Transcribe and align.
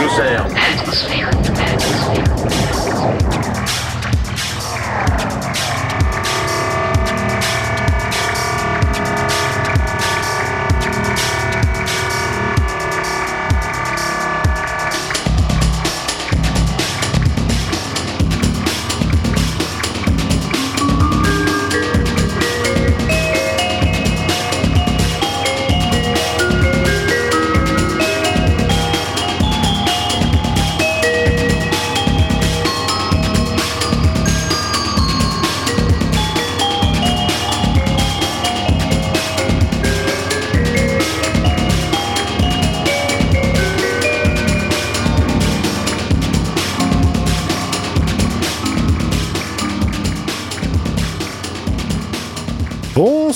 Nous 0.00 0.08
sers 0.08 0.59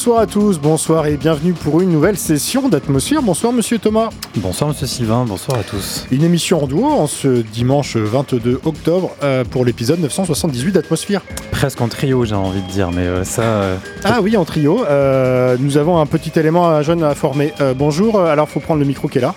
Bonsoir 0.06 0.20
à 0.20 0.26
tous, 0.26 0.58
bonsoir 0.60 1.06
et 1.06 1.16
bienvenue 1.16 1.54
pour 1.54 1.80
une 1.80 1.88
nouvelle 1.88 2.18
session 2.18 2.68
d'Atmosphère. 2.68 3.22
Bonsoir 3.22 3.54
Monsieur 3.54 3.78
Thomas. 3.78 4.10
Bonsoir 4.36 4.68
Monsieur 4.68 4.86
Sylvain, 4.86 5.24
bonsoir 5.26 5.56
à 5.58 5.62
tous. 5.62 6.04
Une 6.10 6.22
émission 6.22 6.62
en 6.62 6.66
duo 6.66 6.84
en 6.84 7.06
ce 7.06 7.40
dimanche 7.40 7.96
22 7.96 8.60
octobre 8.66 9.12
euh, 9.22 9.44
pour 9.44 9.64
l'épisode 9.64 10.00
978 10.00 10.72
d'Atmosphère. 10.72 11.22
Presque 11.52 11.80
en 11.80 11.88
trio 11.88 12.22
j'ai 12.26 12.34
envie 12.34 12.60
de 12.60 12.70
dire, 12.70 12.90
mais 12.90 13.00
euh, 13.06 13.24
ça... 13.24 13.40
euh, 13.44 13.76
Ah 14.04 14.20
oui, 14.20 14.36
en 14.36 14.44
trio. 14.44 14.84
Euh, 14.84 15.56
nous 15.58 15.78
avons 15.78 15.98
un 15.98 16.04
petit 16.04 16.38
élément 16.38 16.68
à 16.68 16.82
jeune 16.82 17.02
à 17.02 17.14
former. 17.14 17.54
Euh, 17.62 17.72
bonjour, 17.72 18.20
alors 18.20 18.46
faut 18.50 18.60
prendre 18.60 18.80
le 18.80 18.86
micro 18.86 19.08
qui 19.08 19.16
est 19.16 19.22
là. 19.22 19.34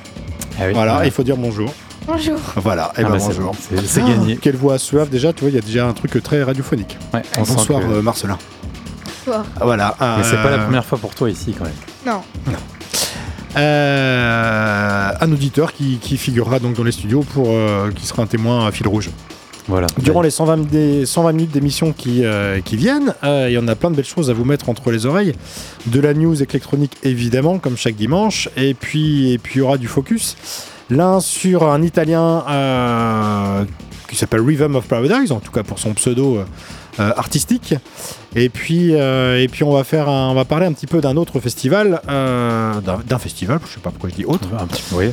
ah 0.59 0.63
oui, 0.67 0.73
Voilà, 0.73 0.97
ouais. 0.99 1.07
il 1.07 1.11
faut 1.11 1.23
dire 1.23 1.37
bonjour. 1.37 1.71
Bonjour. 2.07 2.35
Voilà, 2.57 2.91
et 2.97 3.01
Ah 3.01 3.03
ben 3.03 3.11
bah, 3.11 3.19
c'est 3.19 3.27
bonjour. 3.27 3.53
bon, 3.53 3.57
c'est- 3.57 3.87
c'est 3.87 4.01
Ah, 4.05 4.09
gagné. 4.09 4.35
Quelle 4.35 4.57
voix 4.57 4.77
suave 4.77 5.07
déjà, 5.07 5.31
tu 5.31 5.41
vois, 5.45 5.49
il 5.49 5.55
y 5.55 5.59
a 5.59 5.61
déjà 5.61 5.87
un 5.87 5.93
truc 5.93 6.21
très 6.21 6.43
radiophonique. 6.43 6.97
Ouais, 7.13 7.21
on 7.39 7.45
sent 7.45 7.53
Bonsoir 7.55 7.79
que- 7.79 7.85
euh, 7.85 8.01
Marcelin. 8.01 8.37
Bonsoir. 9.27 9.45
Voilà. 9.61 9.95
Mais 9.99 10.23
c'est 10.23 10.41
pas 10.41 10.49
la 10.49 10.57
euh, 10.57 10.63
première 10.63 10.85
fois 10.85 10.97
pour 10.97 11.13
toi 11.13 11.29
ici 11.29 11.53
quand 11.57 11.65
même. 11.65 11.73
Non. 12.05 12.21
euh, 13.57 15.11
un 15.19 15.31
auditeur 15.31 15.73
qui, 15.73 15.97
qui 15.97 16.17
figurera 16.17 16.59
donc 16.59 16.75
dans 16.75 16.83
les 16.83 16.93
studios 16.93 17.23
pour 17.33 17.47
euh, 17.49 17.91
qui 17.91 18.05
sera 18.05 18.23
un 18.23 18.27
témoin 18.27 18.65
à 18.65 18.71
fil 18.71 18.87
rouge. 18.87 19.09
Voilà. 19.67 19.87
Durant 19.97 20.21
les 20.21 20.29
120, 20.29 20.69
des 20.69 21.05
120 21.05 21.33
minutes 21.33 21.51
d'émission 21.51 21.91
qui, 21.91 22.23
euh, 22.23 22.61
qui 22.61 22.77
viennent, 22.77 23.13
euh, 23.25 23.47
il 23.49 23.53
y 23.53 23.57
en 23.57 23.67
a 23.67 23.75
plein 23.75 23.91
de 23.91 23.97
belles 23.97 24.05
choses 24.05 24.29
à 24.29 24.33
vous 24.33 24.45
mettre 24.45 24.69
entre 24.69 24.91
les 24.91 25.05
oreilles. 25.05 25.33
De 25.87 25.99
la 25.99 26.13
news 26.13 26.41
électronique, 26.41 26.95
évidemment, 27.03 27.59
comme 27.59 27.75
chaque 27.75 27.95
dimanche. 27.95 28.47
Et 28.55 28.73
puis, 28.73 29.33
et 29.33 29.37
puis 29.37 29.55
il 29.55 29.57
y 29.57 29.61
aura 29.61 29.77
du 29.77 29.87
focus. 29.89 30.37
L'un 30.89 31.19
sur 31.19 31.69
un 31.69 31.81
Italien 31.81 32.45
euh, 32.49 33.65
qui 34.07 34.15
s'appelle 34.15 34.39
Rhythm 34.39 34.77
of 34.77 34.85
Paradise, 34.85 35.33
en 35.33 35.41
tout 35.41 35.51
cas 35.51 35.63
pour 35.63 35.79
son 35.79 35.93
pseudo 35.95 36.39
euh, 36.99 37.11
artistique. 37.15 37.75
Et 38.35 38.49
puis, 38.49 38.93
euh, 38.95 39.41
et 39.41 39.47
puis 39.47 39.63
on 39.63 39.71
va 39.73 39.83
faire, 39.83 40.09
un- 40.09 40.29
on 40.29 40.33
va 40.33 40.45
parler 40.45 40.65
un 40.65 40.73
petit 40.73 40.87
peu 40.87 41.01
d'un 41.01 41.15
autre 41.17 41.39
festival, 41.39 42.01
euh, 42.09 42.73
d'un 43.07 43.17
festival, 43.19 43.59
je 43.67 43.73
sais 43.73 43.79
pas 43.79 43.89
pourquoi 43.91 44.09
je 44.09 44.15
dis 44.15 44.25
autre, 44.25 44.47
Un 44.59 44.67
petit 44.67 44.83
peu, 44.89 44.95
oui. 44.97 45.09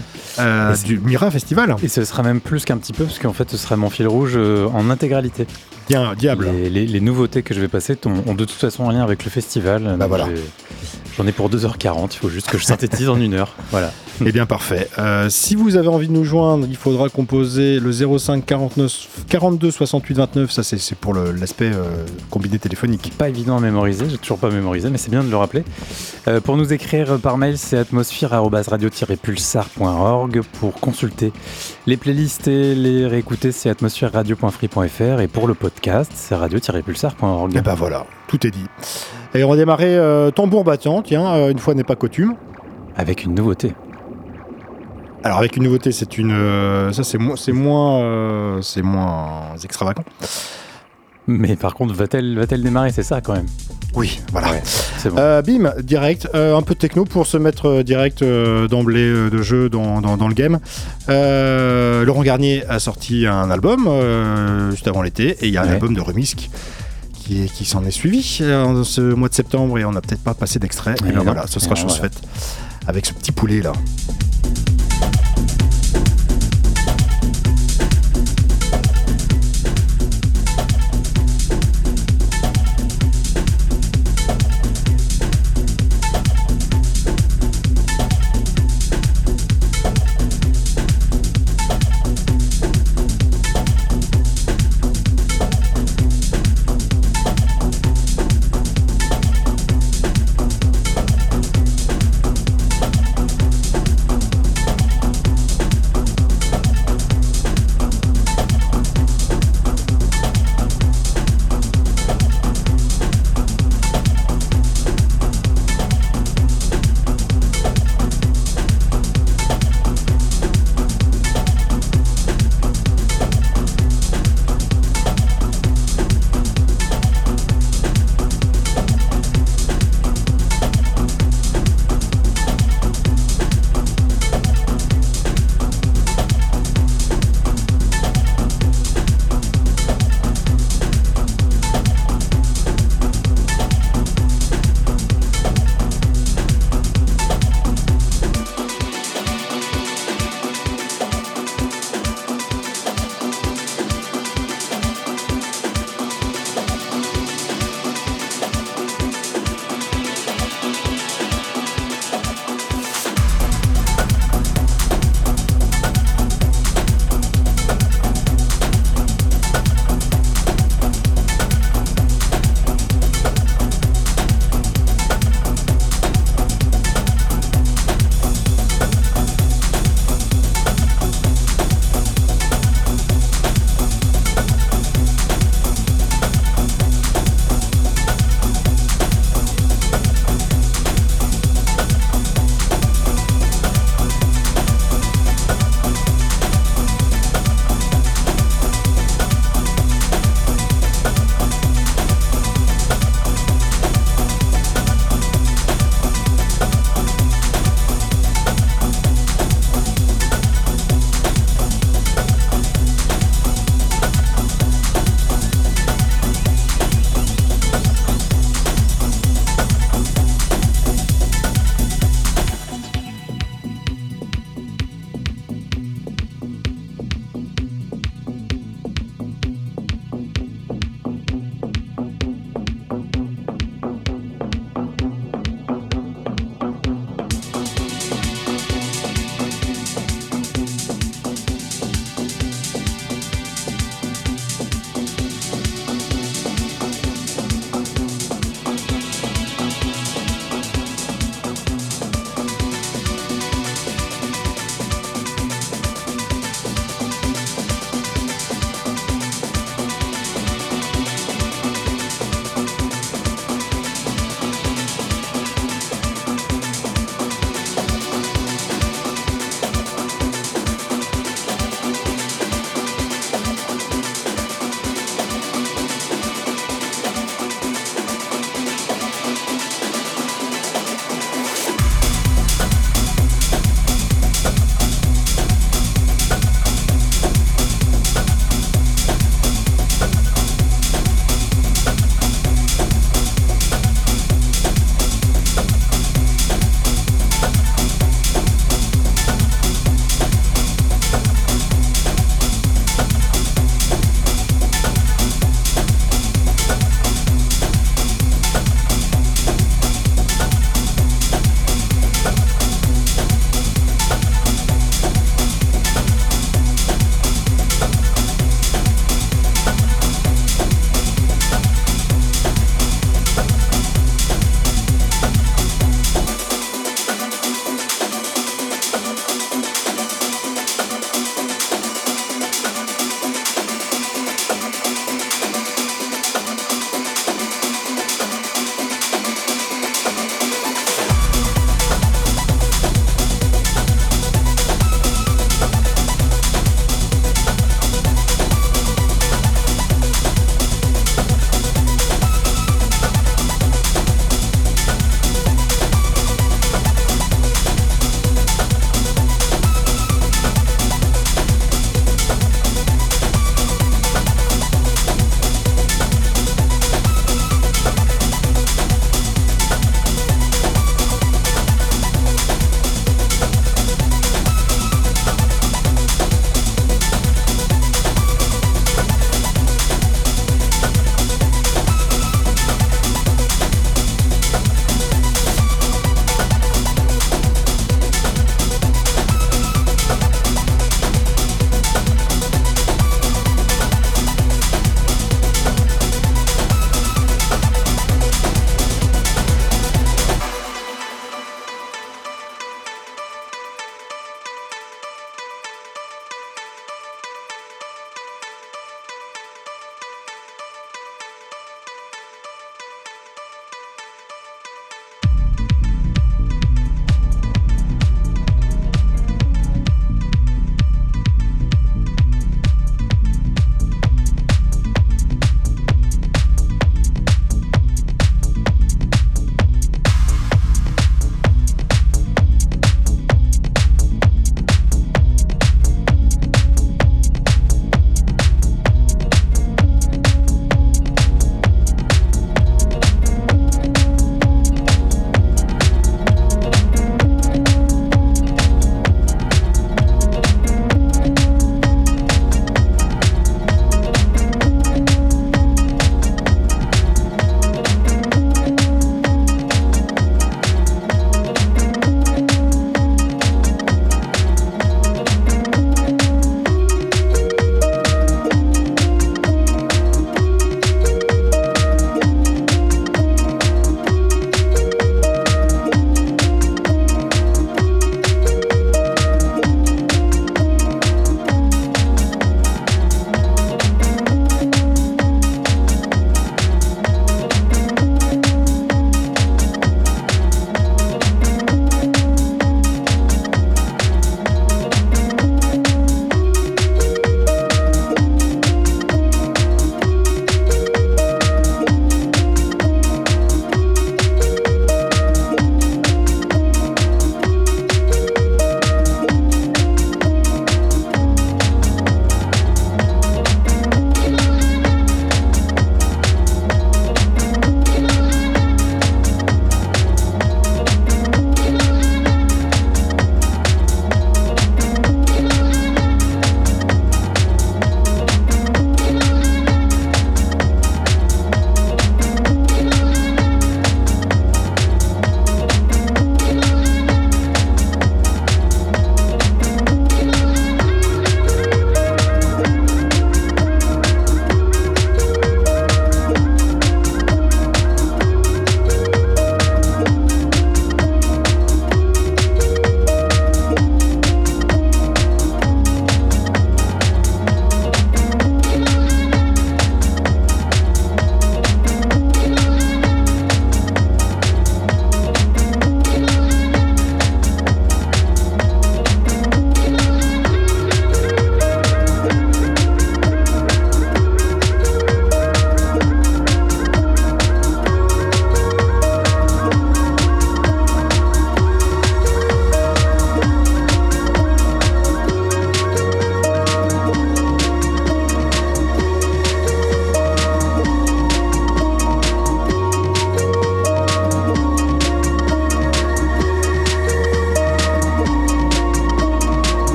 du 0.85 0.99
Mira 0.99 1.31
Festival. 1.31 1.77
Et 1.83 1.89
ce 1.89 2.05
sera 2.05 2.23
même 2.23 2.41
plus 2.41 2.65
qu'un 2.65 2.77
petit 2.79 2.93
peu, 2.93 3.05
parce 3.05 3.19
qu'en 3.19 3.33
fait 3.33 3.51
ce 3.51 3.57
sera 3.57 3.77
mon 3.77 3.91
fil 3.91 4.07
rouge 4.09 4.37
en 4.37 4.91
intégralité. 4.91 5.47
Bien, 5.89 6.15
diable. 6.15 6.49
Les, 6.51 6.71
les- 6.71 6.87
les 6.87 7.01
nouveautés 7.01 7.43
que 7.43 7.53
je 7.55 7.61
vais 7.61 7.69
passer 7.69 7.97
ont, 8.07 8.23
ont 8.27 8.35
de 8.35 8.45
toute 8.45 8.59
façon 8.59 8.89
un 8.89 8.93
lien 8.93 9.03
avec 9.03 9.25
le 9.25 9.31
festival. 9.31 9.97
Bah 9.99 10.07
voilà. 10.07 10.29
J'en 11.17 11.27
ai 11.29 11.33
pour 11.33 11.49
2h40, 11.49 12.09
il 12.13 12.17
faut 12.19 12.29
juste 12.29 12.51
que 12.51 12.59
je 12.59 12.65
synthétise 12.65 13.09
en 13.09 13.21
une 13.21 13.35
heure. 13.35 13.55
Voilà. 13.71 13.93
Eh 14.25 14.31
bien 14.31 14.47
parfait. 14.47 14.89
Euh, 15.01 15.29
si 15.29 15.57
vous 15.57 15.75
avez 15.77 15.89
envie 15.89 16.07
de 16.07 16.13
nous 16.13 16.23
joindre, 16.25 16.69
il 16.71 16.77
faudra 16.77 17.09
composer 17.09 17.81
le 17.81 17.91
05 17.91 18.47
49 18.47 19.09
42 19.29 19.73
68 19.73 20.15
29. 20.15 20.53
Ça 20.53 20.63
c'est 20.63 20.95
pour 20.97 21.15
le- 21.15 21.33
l'aspect 21.33 21.73
euh, 21.75 22.05
combiné 22.31 22.59
téléphonique. 22.61 23.13
Pas 23.19 23.29
évident 23.29 23.57
à 23.57 23.61
mémoriser, 23.61 24.05
j'ai 24.09 24.19
toujours 24.19 24.39
pas 24.39 24.51
mémorisé, 24.51 24.89
mais 24.91 24.99
c'est 24.99 25.11
bien 25.11 25.25
de 25.25 25.31
le 25.31 25.37
rappeler. 25.37 25.65
Euh, 26.29 26.41
pour 26.41 26.57
nous 26.57 26.73
écrire 26.73 27.19
par 27.19 27.39
mail, 27.39 27.59
c'est 27.59 27.77
atmosphère-radio-pulsar.org. 27.79 30.43
Pour 30.61 30.75
consulter 30.75 31.33
les 31.89 31.97
playlists 31.97 32.47
et 32.49 32.75
les 32.77 33.07
réécouter, 33.07 33.51
c'est 33.53 33.69
atmosphère-radio.free.fr. 33.71 35.21
Et 35.21 35.27
pour 35.29 35.47
le 35.49 35.55
podcast, 35.55 35.74
c'est 36.13 36.35
radio-pulsar.org. 36.35 37.57
Et 37.57 37.61
ben 37.61 37.75
voilà, 37.75 38.07
tout 38.27 38.47
est 38.47 38.51
dit. 38.51 38.67
Et 39.35 39.45
on 39.45 39.51
va 39.51 39.57
démarrer 39.57 39.97
euh, 39.97 40.31
tambour 40.31 40.65
battant. 40.65 41.03
Tiens, 41.03 41.27
euh, 41.35 41.51
une 41.51 41.59
fois 41.59 41.75
n'est 41.75 41.85
pas 41.85 41.97
coutume. 41.97 42.35
Avec 42.97 43.25
une 43.25 43.35
nouveauté. 43.35 43.75
Alors 45.25 45.39
avec 45.39 45.57
une 45.57 45.65
nouveauté, 45.65 45.91
c'est 45.91 46.19
une, 46.19 46.33
euh, 46.33 46.93
ça 46.93 47.03
c'est 47.03 47.19
moins, 47.19 47.37
c'est 47.37 47.53
moins, 47.53 48.03
euh, 48.03 48.61
c'est 48.61 48.83
moins 48.83 49.57
extravagant. 49.63 50.05
Mais 51.27 51.57
par 51.57 51.75
contre, 51.75 51.95
va-t-elle 51.95 52.39
va 52.39 52.47
démarrer? 52.47 52.93
C'est 52.93 53.03
ça 53.03 53.21
quand 53.21 53.33
même. 53.33 53.47
Oui, 53.95 54.21
voilà. 54.33 54.49
Bon. 55.05 55.17
Euh, 55.19 55.43
bim, 55.43 55.73
direct, 55.83 56.29
euh, 56.35 56.57
un 56.57 56.63
peu 56.63 56.75
de 56.75 56.79
techno 56.81 57.05
pour 57.05 57.27
se 57.27 57.37
mettre 57.37 57.67
euh, 57.69 57.83
direct 57.85 58.23
euh, 58.23 58.67
d'emblée 58.69 59.09
de 59.31 59.43
jeu 59.43 59.69
dans, 59.69 60.01
dans- 60.01 60.17
dans 60.17 60.29
le 60.29 60.35
game. 60.35 60.59
Laurent 61.09 62.23
Garnier 62.23 62.65
a 62.69 62.79
sorti 62.81 63.27
un 63.27 63.51
album 63.51 63.89
juste 64.71 64.89
avant 64.89 65.03
l'été 65.03 65.37
et 65.41 65.47
il 65.49 65.53
y 65.53 65.59
a 65.59 65.63
un 65.63 65.69
album 65.69 65.95
de 65.95 66.01
Remisk 66.01 66.51
qui, 67.15 67.65
s'en 67.65 67.85
est 67.87 67.91
suivi 67.91 68.39
euh, 68.43 68.85
ce 68.85 69.01
mois 69.01 69.29
de 69.31 69.35
septembre 69.35 69.79
et 69.79 69.85
on 69.87 69.93
n'a 69.93 70.03
peut-être 70.03 70.23
pas 70.23 70.35
passé 70.35 70.59
d'extrait. 70.59 70.95
Et 71.05 71.09
Et 71.09 71.13
ben 71.13 71.23
voilà, 71.23 71.47
ce 71.47 71.59
sera 71.59 71.73
Et 71.75 71.77
chose 71.77 71.97
voilà. 71.97 72.11
faite 72.11 72.21
avec 72.87 73.07
ce 73.07 73.15
petit 73.15 73.33
poulet 73.33 73.63
là. 73.63 73.73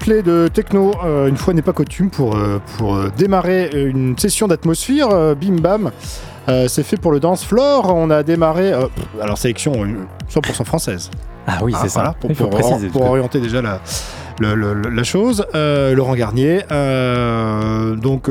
Triplé 0.00 0.22
de 0.22 0.48
techno, 0.48 0.92
euh, 1.04 1.28
une 1.28 1.36
fois 1.36 1.52
n'est 1.52 1.60
pas 1.60 1.74
coutume, 1.74 2.08
pour, 2.08 2.34
euh, 2.34 2.58
pour 2.78 2.94
euh, 2.96 3.12
démarrer 3.18 3.68
une 3.74 4.16
session 4.16 4.48
d'atmosphère. 4.48 5.08
bim 5.36 5.60
bam, 5.60 5.90
c'est 6.68 6.82
fait 6.84 6.96
pour 6.96 7.12
le 7.12 7.20
dance 7.20 7.44
floor. 7.44 7.92
On 7.94 8.08
a 8.08 8.22
démarré, 8.22 8.72
alors 9.20 9.36
sélection 9.36 9.74
euh, 9.84 9.88
100% 10.32 10.64
française. 10.64 11.10
Ah 11.46 11.58
oui, 11.62 11.72
Ah, 11.76 11.80
c'est 11.82 11.92
voilà, 11.92 12.08
ça. 12.10 12.16
pour, 12.18 12.32
pour- 12.32 12.48
préciser. 12.48 12.88
orienter 12.94 13.40
déjà 13.40 13.60
la, 13.60 13.80
la 14.40 15.02
chose. 15.04 15.44
Laurent 15.52 16.14
Garnier, 16.14 16.62
donc 18.00 18.30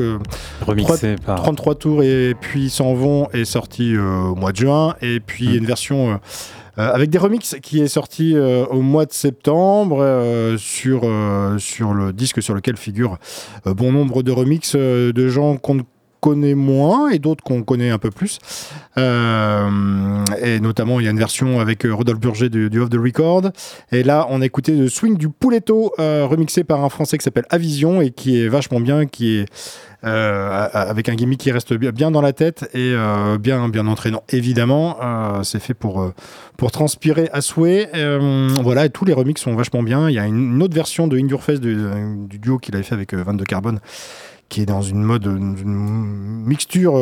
remixé 0.66 1.14
par. 1.24 1.36
33 1.42 1.74
tours 1.76 2.02
et 2.02 2.34
puis 2.40 2.68
s'en 2.68 2.94
vont 2.94 3.28
est 3.32 3.44
sorti 3.44 3.96
au 3.96 4.34
mois 4.34 4.50
de 4.50 4.56
juin. 4.56 4.96
Et 5.02 5.20
puis 5.20 5.50
a 5.50 5.54
une 5.56 5.66
version. 5.66 6.18
Euh, 6.80 6.92
avec 6.94 7.10
des 7.10 7.18
remixes 7.18 7.56
qui 7.62 7.80
est 7.80 7.88
sorti 7.88 8.34
euh, 8.34 8.64
au 8.66 8.80
mois 8.80 9.04
de 9.04 9.12
septembre 9.12 9.98
euh, 10.00 10.56
sur, 10.56 11.02
le 11.02 12.12
disque 12.12 12.42
sur 12.42 12.54
lequel 12.54 12.76
figure 12.76 13.18
bon 13.66 13.92
nombre 13.92 14.22
de 14.22 14.32
remixes 14.32 14.76
de 14.76 15.28
gens 15.28 15.56
qu'on 15.56 15.80
connaît 16.20 16.54
moins 16.54 17.10
et 17.10 17.18
d'autres 17.18 17.44
qu'on 17.44 17.62
connaît 17.62 17.90
un 17.90 17.98
peu 17.98 18.10
plus. 18.10 18.38
Euh, 19.00 20.24
et 20.42 20.60
notamment, 20.60 21.00
il 21.00 21.04
y 21.04 21.08
a 21.08 21.10
une 21.10 21.18
version 21.18 21.60
avec 21.60 21.84
euh, 21.84 21.94
Rodolphe 21.94 22.20
Burger 22.20 22.48
du, 22.48 22.70
du 22.70 22.80
Off 22.80 22.90
the 22.90 22.96
Record. 22.96 23.50
Et 23.92 24.02
là, 24.02 24.26
on 24.30 24.42
a 24.42 24.46
écouté 24.46 24.72
le 24.72 24.88
Swing 24.88 25.16
du 25.16 25.28
Pouletto, 25.28 25.92
euh, 25.98 26.26
remixé 26.26 26.64
par 26.64 26.84
un 26.84 26.88
Français 26.88 27.18
qui 27.18 27.24
s'appelle 27.24 27.46
Avision 27.50 28.00
et 28.00 28.10
qui 28.10 28.40
est 28.40 28.48
vachement 28.48 28.80
bien, 28.80 29.06
qui 29.06 29.38
est 29.38 29.46
avec 30.02 31.10
un 31.10 31.14
gimmick 31.14 31.40
qui 31.40 31.52
reste 31.52 31.74
bien, 31.74 32.10
dans 32.10 32.22
la 32.22 32.32
tête 32.32 32.70
et 32.72 32.94
bien, 33.38 33.68
bien 33.68 33.86
entraînant. 33.86 34.22
Évidemment, 34.30 34.96
c'est 35.42 35.60
fait 35.60 35.74
pour, 35.74 36.10
pour 36.56 36.70
transpirer 36.70 37.28
à 37.34 37.42
souhait. 37.42 37.90
Voilà, 38.62 38.86
et 38.86 38.90
tous 38.90 39.04
les 39.04 39.12
remixes 39.12 39.42
sont 39.42 39.54
vachement 39.54 39.82
bien. 39.82 40.08
Il 40.08 40.14
y 40.14 40.18
a 40.18 40.26
une, 40.26 40.62
autre 40.62 40.74
version 40.74 41.06
de 41.06 41.18
In 41.18 41.26
Your 41.28 41.42
du, 41.60 41.76
du 42.28 42.38
duo 42.38 42.58
qu'il 42.58 42.74
avait 42.74 42.84
fait 42.84 42.94
avec 42.94 43.12
euh, 43.14 43.22
Van 43.22 43.34
de 43.34 43.44
Carbone 43.44 43.80
qui 44.48 44.62
est 44.62 44.66
dans 44.66 44.82
une 44.82 45.02
mode, 45.02 45.26
une, 45.26 46.44
mixture 46.44 46.96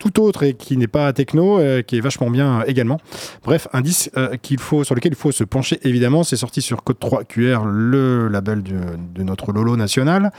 tout 0.00 0.20
autre 0.20 0.42
et 0.42 0.54
qui 0.54 0.76
n'est 0.76 0.86
pas 0.88 1.12
techno, 1.12 1.58
euh, 1.60 1.82
qui 1.82 1.96
est 1.98 2.00
vachement 2.00 2.30
bien 2.30 2.60
euh, 2.60 2.64
également. 2.66 2.98
Bref, 3.44 3.68
un 3.72 3.82
disque 3.82 4.10
euh, 4.16 4.34
qu'il 4.40 4.58
faut, 4.58 4.82
sur 4.82 4.94
lequel 4.94 5.12
il 5.12 5.16
faut 5.16 5.30
se 5.30 5.44
pencher 5.44 5.78
évidemment. 5.84 6.24
C'est 6.24 6.36
sorti 6.36 6.62
sur 6.62 6.82
Code 6.82 6.98
3 6.98 7.24
QR, 7.24 7.60
le 7.66 8.26
label 8.28 8.62
du- 8.62 8.72
de 9.14 9.22
notre 9.22 9.52
Lolo 9.52 9.76
national. 9.76 10.32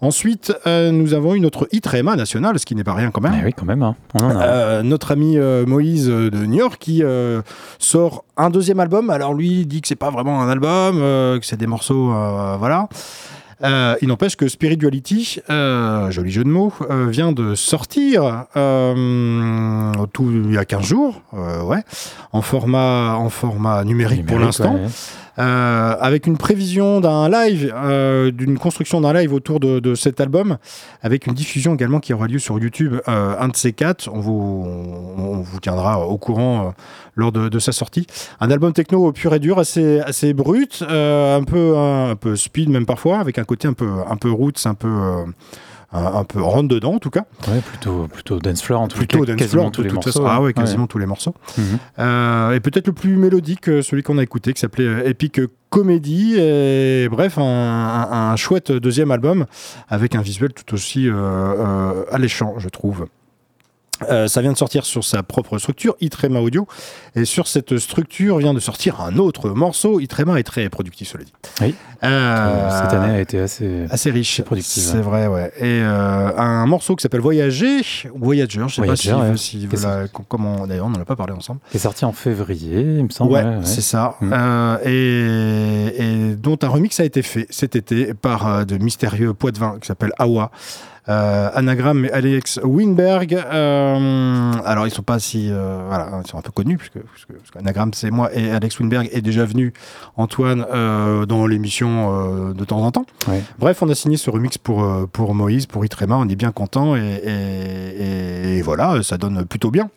Ensuite, 0.00 0.54
euh, 0.66 0.92
nous 0.92 1.12
avons 1.14 1.34
eu 1.34 1.40
notre 1.40 1.68
Itrema 1.72 2.14
national, 2.14 2.58
ce 2.60 2.64
qui 2.64 2.74
n'est 2.76 2.84
pas 2.84 2.94
rien 2.94 3.10
quand 3.10 3.20
même. 3.20 3.42
Oui, 3.44 3.52
quand 3.52 3.66
même. 3.66 3.82
hein. 3.82 3.96
On 4.14 4.24
en 4.24 4.38
a. 4.38 4.82
Notre 4.84 5.10
ami 5.12 5.36
Moïse 5.66 6.06
de 6.06 6.46
New 6.46 6.58
York 6.58 6.76
qui 6.78 7.02
sort 7.78 8.24
un 8.36 8.50
deuxième 8.50 8.78
album. 8.80 9.10
Alors 9.10 9.34
lui 9.34 9.60
il 9.62 9.66
dit 9.66 9.80
que 9.80 9.88
c'est 9.88 9.96
pas 9.96 10.10
vraiment 10.10 10.40
un 10.40 10.48
album, 10.48 10.98
que 10.98 11.40
c'est 11.42 11.56
des 11.56 11.66
morceaux, 11.66 12.12
voilà. 12.58 12.88
Euh, 13.64 13.96
il 14.02 14.08
n'empêche 14.08 14.36
que 14.36 14.46
Spirituality, 14.48 15.40
euh, 15.50 16.10
joli 16.10 16.30
jeu 16.30 16.44
de 16.44 16.48
mots, 16.48 16.72
euh, 16.90 17.08
vient 17.08 17.32
de 17.32 17.54
sortir 17.54 18.44
euh, 18.56 19.92
tout, 20.12 20.30
il 20.30 20.52
y 20.52 20.58
a 20.58 20.64
15 20.64 20.84
jours, 20.84 21.22
euh, 21.34 21.62
ouais, 21.62 21.82
en 22.32 22.42
format, 22.42 23.14
en 23.16 23.28
format 23.30 23.84
numérique, 23.84 24.26
pour 24.26 24.38
l'instant. 24.38 24.74
ouais. 24.74 24.86
Euh, 25.38 25.96
avec 26.00 26.26
une 26.26 26.36
prévision 26.36 27.00
d'un 27.00 27.28
live, 27.28 27.72
euh, 27.74 28.32
d'une 28.32 28.58
construction 28.58 29.00
d'un 29.00 29.12
live 29.12 29.32
autour 29.32 29.60
de, 29.60 29.94
cet 29.94 30.20
album, 30.20 30.58
avec 31.02 31.26
une 31.26 31.34
diffusion 31.34 31.74
également 31.74 32.00
qui 32.00 32.12
aura 32.12 32.26
lieu 32.26 32.38
sur 32.38 32.58
YouTube, 32.58 32.94
euh, 33.08 33.34
un 33.38 33.48
de 33.48 33.56
ces 33.56 33.72
quatre. 33.72 34.10
On 34.12 34.20
vous, 34.20 35.46
tiendra 35.62 36.06
au 36.06 36.18
courant 36.18 36.68
euh, 36.68 36.70
lors 37.14 37.30
de, 37.30 37.58
sa 37.58 37.72
sortie. 37.72 38.06
Un 38.40 38.50
album 38.50 38.72
techno 38.72 39.12
pur 39.12 39.34
et 39.34 39.38
dur, 39.38 39.58
assez, 39.58 40.00
assez 40.00 40.34
brut, 40.34 40.82
un, 40.82 41.44
peu, 41.44 41.76
un, 41.76 42.16
peu 42.16 42.34
speed 42.34 42.68
même 42.68 42.86
parfois, 42.86 43.18
avec 43.18 43.38
un 43.38 43.44
côté 43.44 43.68
un 43.68 43.72
peu, 43.72 43.88
un 44.08 44.16
peu 44.16 44.30
roots, 44.30 44.66
un 44.66 44.74
peu, 44.74 44.88
un, 45.92 46.24
peu 46.24 46.42
rentre 46.42 46.68
dedans 46.68 46.94
en 46.94 46.98
tout 46.98 47.10
cas. 47.10 47.24
Ouais, 47.48 47.60
plutôt, 47.60 48.06
plutôt 48.08 48.38
dance 48.38 48.62
floor 48.62 48.80
en 48.82 48.88
tout 48.88 48.98
Plutôt 48.98 49.20
cas. 49.20 49.26
dance 49.26 49.36
quasiment 49.36 49.62
floor, 49.62 49.72
tous 49.72 49.82
les 49.82 49.90
morceaux. 49.90 50.24
Ah 50.26 50.40
ouais, 50.40 50.46
ouais. 50.48 50.52
quasiment 50.52 50.86
tous 50.86 50.98
les 50.98 51.06
morceaux. 51.06 51.34
Mhm. 51.56 51.64
Euh, 51.98 52.52
et 52.52 52.60
peut-être 52.60 52.86
le 52.88 52.92
plus 52.92 53.16
mélodique, 53.16 53.68
euh, 53.68 53.80
celui 53.82 54.02
qu'on 54.02 54.18
a 54.18 54.22
écouté, 54.22 54.52
qui 54.52 54.60
s'appelait 54.60 54.84
euh, 54.86 55.08
Epic 55.08 55.40
Comedy. 55.70 56.36
Et 56.38 57.08
bref, 57.10 57.38
un, 57.38 57.42
un- 57.42 58.30
un 58.32 58.36
chouette 58.36 58.70
deuxième 58.72 59.10
album 59.10 59.46
avec 59.88 60.14
un 60.14 60.20
visuel 60.20 60.52
tout 60.52 60.74
aussi 60.74 61.08
euh, 61.08 61.14
euh, 61.14 62.04
alléchant, 62.12 62.54
je 62.58 62.68
trouve. 62.68 63.06
Euh, 64.08 64.28
ça 64.28 64.42
vient 64.42 64.52
de 64.52 64.56
sortir 64.58 64.84
sur 64.84 65.04
sa 65.04 65.22
propre 65.22 65.58
structure, 65.58 65.96
Itrema 66.00 66.40
Audio. 66.40 66.66
Et 67.16 67.24
sur 67.24 67.48
cette 67.48 67.78
structure 67.78 68.38
vient 68.38 68.54
de 68.54 68.60
sortir 68.60 69.00
un 69.00 69.16
autre 69.18 69.50
morceau. 69.50 70.00
Itrema 70.00 70.38
est 70.38 70.44
très 70.44 70.68
productif, 70.68 71.08
cela 71.08 71.24
dit. 71.24 71.32
Oui. 71.60 71.74
Euh, 72.04 72.70
Cette 72.82 72.92
année 72.92 73.14
a 73.16 73.20
été 73.20 73.40
assez. 73.40 73.86
assez 73.90 74.10
riche, 74.12 74.34
assez 74.34 74.42
productive, 74.44 74.82
C'est 74.84 75.00
vrai, 75.00 75.26
ouais. 75.26 75.52
Et 75.58 75.82
euh, 75.82 76.30
un 76.36 76.64
morceau 76.66 76.94
qui 76.94 77.02
s'appelle 77.02 77.20
Voyager, 77.20 77.80
Voyager, 78.14 78.62
je 78.68 78.74
sais 78.74 78.82
Voyager, 78.82 79.10
pas 79.10 79.36
si, 79.36 79.66
ouais. 79.66 79.68
si 79.68 80.08
comment. 80.28 80.66
D'ailleurs, 80.68 80.86
on 80.86 80.90
n'en 80.90 81.00
a 81.00 81.04
pas 81.04 81.16
parlé 81.16 81.32
ensemble. 81.32 81.58
qui 81.70 81.76
est 81.76 81.80
sorti 81.80 82.04
en 82.04 82.12
février, 82.12 82.80
il 82.80 83.04
me 83.04 83.10
semble. 83.10 83.32
Ouais, 83.32 83.44
c'est 83.64 83.80
ça. 83.80 84.14
Mm. 84.20 84.78
Et, 84.84 85.94
et 85.98 86.36
dont 86.36 86.58
un 86.62 86.68
remix 86.68 87.00
a 87.00 87.04
été 87.04 87.22
fait 87.22 87.46
cet 87.50 87.74
été 87.74 88.14
par 88.14 88.64
de 88.64 88.76
mystérieux 88.78 89.34
Poitvin 89.34 89.78
qui 89.80 89.88
s'appelle 89.88 90.12
Awa. 90.18 90.52
Euh, 91.08 91.48
Anagram 91.54 92.04
et 92.04 92.10
Alex 92.12 92.60
Winberg. 92.62 93.32
Euh, 93.34 94.52
alors, 94.64 94.86
ils 94.86 94.90
sont 94.90 95.02
pas 95.02 95.18
si. 95.18 95.48
euh, 95.50 95.78
voilà, 95.88 96.20
ils 96.24 96.28
sont 96.30 96.36
un 96.38 96.42
peu 96.42 96.50
connus, 96.52 96.76
puisque, 96.76 96.98
qu'Anagram, 97.52 97.90
c'est 97.94 98.10
moi 98.10 98.30
et 98.34 98.50
Alex 98.50 98.78
Winberg 98.78 99.08
est 99.12 99.22
déjà 99.22 99.44
venu, 99.44 99.72
Antoine, 100.16 100.66
dans 101.26 101.46
l'émission 101.46 102.52
de 102.52 102.64
temps 102.64 102.82
en 102.82 102.90
temps. 102.90 103.06
Ouais. 103.26 103.42
Bref, 103.58 103.82
on 103.82 103.88
a 103.88 103.94
signé 103.94 104.16
ce 104.16 104.28
remix 104.30 104.58
pour, 104.58 104.86
pour 105.12 105.34
Moïse, 105.34 105.66
pour 105.66 105.84
Itrema. 105.84 106.16
On 106.16 106.28
est 106.28 106.36
bien 106.36 106.52
content 106.52 106.94
et, 106.96 107.00
et- 107.24 108.58
et 108.58 108.62
voilà, 108.62 109.02
ça 109.02 109.16
donne 109.18 109.44
plutôt 109.44 109.70
bien. 109.70 109.88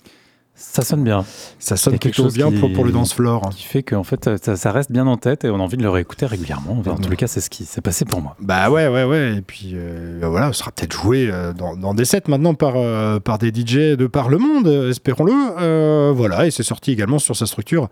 Ça 0.63 0.83
sonne 0.83 1.03
bien. 1.03 1.25
Ça 1.59 1.75
sonne 1.75 1.93
quelque 1.99 2.13
plutôt 2.13 2.23
chose 2.23 2.35
bien 2.35 2.49
qui- 2.51 2.57
pour, 2.59 2.71
pour 2.71 2.85
le 2.85 2.91
dance 2.91 3.13
floor. 3.13 3.49
Qui 3.49 3.63
fait 3.63 3.83
qu'en 3.83 4.03
fait, 4.03 4.29
ça, 4.43 4.55
ça 4.55 4.71
reste 4.71 4.91
bien 4.91 5.07
en 5.07 5.17
tête 5.17 5.43
et 5.43 5.49
on 5.49 5.55
a 5.55 5.59
envie 5.63 5.75
de 5.77 5.81
le 5.83 5.89
réécouter 5.89 6.25
régulièrement. 6.25 6.77
Enfin, 6.79 6.91
en 6.91 6.95
tous 6.97 7.09
les 7.09 7.17
cas, 7.17 7.27
c'est 7.27 7.41
ce 7.41 7.49
qui 7.49 7.65
s'est 7.65 7.81
passé 7.81 8.05
pour 8.05 8.21
moi. 8.21 8.35
Bah 8.39 8.69
ouais, 8.69 8.87
ouais, 8.87 9.03
ouais. 9.03 9.35
Et 9.37 9.41
puis 9.41 9.71
euh, 9.73 10.19
voilà, 10.23 10.53
ce 10.53 10.59
sera 10.59 10.71
peut-être 10.71 10.93
joué 10.93 11.29
euh, 11.31 11.51
dans, 11.53 11.75
dans 11.75 11.93
des 11.93 12.05
sets 12.05 12.23
maintenant 12.27 12.53
par, 12.53 12.73
euh, 12.75 13.19
par 13.19 13.37
des 13.39 13.49
DJ 13.49 13.97
de 13.97 14.07
par 14.07 14.29
le 14.29 14.37
monde, 14.37 14.67
espérons-le. 14.67 16.11
Voilà, 16.11 16.45
et 16.45 16.51
c'est 16.51 16.63
sorti 16.63 16.91
également 16.91 17.19
sur 17.19 17.35
sa 17.35 17.45
structure 17.45 17.89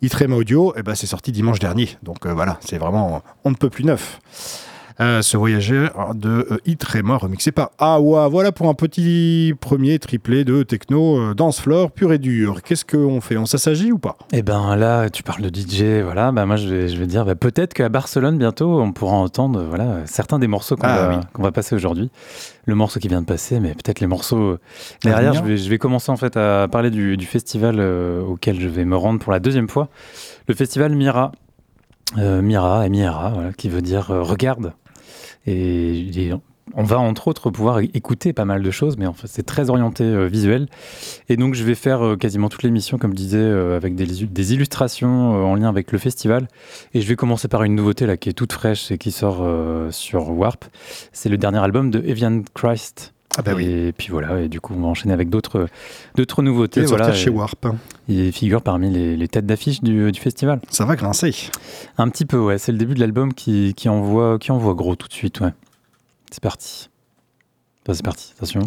Itrema 0.00 0.36
Audio. 0.36 0.74
Et 0.76 0.82
bah 0.82 0.94
c'est 0.94 1.06
sorti 1.06 1.32
dimanche 1.32 1.58
dernier. 1.58 1.88
Donc 2.02 2.26
voilà, 2.26 2.58
c'est 2.60 2.78
vraiment, 2.78 3.22
on 3.44 3.50
ne 3.50 3.56
peut 3.56 3.70
plus 3.70 3.84
neuf. 3.84 4.20
Euh, 5.02 5.20
ce 5.20 5.36
voyageur 5.36 6.14
de 6.14 6.46
euh, 6.52 6.58
Hit 6.64 6.84
Rema 6.84 7.16
remixé 7.16 7.50
par 7.50 7.70
Awa. 7.78 8.28
Voilà 8.28 8.52
pour 8.52 8.68
un 8.68 8.74
petit 8.74 9.52
premier 9.60 9.98
triplé 9.98 10.44
de 10.44 10.62
techno 10.62 11.18
euh, 11.18 11.34
dance 11.34 11.60
floor 11.60 11.90
pur 11.90 12.12
et 12.12 12.18
dur. 12.18 12.62
Qu'est-ce 12.62 12.84
qu'on 12.84 13.20
fait? 13.20 13.36
On 13.36 13.44
s'assagit 13.44 13.90
ou 13.90 13.98
pas? 13.98 14.16
Eh 14.32 14.42
ben 14.42 14.76
là, 14.76 15.10
tu 15.10 15.24
parles 15.24 15.42
de 15.42 15.48
DJ, 15.48 16.04
voilà. 16.04 16.30
Bah 16.30 16.46
moi, 16.46 16.54
je 16.54 16.68
vais, 16.68 16.88
je 16.88 16.96
vais 16.96 17.08
dire, 17.08 17.24
bah, 17.24 17.34
peut-être 17.34 17.74
qu'à 17.74 17.88
Barcelone 17.88 18.38
bientôt, 18.38 18.80
on 18.80 18.92
pourra 18.92 19.14
entendre, 19.16 19.64
voilà, 19.68 20.06
certains 20.06 20.38
des 20.38 20.46
morceaux 20.46 20.76
qu'on 20.76 20.86
Ah 20.86 21.08
va, 21.08 21.16
oui. 21.16 21.42
va 21.42 21.50
passer 21.50 21.74
aujourd'hui. 21.74 22.08
Le 22.66 22.76
morceau 22.76 23.00
qui 23.00 23.08
vient 23.08 23.22
de 23.22 23.26
passer, 23.26 23.58
mais 23.58 23.70
peut-être 23.74 23.98
les 23.98 24.06
morceaux 24.06 24.56
derrière. 25.02 25.34
Je 25.34 25.42
vais, 25.42 25.56
je 25.56 25.68
vais 25.68 25.78
commencer 25.78 26.12
en 26.12 26.16
fait 26.16 26.36
à 26.36 26.68
parler 26.70 26.90
du, 26.90 27.16
du 27.16 27.26
festival 27.26 27.76
euh, 27.80 28.22
auquel 28.22 28.60
je 28.60 28.68
vais 28.68 28.84
me 28.84 28.96
rendre 28.96 29.18
pour 29.18 29.32
la 29.32 29.40
deuxième 29.40 29.68
fois. 29.68 29.88
Le 30.46 30.54
festival 30.54 30.94
Mira. 30.94 31.32
Euh, 32.18 32.40
Mira, 32.42 32.86
M-I-R-A, 32.86 33.30
voilà, 33.30 33.52
qui 33.52 33.68
veut 33.68 33.80
dire 33.82 34.10
euh, 34.10 34.22
regarde. 34.22 34.74
Et, 35.46 36.30
on 36.74 36.84
va 36.84 36.98
entre 36.98 37.28
autres 37.28 37.50
pouvoir 37.50 37.80
écouter 37.80 38.32
pas 38.32 38.44
mal 38.44 38.62
de 38.62 38.70
choses, 38.70 38.96
mais 38.96 39.06
c'est 39.24 39.44
très 39.44 39.68
orienté 39.68 40.04
euh, 40.04 40.26
visuel. 40.26 40.68
Et 41.28 41.36
donc 41.36 41.54
je 41.54 41.64
vais 41.64 41.74
faire 41.74 42.04
euh, 42.04 42.16
quasiment 42.16 42.48
toute 42.48 42.62
l'émission, 42.62 42.98
comme 42.98 43.10
je 43.10 43.16
disais, 43.16 43.38
euh, 43.38 43.76
avec 43.76 43.94
des, 43.94 44.54
illustrations 44.54 45.34
euh, 45.34 45.42
en 45.42 45.54
lien 45.56 45.68
avec 45.68 45.92
le 45.92 45.98
festival. 45.98 46.48
Et 46.94 47.00
je 47.00 47.08
vais 47.08 47.16
commencer 47.16 47.48
par 47.48 47.64
une 47.64 47.74
nouveauté 47.74 48.06
là 48.06 48.16
qui 48.16 48.28
est 48.28 48.32
toute 48.32 48.52
fraîche 48.52 48.90
et 48.90 48.96
qui 48.96 49.10
sort 49.10 49.46
sur 49.92 50.30
Warp. 50.30 50.64
C'est 51.12 51.28
le 51.28 51.36
dernier 51.36 51.58
album 51.58 51.90
de 51.90 52.02
Evian 52.06 52.42
Christ. 52.54 53.12
Ah 53.38 53.42
bah 53.42 53.52
oui. 53.56 53.64
Et 53.64 53.92
puis 53.92 54.08
voilà, 54.10 54.40
et 54.42 54.48
du 54.48 54.60
coup 54.60 54.74
on 54.76 54.80
va 54.80 54.88
enchaîner 54.88 55.14
avec 55.14 55.30
d'autres 55.30 55.68
d'autres 56.16 56.42
nouveautés. 56.42 56.80
Peut-être 56.80 56.90
Voilà, 56.90 57.12
chez 57.14 57.30
Warp. 57.30 57.66
il 58.08 58.30
figure 58.32 58.60
parmi 58.62 58.90
les, 58.90 59.16
les 59.16 59.28
têtes 59.28 59.46
d'affiche 59.46 59.80
du, 59.82 60.12
du 60.12 60.20
festival. 60.20 60.60
Ça 60.68 60.84
va 60.84 60.96
grincer. 60.96 61.34
Un 61.96 62.08
petit 62.10 62.26
peu, 62.26 62.38
ouais. 62.38 62.58
C'est 62.58 62.72
le 62.72 62.78
début 62.78 62.94
de 62.94 63.00
l'album 63.00 63.32
qui, 63.32 63.72
qui, 63.74 63.88
envoie, 63.88 64.38
qui 64.38 64.52
envoie 64.52 64.74
gros 64.74 64.96
tout 64.96 65.08
de 65.08 65.12
suite, 65.14 65.40
ouais. 65.40 65.52
C'est 66.30 66.42
parti. 66.42 66.90
Enfin, 67.84 67.94
c'est 67.94 68.04
parti, 68.04 68.32
attention. 68.36 68.60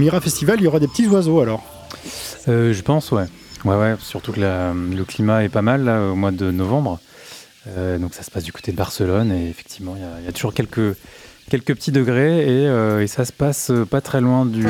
Mira 0.00 0.20
Festival, 0.22 0.58
il 0.60 0.64
y 0.64 0.66
aura 0.66 0.80
des 0.80 0.88
petits 0.88 1.06
oiseaux 1.08 1.40
alors 1.40 1.62
Je 2.46 2.80
pense, 2.80 3.12
ouais. 3.12 3.26
Ouais, 3.66 3.76
ouais, 3.76 3.94
surtout 4.00 4.32
que 4.32 4.40
le 4.40 5.04
climat 5.04 5.44
est 5.44 5.50
pas 5.50 5.60
mal 5.60 5.84
là, 5.84 6.00
au 6.10 6.14
mois 6.14 6.30
de 6.30 6.50
novembre. 6.50 6.98
donc 7.66 8.14
ça 8.14 8.22
se 8.22 8.30
passe 8.30 8.44
du 8.44 8.52
côté 8.52 8.72
de 8.72 8.76
Barcelone 8.78 9.30
et 9.30 9.50
effectivement, 9.50 9.96
il 9.96 10.24
y, 10.24 10.28
a 10.28 10.32
toujours 10.32 10.54
quelques, 10.54 10.96
quelques 11.50 11.74
petits 11.74 11.92
degrés 11.92 12.40
et, 12.40 13.02
et, 13.02 13.06
ça 13.08 13.26
se 13.26 13.32
passe 13.32 13.70
pas 13.90 14.00
très 14.00 14.22
loin 14.22 14.46
du 14.46 14.66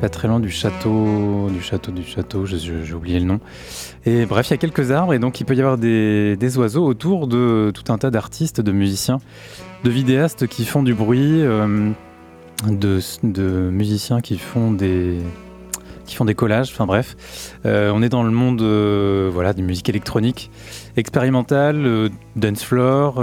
pas 0.00 0.08
très 0.08 0.26
loin 0.26 0.40
du 0.40 0.50
château, 0.50 1.48
du 1.50 1.62
château, 1.62 1.92
du 1.92 2.02
château, 2.02 2.46
j'ai 2.46 2.94
oublié 2.94 3.20
le 3.20 3.26
nom. 3.26 3.40
Et 4.06 4.24
bref, 4.24 4.48
il 4.48 4.52
y 4.52 4.54
a 4.54 4.58
quelques 4.58 4.90
arbres 4.90 5.12
et 5.12 5.18
donc 5.18 5.40
il 5.40 5.44
peut 5.44 5.54
y 5.54 5.60
avoir 5.60 5.76
des, 5.76 6.58
oiseaux 6.58 6.84
autour 6.84 7.26
de 7.26 7.72
tout 7.74 7.92
un 7.92 7.98
tas 7.98 8.10
d'artistes, 8.10 8.62
de 8.62 8.72
musiciens, 8.72 9.18
de 9.84 9.90
vidéastes 9.90 10.46
qui 10.46 10.64
font 10.64 10.82
du 10.82 10.94
bruit, 10.94 11.42
euh, 12.66 13.00
de, 13.22 13.70
musiciens 13.70 14.20
qui 14.20 14.38
font 14.38 14.70
des 14.72 15.18
qui 16.06 16.16
font 16.16 16.26
des 16.26 16.34
collages, 16.34 16.70
enfin 16.70 16.84
bref. 16.84 17.16
Euh, 17.64 17.90
on 17.94 18.02
est 18.02 18.10
dans 18.10 18.24
le 18.24 18.30
monde 18.30 18.60
euh, 18.60 19.30
voilà, 19.32 19.54
des 19.54 19.62
musiques 19.62 19.88
électroniques, 19.88 20.50
expérimentales, 20.98 22.10
dance 22.36 22.62
floor, 22.62 23.20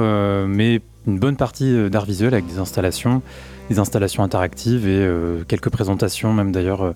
mais 0.47 0.81
une 1.05 1.19
bonne 1.19 1.35
partie 1.35 1.89
d'art 1.91 2.05
visuel 2.05 2.33
avec 2.33 2.47
des 2.47 2.57
installations, 2.57 3.21
des 3.71 3.79
installations 3.79 4.23
interactives 4.23 4.87
et 4.87 4.99
euh, 4.99 5.43
quelques 5.47 5.69
présentations, 5.69 6.33
même 6.33 6.51
d'ailleurs 6.51 6.83
euh, 6.83 6.95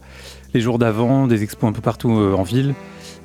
les 0.54 0.62
jours 0.62 0.78
d'avant, 0.78 1.26
des 1.26 1.44
expos 1.44 1.70
un 1.70 1.74
peu 1.74 1.82
partout 1.82 2.12
euh, 2.12 2.34
en 2.34 2.44
ville. 2.44 2.76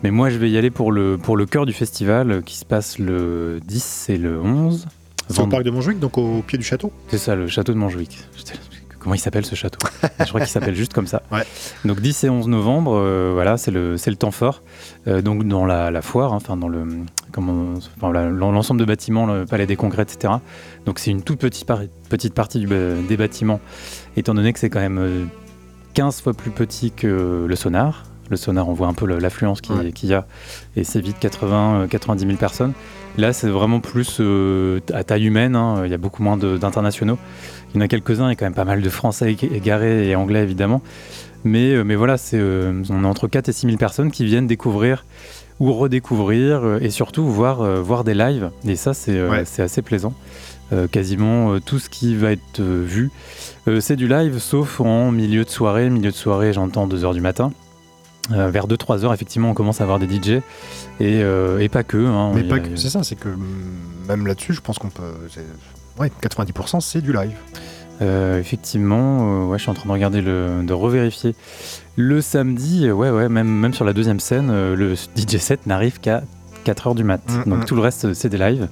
Mais 0.03 0.11
moi, 0.11 0.31
je 0.31 0.39
vais 0.39 0.51
y 0.51 0.57
aller 0.57 0.71
pour 0.71 0.93
le, 0.93 1.19
pour 1.19 1.37
le 1.37 1.47
cœur 1.47 1.67
du 1.67 1.73
festival 1.73 2.43
qui 2.45 2.57
se 2.57 2.65
passe 2.65 2.99
le 2.99 3.61
10 3.67 4.07
et 4.09 4.17
le 4.17 4.41
11. 4.41 4.87
C'est 5.29 5.41
au 5.41 5.47
parc 5.47 5.63
de 5.63 5.71
Montjuic, 5.71 5.99
donc 6.01 6.17
au 6.17 6.43
pied 6.43 6.59
du 6.59 6.65
château? 6.65 6.93
C'est 7.09 7.19
ça, 7.19 7.37
le 7.37 7.47
château 7.47 7.73
de 7.73 7.79
Montjuic. 7.79 8.19
Comment 9.01 9.15
il 9.15 9.19
s'appelle 9.19 9.47
ce 9.47 9.55
château? 9.55 9.79
Je 10.21 10.27
crois 10.27 10.41
qu'il 10.41 10.51
s'appelle 10.51 10.75
juste 10.75 10.93
comme 10.93 11.07
ça. 11.07 11.23
Donc 11.85 12.01
10 12.01 12.25
et 12.25 12.31
11 12.31 12.49
novembre, 12.49 12.93
euh, 12.95 13.31
voilà, 13.33 13.57
c'est 13.57 13.71
le, 13.71 13.95
le 13.95 14.17
temps 14.17 14.31
fort. 14.31 14.63
Euh, 15.09 15.23
donc 15.23 15.49
dans 15.49 15.65
la, 15.65 16.03
foire, 16.03 16.35
hein, 16.35 16.37
enfin 16.37 16.57
dans 16.57 16.69
le 16.69 16.87
l'ensemble 17.37 18.81
de 18.81 18.85
bâtiments, 18.85 19.27
le 19.27 19.47
palais 19.47 19.67
des 19.67 19.77
congrès, 19.77 20.03
etc. 20.03 20.35
Donc 20.85 20.99
c'est 20.99 21.11
une 21.11 21.23
toute 21.23 21.39
petite, 21.39 21.67
petite 22.09 22.35
partie 22.35 22.67
des 22.67 23.17
bâtiments, 23.17 23.61
étant 24.17 24.35
donné 24.35 24.53
que 24.53 24.59
c'est 24.59 24.71
quand 24.71 24.81
même 24.81 25.29
15 25.95 26.19
euh, 26.19 26.23
fois 26.23 26.35
plus 26.35 26.51
petit 26.51 26.91
que 26.91 27.47
le 27.49 27.57
sonar. 27.57 28.05
Le 28.31 28.37
sonar, 28.37 28.69
on 28.69 28.73
voit 28.73 28.87
un 28.87 28.95
peu 28.95 29.07
l'affluence 29.07 29.61
qu'il 29.61 30.09
y 30.09 30.15
a, 30.15 30.27
et 30.77 30.85
c'est 30.85 31.01
vite 31.01 31.19
80, 31.19 31.89
90 31.91 32.27
000 32.27 32.37
personnes. 32.39 32.73
Là, 33.19 33.33
c'est 33.33 33.49
vraiment 33.49 33.81
plus 33.81 34.21
à 34.95 35.05
taille 35.05 35.27
humaine, 35.27 35.57
hein. 35.57 35.83
il 35.85 35.91
y 35.91 35.95
a 35.95 35.99
beaucoup 35.99 36.23
moins 36.23 36.37
d'internationaux. 36.37 37.19
Il 37.73 37.77
y 37.77 37.79
en 37.79 37.85
a 37.85 37.89
quelques-uns, 37.89 38.27
il 38.27 38.31
y 38.31 38.33
a 38.33 38.35
quand 38.37 38.47
même 38.47 38.55
pas 38.55 38.65
mal 38.65 38.83
de 38.83 38.89
Français 38.89 39.33
égarés 39.33 40.09
et 40.09 40.17
Anglais 40.17 40.43
évidemment. 40.43 40.83
Mais, 41.45 41.73
euh, 41.73 41.85
mais 41.85 41.95
voilà, 41.95 42.17
euh, 42.35 42.83
on 42.91 43.05
est 43.05 43.07
entre 43.07 43.29
4 43.29 43.49
et 43.49 43.53
6 43.53 43.67
000 43.67 43.79
personnes 43.79 44.11
qui 44.11 44.25
viennent 44.25 44.47
découvrir 44.47 45.05
ou 45.59 45.73
redécouvrir 45.73 46.65
euh, 46.65 46.79
et 46.81 46.91
surtout 46.91 47.27
voir, 47.27 47.63
voir 47.83 48.05
des 48.05 48.15
lives. 48.15 48.51
Et 48.67 48.77
ça, 48.77 48.95
c'est, 48.95 49.19
c'est 49.45 49.63
assez 49.63 49.83
plaisant. 49.83 50.15
quasiment 50.93 51.59
tout 51.61 51.79
ce 51.79 51.89
qui 51.91 52.15
va 52.15 52.33
être 52.33 52.61
vu, 52.61 53.11
c'est 53.81 53.97
du 53.97 54.09
live, 54.09 54.39
sauf 54.39 54.81
en 54.81 55.11
milieu 55.11 55.45
de 55.45 55.51
soirée. 55.51 55.91
Milieu 55.91 56.11
de 56.11 56.17
soirée, 56.17 56.53
j'entends 56.53 56.87
2h 56.87 57.15
du 57.15 57.21
matin. 57.21 57.53
Vers 58.29 58.69
2-3 58.69 59.05
heures, 59.05 59.15
effectivement, 59.15 59.51
on 59.51 59.55
commence 59.55 59.81
à 59.81 59.85
avoir 59.85 59.99
des 59.99 60.07
DJ 60.07 60.43
et, 61.01 61.21
et 61.21 61.69
pas 61.69 61.83
que. 61.83 61.99
Hein. 61.99 62.33
Mais 62.35 62.45
pas 62.45 62.61
que, 62.61 62.77
c'est 62.77 62.91
ça, 62.91 63.03
c'est 63.03 63.17
que 63.17 63.29
même 64.09 64.27
là-dessus, 64.27 64.53
je 64.53 64.61
pense 64.61 64.79
qu'on 64.79 64.91
peut 64.91 65.15
ouais, 65.99 66.11
90% 66.23 66.81
c'est 66.81 67.01
du 67.01 67.13
live. 67.13 67.35
Euh, 68.03 68.41
effectivement, 68.41 69.43
euh, 69.43 69.47
ouais, 69.47 69.59
je 69.59 69.63
suis 69.63 69.71
en 69.71 69.75
train 69.75 69.87
de 69.87 69.93
regarder, 69.93 70.23
le, 70.23 70.63
de 70.63 70.73
revérifier. 70.73 71.35
Le 71.97 72.23
samedi, 72.23 72.87
euh, 72.87 72.93
ouais, 72.93 73.11
ouais, 73.11 73.29
même, 73.29 73.49
même 73.49 73.75
sur 73.75 73.85
la 73.85 73.93
deuxième 73.93 74.21
scène, 74.21 74.51
le 74.75 74.95
DJ 74.95 75.37
set 75.37 75.67
n'arrive 75.67 76.01
qu'à 76.01 76.23
4h 76.65 76.95
du 76.95 77.05
mat. 77.05 77.21
Mm, 77.29 77.51
Donc 77.51 77.61
mm. 77.61 77.65
tout 77.67 77.75
le 77.75 77.83
reste, 77.83 78.15
c'est 78.15 78.31
des 78.31 78.39
lives. 78.39 78.69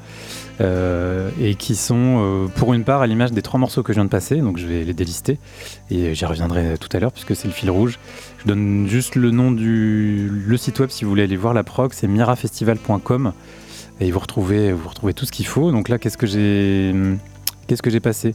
et 0.61 1.55
qui 1.57 1.77
sont 1.77 2.49
pour 2.57 2.73
une 2.73 2.85
part 2.85 3.03
à 3.03 3.07
l'image 3.07 3.33
des 3.33 3.43
trois 3.43 3.61
morceaux 3.61 3.83
que 3.83 3.93
je 3.93 3.99
viens 3.99 4.07
de 4.07 4.11
passer, 4.11 4.37
donc 4.37 4.57
je 4.57 4.67
vais 4.67 4.85
les 4.85 4.95
délister 4.95 5.39
et 5.91 6.15
j'y 6.15 6.25
reviendrai 6.25 6.77
tout 6.79 6.89
à 6.97 6.99
l'heure 6.99 7.13
puisque 7.13 7.37
c'est 7.37 7.49
le 7.49 7.55
fil 7.55 7.71
rouge. 7.71 7.99
Je 8.39 8.47
donne 8.47 8.86
juste 8.89 9.16
le 9.16 9.30
nom 9.30 9.51
du 9.51 10.30
le 10.30 10.57
site 10.57 10.78
web 10.78 10.91
si 10.91 11.05
vous 11.05 11.11
voulez 11.11 11.24
aller 11.24 11.36
voir 11.36 11.55
la 11.55 11.64
prog, 11.64 11.93
c'est 11.93 12.07
mirafestival.com 12.07 13.32
et 14.01 14.11
vous 14.11 14.18
retrouvez, 14.18 14.72
vous 14.72 14.89
retrouvez 14.89 15.14
tout 15.14 15.26
ce 15.26 15.32
qu'il 15.32 15.47
faut. 15.47 15.72
Donc 15.72 15.89
là, 15.89 15.99
qu'est-ce 15.99 16.16
que 16.16 16.26
j'ai, 16.26 16.95
qu'est-ce 17.66 17.82
que 17.82 17.91
j'ai 17.91 18.01
passé? 18.01 18.34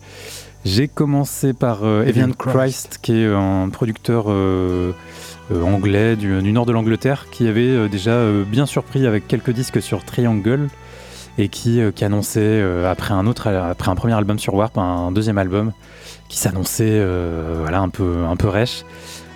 J'ai 0.65 0.87
commencé 0.87 1.53
par 1.53 1.83
euh, 1.83 2.05
Evian 2.05 2.31
Christ, 2.31 2.99
qui 3.01 3.13
est 3.13 3.27
un 3.27 3.67
producteur 3.69 4.25
euh, 4.29 4.93
euh, 5.51 5.61
anglais 5.61 6.15
du, 6.15 6.41
nord 6.53 6.65
de 6.65 6.71
l'Angleterre, 6.71 7.27
qui 7.31 7.47
avait 7.47 7.89
déjà 7.89 8.25
bien 8.47 8.65
surpris 8.65 9.05
avec 9.05 9.27
quelques 9.27 9.51
disques 9.51 9.81
sur 9.81 10.05
Triangle 10.05 10.69
et 11.37 11.49
qui, 11.49 11.81
qui 11.95 12.05
annonçait 12.05 12.61
après 12.85 13.13
un 13.13 13.25
autre, 13.25 13.47
après 13.47 13.89
un 13.89 13.95
premier 13.95 14.13
album 14.13 14.39
sur 14.39 14.53
Warp, 14.53 14.77
un, 14.77 15.11
deuxième 15.11 15.37
album 15.37 15.73
qui 16.29 16.37
s'annonçait 16.37 17.03
voilà 17.59 17.79
un 17.79 17.89
peu 17.89 18.23
un 18.29 18.35
peu 18.35 18.47
rêche 18.47 18.85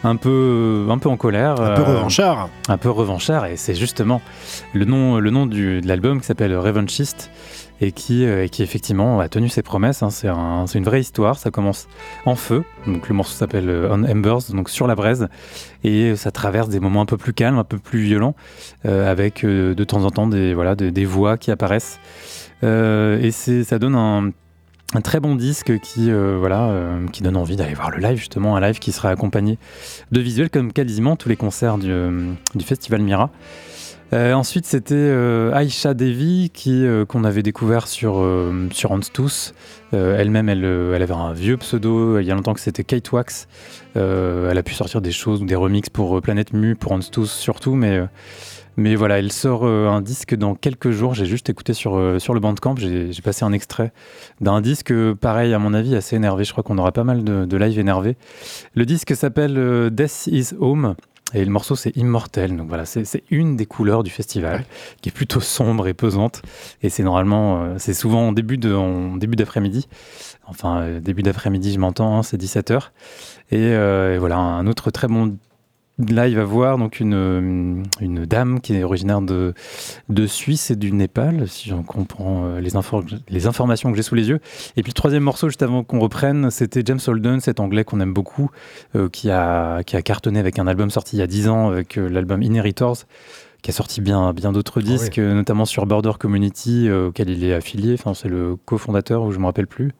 un 0.08 0.16
peu, 0.16 0.88
un 0.90 0.98
peu 0.98 1.10
en 1.10 1.18
colère. 1.18 1.60
Un 1.60 1.76
peu 1.76 1.82
euh, 1.82 1.96
revanchard. 1.96 2.50
un 2.70 2.78
peu 2.78 2.90
revanchard, 2.90 3.46
et 3.46 3.58
c'est 3.58 3.76
justement 3.76 4.22
le 4.74 4.86
nom, 4.86 5.20
le 5.20 5.30
nom 5.30 5.46
du, 5.46 5.82
de 5.82 5.88
l'album 5.88 6.20
qui 6.20 6.26
s'appelle 6.26 6.56
Revanchist 6.56 7.30
et 7.80 7.92
qui, 7.92 8.26
euh, 8.26 8.48
qui 8.48 8.64
effectivement 8.64 9.20
a 9.20 9.30
tenu 9.30 9.50
ses 9.50 9.62
promesses. 9.62 10.02
Hein. 10.02 10.10
C'est 10.10 10.30
un, 10.30 10.66
une 10.66 10.84
vraie 10.84 11.02
histoire. 11.02 11.38
Ça 11.38 11.52
commence 11.52 11.88
en 12.26 12.36
feu. 12.36 12.64
Donc 12.88 13.08
le 13.08 13.16
morceau 13.16 13.34
s'appelle 13.34 13.70
euh, 13.70 13.90
On 13.92 14.04
Embers, 14.04 14.52
donc 14.52 14.70
sur 14.70 14.88
la 14.88 14.96
braise, 14.96 15.28
et 15.84 16.16
ça 16.16 16.32
traverse 16.32 16.70
des 16.70 16.80
moments 16.80 17.02
un 17.02 17.06
peu 17.06 17.18
plus 17.18 17.34
calmes, 17.34 17.58
un 17.58 17.64
peu 17.64 17.78
plus 17.78 18.00
violents, 18.00 18.36
avec 18.84 19.46
de 19.46 19.84
temps 19.84 20.06
en 20.06 20.12
temps 20.12 20.28
des 20.28 20.54
voilà 20.54 20.76
des, 20.76 20.92
des 20.92 21.06
voix 21.06 21.38
qui 21.38 21.52
apparaissent. 21.52 22.00
et 22.64 23.32
ça 23.32 23.80
donne 23.80 23.96
un 23.96 24.32
un 24.94 25.02
très 25.02 25.20
bon 25.20 25.36
disque 25.36 25.80
qui, 25.80 26.10
euh, 26.10 26.38
voilà, 26.40 26.70
euh, 26.70 27.08
qui 27.08 27.22
donne 27.22 27.36
envie 27.36 27.58
d'aller 27.58 27.74
voir 27.74 27.92
le 27.92 27.98
live, 27.98 28.18
justement, 28.18 28.56
un 28.56 28.62
live 28.62 28.80
qui 28.80 28.92
sera 28.92 29.10
accompagné 29.10 29.58
de 30.12 30.22
visuels 30.22 30.50
comme 30.50 30.72
quasiment 30.72 31.16
tous 31.18 31.28
les 31.28 31.36
concerts 31.36 31.78
du, 31.78 31.92
euh, 31.92 32.32
du 32.56 32.64
Festival 32.64 33.02
Mira. 33.02 33.30
Ensuite, 34.14 34.66
c'était 34.66 35.14
Aisha 35.54 35.94
Devi 35.94 36.50
qui 36.50 36.86
qu'on 37.08 37.24
avait 37.24 37.44
découvert 37.44 37.88
sur 37.88 38.26
sur 38.72 38.98
Tous. 39.14 39.54
Elle-même, 39.92 40.50
elle, 40.50 41.02
avait 41.02 41.14
un 41.14 41.34
vieux 41.34 41.58
pseudo 41.58 42.20
il 42.20 42.26
y 42.26 42.32
a 42.32 42.36
longtemps 42.36 42.54
que 42.54 42.60
c'était 42.60 42.84
Kate 42.84 43.12
Wax. 43.12 43.48
elle 43.96 44.58
a 44.58 44.64
pu 44.64 44.74
sortir 44.74 45.02
des 45.02 45.12
choses 45.12 45.44
des 45.44 45.56
remixes 45.56 45.90
pour 45.90 46.22
Planète 46.22 46.54
Mu, 46.54 46.76
pour 46.76 46.98
Tous 47.12 47.30
surtout, 47.30 47.76
mais 47.76 48.02
mais 48.78 48.96
voilà, 48.96 49.18
elle 49.18 49.32
sort 49.32 49.66
euh, 49.66 49.90
un 49.90 50.02
disque 50.02 50.36
dans 50.36 50.54
quelques 50.54 50.92
jours. 50.92 51.16
J'ai 51.16 51.26
juste 51.26 51.50
écouté 51.50 51.74
sur, 51.74 51.98
euh, 51.98 52.20
sur 52.20 52.36
le 52.36 52.40
Bandcamp. 52.40 52.76
J'ai 52.78 53.22
passé 53.24 53.44
un 53.44 53.52
extrait 53.52 53.92
d'un 54.40 54.62
disque, 54.62 54.92
euh, 54.92 55.16
pareil, 55.16 55.52
à 55.56 55.60
mon 55.60 55.74
avis, 55.74 55.96
assez 55.96 56.16
énervé. 56.16 56.44
Je 56.44 56.52
crois 56.52 56.64
qu'on 56.64 56.78
aura 56.78 56.92
pas 56.92 57.04
mal 57.04 57.24
de, 57.24 57.46
de 57.46 57.58
live 57.58 57.80
énervés. 57.80 58.18
Le 58.76 58.86
disque 58.86 59.16
s'appelle 59.16 59.90
Death 59.92 60.28
is 60.28 60.54
Home. 60.60 60.96
Et 61.34 61.44
le 61.44 61.52
morceau, 61.52 61.76
c'est 61.76 61.96
Immortel. 61.98 62.56
Donc 62.56 62.70
voilà, 62.70 62.86
c'est 62.86 63.24
une 63.30 63.58
des 63.58 63.66
couleurs 63.66 64.04
du 64.04 64.12
festival, 64.12 64.66
qui 65.02 65.10
est 65.10 65.12
plutôt 65.12 65.42
sombre 65.42 65.88
et 65.88 65.94
pesante. 65.94 66.42
Et 66.82 66.90
c'est 66.90 67.04
normalement, 67.04 67.78
c'est 67.78 67.94
souvent 67.94 68.30
en 68.30 68.32
début 68.32 68.58
d'après-midi. 68.58 69.88
Enfin, 70.46 71.00
début 71.02 71.24
d'après-midi, 71.24 71.74
je 71.74 71.80
m'entends, 71.80 72.18
hein, 72.18 72.24
c'est 72.24 72.42
17h. 72.42 72.90
Et, 73.52 73.58
et, 73.58 74.18
voilà, 74.18 74.38
un 74.38 74.68
autre 74.68 74.90
très 74.90 75.08
bon 75.08 75.38
Là, 76.00 76.28
il 76.28 76.36
va 76.36 76.44
voir 76.44 76.78
donc 76.78 77.00
une, 77.00 77.84
une 78.02 78.26
dame 78.26 78.62
qui 78.62 78.76
est 78.76 78.84
originaire 78.84 79.20
de, 79.20 79.56
de 80.10 80.28
Suisse 80.28 80.70
et 80.70 80.76
du 80.76 80.92
Népal, 80.92 81.48
si 81.48 81.70
j'en 81.70 81.82
comprends 81.82 82.46
euh, 82.46 82.60
les, 82.60 82.70
les 83.30 83.48
informations 83.48 83.90
que 83.90 83.98
j'ai 83.98 84.04
sous 84.04 84.14
les 84.14 84.30
yeux. 84.30 84.40
Et 84.76 84.84
puis 84.84 84.92
le 84.92 84.94
troisième 84.94 85.24
morceau, 85.24 85.50
juste 85.50 85.64
avant 85.64 85.84
qu'on 85.84 86.00
reprenne, 86.00 86.52
c'était 86.52 86.84
James 86.86 87.00
Holden, 87.06 87.40
cet 87.40 87.60
anglais 87.60 87.84
qu'on 87.84 88.00
aime 88.00 88.14
beaucoup, 88.14 88.52
euh, 88.96 89.10
qui, 89.10 89.32
a, 89.32 89.84
qui 89.84 89.96
a 89.96 90.04
cartonné 90.04 90.40
avec 90.40 90.60
un 90.60 90.68
album 90.68 90.92
sorti 90.92 91.16
il 91.16 91.20
y 91.20 91.24
a 91.24 91.28
10 91.28 91.50
ans, 91.50 91.70
avec 91.70 91.98
euh, 91.98 92.08
l'album 92.08 92.44
Inheritors 92.44 92.98
qui 93.64 93.72
a 93.72 93.74
sorti 93.74 94.02
bien, 94.02 94.34
bien 94.34 94.52
d'autres 94.52 94.82
ah 94.82 94.88
disques, 94.88 95.18
notamment 95.18 95.66
sur 95.66 95.88
Border 95.88 96.12
Community, 96.20 96.92
auquel 96.92 97.28
il 97.32 97.44
est 97.44 97.56
affilié. 97.56 97.96
Enfin, 97.96 98.14
c'est 98.14 98.30
le 98.30 98.56
cofondateur, 98.56 99.24
ou 99.24 99.32
je 99.32 99.38
ne 99.38 99.42
me 99.42 99.48
rappelle 99.48 99.66
plus. 99.66 99.94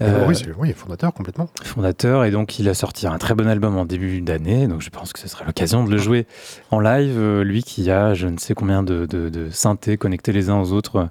Euh, 0.00 0.26
oui, 0.26 0.34
oui, 0.58 0.72
fondateur 0.72 1.14
complètement. 1.14 1.48
Fondateur, 1.62 2.24
et 2.24 2.32
donc 2.32 2.58
il 2.58 2.68
a 2.68 2.74
sorti 2.74 3.06
un 3.06 3.16
très 3.18 3.34
bon 3.34 3.46
album 3.46 3.76
en 3.76 3.84
début 3.84 4.20
d'année, 4.20 4.66
donc 4.66 4.82
je 4.82 4.90
pense 4.90 5.12
que 5.12 5.20
ce 5.20 5.28
sera 5.28 5.44
l'occasion 5.44 5.84
de 5.84 5.90
le 5.90 5.98
jouer 5.98 6.26
en 6.72 6.80
live. 6.80 7.16
Euh, 7.16 7.44
lui 7.44 7.62
qui 7.62 7.88
a 7.92 8.12
je 8.12 8.26
ne 8.26 8.36
sais 8.36 8.54
combien 8.54 8.82
de, 8.82 9.06
de, 9.06 9.50
synthés 9.50 9.96
connectés 9.96 10.32
les 10.32 10.50
uns 10.50 10.60
aux 10.60 10.72
autres, 10.72 11.10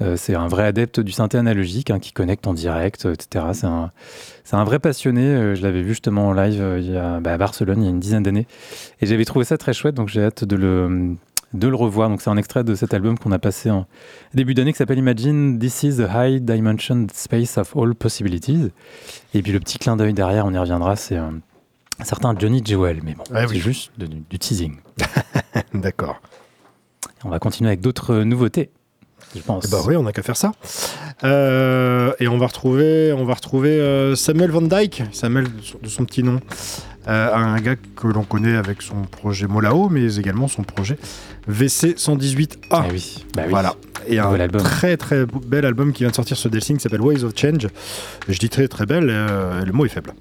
euh, 0.00 0.16
c'est 0.16 0.34
un 0.34 0.48
vrai 0.48 0.64
adepte 0.64 1.00
du 1.00 1.12
synthé 1.12 1.36
analogique 1.36 1.90
hein, 1.90 1.98
qui 1.98 2.12
connecte 2.12 2.46
en 2.46 2.54
direct, 2.54 3.04
etc. 3.04 3.46
C'est 3.52 3.66
un, 3.66 3.92
un, 4.52 4.64
vrai 4.64 4.78
passionné. 4.78 5.54
je 5.54 5.62
l'avais 5.62 5.82
vu 5.82 5.90
justement 5.90 6.28
en 6.28 6.32
live 6.32 6.64
il 6.78 6.92
y 6.92 6.96
a, 6.96 7.20
bah, 7.20 7.34
à 7.34 7.36
Barcelone 7.36 7.82
il 7.82 7.84
y 7.84 7.88
a 7.88 7.90
une 7.90 8.00
dizaine 8.00 8.22
d'années, 8.22 8.46
et 9.02 9.06
j'avais 9.06 9.26
trouvé 9.26 9.44
ça 9.44 9.58
très 9.58 9.74
chouette, 9.74 9.96
donc 9.96 10.08
j'ai 10.08 10.22
hâte 10.22 10.44
de 10.44 10.56
le 10.56 11.14
de 11.54 11.68
le 11.68 11.76
revoir. 11.76 12.08
Donc 12.10 12.20
c'est 12.20 12.28
un 12.30 12.36
extrait 12.36 12.64
de 12.64 12.74
cet 12.74 12.92
album 12.92 13.18
qu'on 13.18 13.32
a 13.32 13.38
passé 13.38 13.70
en 13.70 13.86
début 14.34 14.52
d'année 14.54 14.72
qui 14.72 14.78
s'appelle 14.78 14.98
Imagine 14.98 15.58
This 15.58 15.82
is 15.84 15.96
the 15.96 16.08
High 16.12 16.44
Dimension 16.44 17.06
Space 17.14 17.56
of 17.56 17.74
All 17.76 17.94
Possibilities. 17.94 18.70
Et 19.32 19.40
puis 19.42 19.52
le 19.52 19.60
petit 19.60 19.78
clin 19.78 19.96
d'œil 19.96 20.12
derrière, 20.12 20.44
on 20.46 20.52
y 20.52 20.58
reviendra, 20.58 20.96
c'est 20.96 21.16
un 21.16 21.40
certain 22.02 22.34
Johnny 22.38 22.60
Jewel. 22.64 23.00
Mais 23.04 23.14
bon, 23.14 23.24
Ah 23.32 23.46
c'est 23.46 23.54
oui. 23.54 23.60
juste 23.60 23.92
de- 23.98 24.06
du 24.06 24.38
teasing. 24.38 24.76
D'accord. 25.74 26.20
On 27.24 27.30
va 27.30 27.38
continuer 27.38 27.68
avec 27.70 27.80
d'autres 27.80 28.16
nouveautés, 28.22 28.70
je 29.34 29.40
pense. 29.42 29.68
Bah 29.70 29.78
oui, 29.86 29.96
on 29.96 30.02
n'a 30.04 30.12
qu'à 30.12 30.22
faire 30.22 30.36
ça. 30.36 30.52
Euh, 31.22 32.12
et 32.20 32.28
on 32.28 32.38
va 32.38 32.46
retrouver, 32.46 33.12
on 33.12 33.24
va 33.24 33.34
retrouver 33.34 33.70
euh, 33.70 34.14
Samuel 34.16 34.50
Van 34.50 34.62
Dyke, 34.62 35.02
Samuel 35.12 35.44
de 35.82 35.88
son- 35.88 36.04
petit 36.04 36.22
nom, 36.22 36.40
Euh, 37.06 37.34
un 37.34 37.60
gars 37.60 37.74
que 37.76 38.06
l'on 38.06 38.22
connaît 38.24 38.56
avec 38.56 38.80
son 38.80 39.02
projet 39.02 39.46
Molao, 39.46 39.90
mais 39.90 40.16
également 40.16 40.48
son 40.48 40.62
projet 40.62 40.96
VC 41.46 41.96
118A. 41.98 42.56
Ah 42.70 42.84
oui, 42.90 43.26
bah 43.36 43.42
oui. 43.44 43.50
Voilà. 43.50 43.74
Et 44.06 44.18
un 44.18 44.32
album. 44.40 44.62
très 44.62 44.96
très 44.96 45.26
bel 45.26 45.66
album 45.66 45.92
qui 45.92 46.02
vient 46.04 46.10
de 46.10 46.14
sortir 46.14 46.36
sur 46.38 46.48
Delsing 46.48 46.76
qui 46.78 46.82
s'appelle 46.82 47.02
Ways 47.02 47.22
of 47.24 47.32
Change. 47.36 47.68
Je 48.26 48.38
dis 48.38 48.48
très 48.48 48.68
très 48.68 48.86
belle, 48.86 49.08
euh, 49.10 49.64
le 49.66 49.72
mot 49.72 49.84
est 49.84 49.90
faible. 49.90 50.14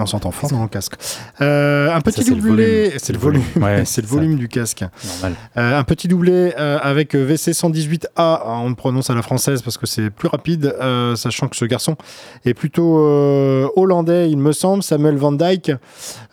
On 0.00 0.06
s'entend 0.06 0.30
fort 0.30 0.50
dans 0.50 0.62
le 0.62 0.68
casque. 0.68 0.94
Euh, 1.40 1.92
un 1.92 2.00
petit 2.00 2.22
c'est 2.22 2.30
le 2.30 2.36
doublé. 2.40 2.84
volume. 2.84 2.98
C'est 2.98 3.12
le 3.12 3.18
volume. 3.18 3.42
Ouais, 3.56 3.82
c'est 3.84 4.00
le 4.02 4.06
ça. 4.08 4.14
volume 4.14 4.36
du 4.36 4.48
casque. 4.48 4.84
Normal. 5.04 5.34
Euh, 5.56 5.78
un 5.78 5.84
petit 5.84 6.08
doublé 6.08 6.52
euh, 6.58 6.78
avec 6.82 7.14
VC 7.14 7.52
118A, 7.52 8.40
on 8.46 8.68
le 8.68 8.74
prononce 8.74 9.10
à 9.10 9.14
la 9.14 9.22
française 9.22 9.62
parce 9.62 9.76
que 9.78 9.86
c'est 9.86 10.10
plus 10.10 10.28
rapide, 10.28 10.74
euh, 10.80 11.16
sachant 11.16 11.48
que 11.48 11.56
ce 11.56 11.64
garçon 11.64 11.96
est 12.44 12.54
plutôt 12.54 12.98
euh, 12.98 13.68
hollandais, 13.76 14.30
il 14.30 14.38
me 14.38 14.52
semble, 14.52 14.82
Samuel 14.82 15.16
Van 15.16 15.32
Dyke, 15.32 15.72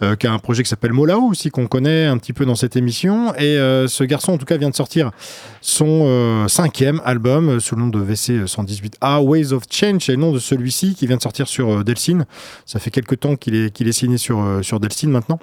euh, 0.01 0.15
qui 0.15 0.27
a 0.27 0.31
un 0.31 0.39
projet 0.39 0.63
qui 0.63 0.69
s'appelle 0.69 0.93
Molao 0.93 1.21
aussi, 1.23 1.49
qu'on 1.49 1.67
connaît 1.67 2.05
un 2.05 2.17
petit 2.17 2.33
peu 2.33 2.45
dans 2.45 2.55
cette 2.55 2.75
émission. 2.75 3.33
Et 3.35 3.57
euh, 3.57 3.87
ce 3.87 4.03
garçon, 4.03 4.33
en 4.33 4.37
tout 4.37 4.45
cas, 4.45 4.57
vient 4.57 4.69
de 4.69 4.75
sortir 4.75 5.11
son 5.65 6.03
euh, 6.05 6.47
cinquième 6.47 7.01
album 7.05 7.49
euh, 7.49 7.59
sous 7.59 7.75
le 7.75 7.81
nom 7.81 7.87
de 7.87 7.97
VC 7.99 8.45
118A, 8.45 9.19
Ways 9.23 9.51
of 9.51 9.63
Change, 9.67 10.03
c'est 10.05 10.11
le 10.11 10.19
nom 10.19 10.31
de 10.31 10.37
celui-ci 10.37 10.93
qui 10.93 11.07
vient 11.07 11.17
de 11.17 11.21
sortir 11.23 11.47
sur 11.47 11.79
euh, 11.79 11.83
Delsin. 11.83 12.25
Ça 12.67 12.79
fait 12.79 12.91
quelques 12.91 13.19
temps 13.19 13.35
qu'il 13.35 13.55
est, 13.55 13.71
qu'il 13.71 13.87
est 13.87 13.91
signé 13.91 14.19
sur, 14.19 14.59
sur 14.61 14.79
Delsin 14.79 15.07
maintenant. 15.07 15.39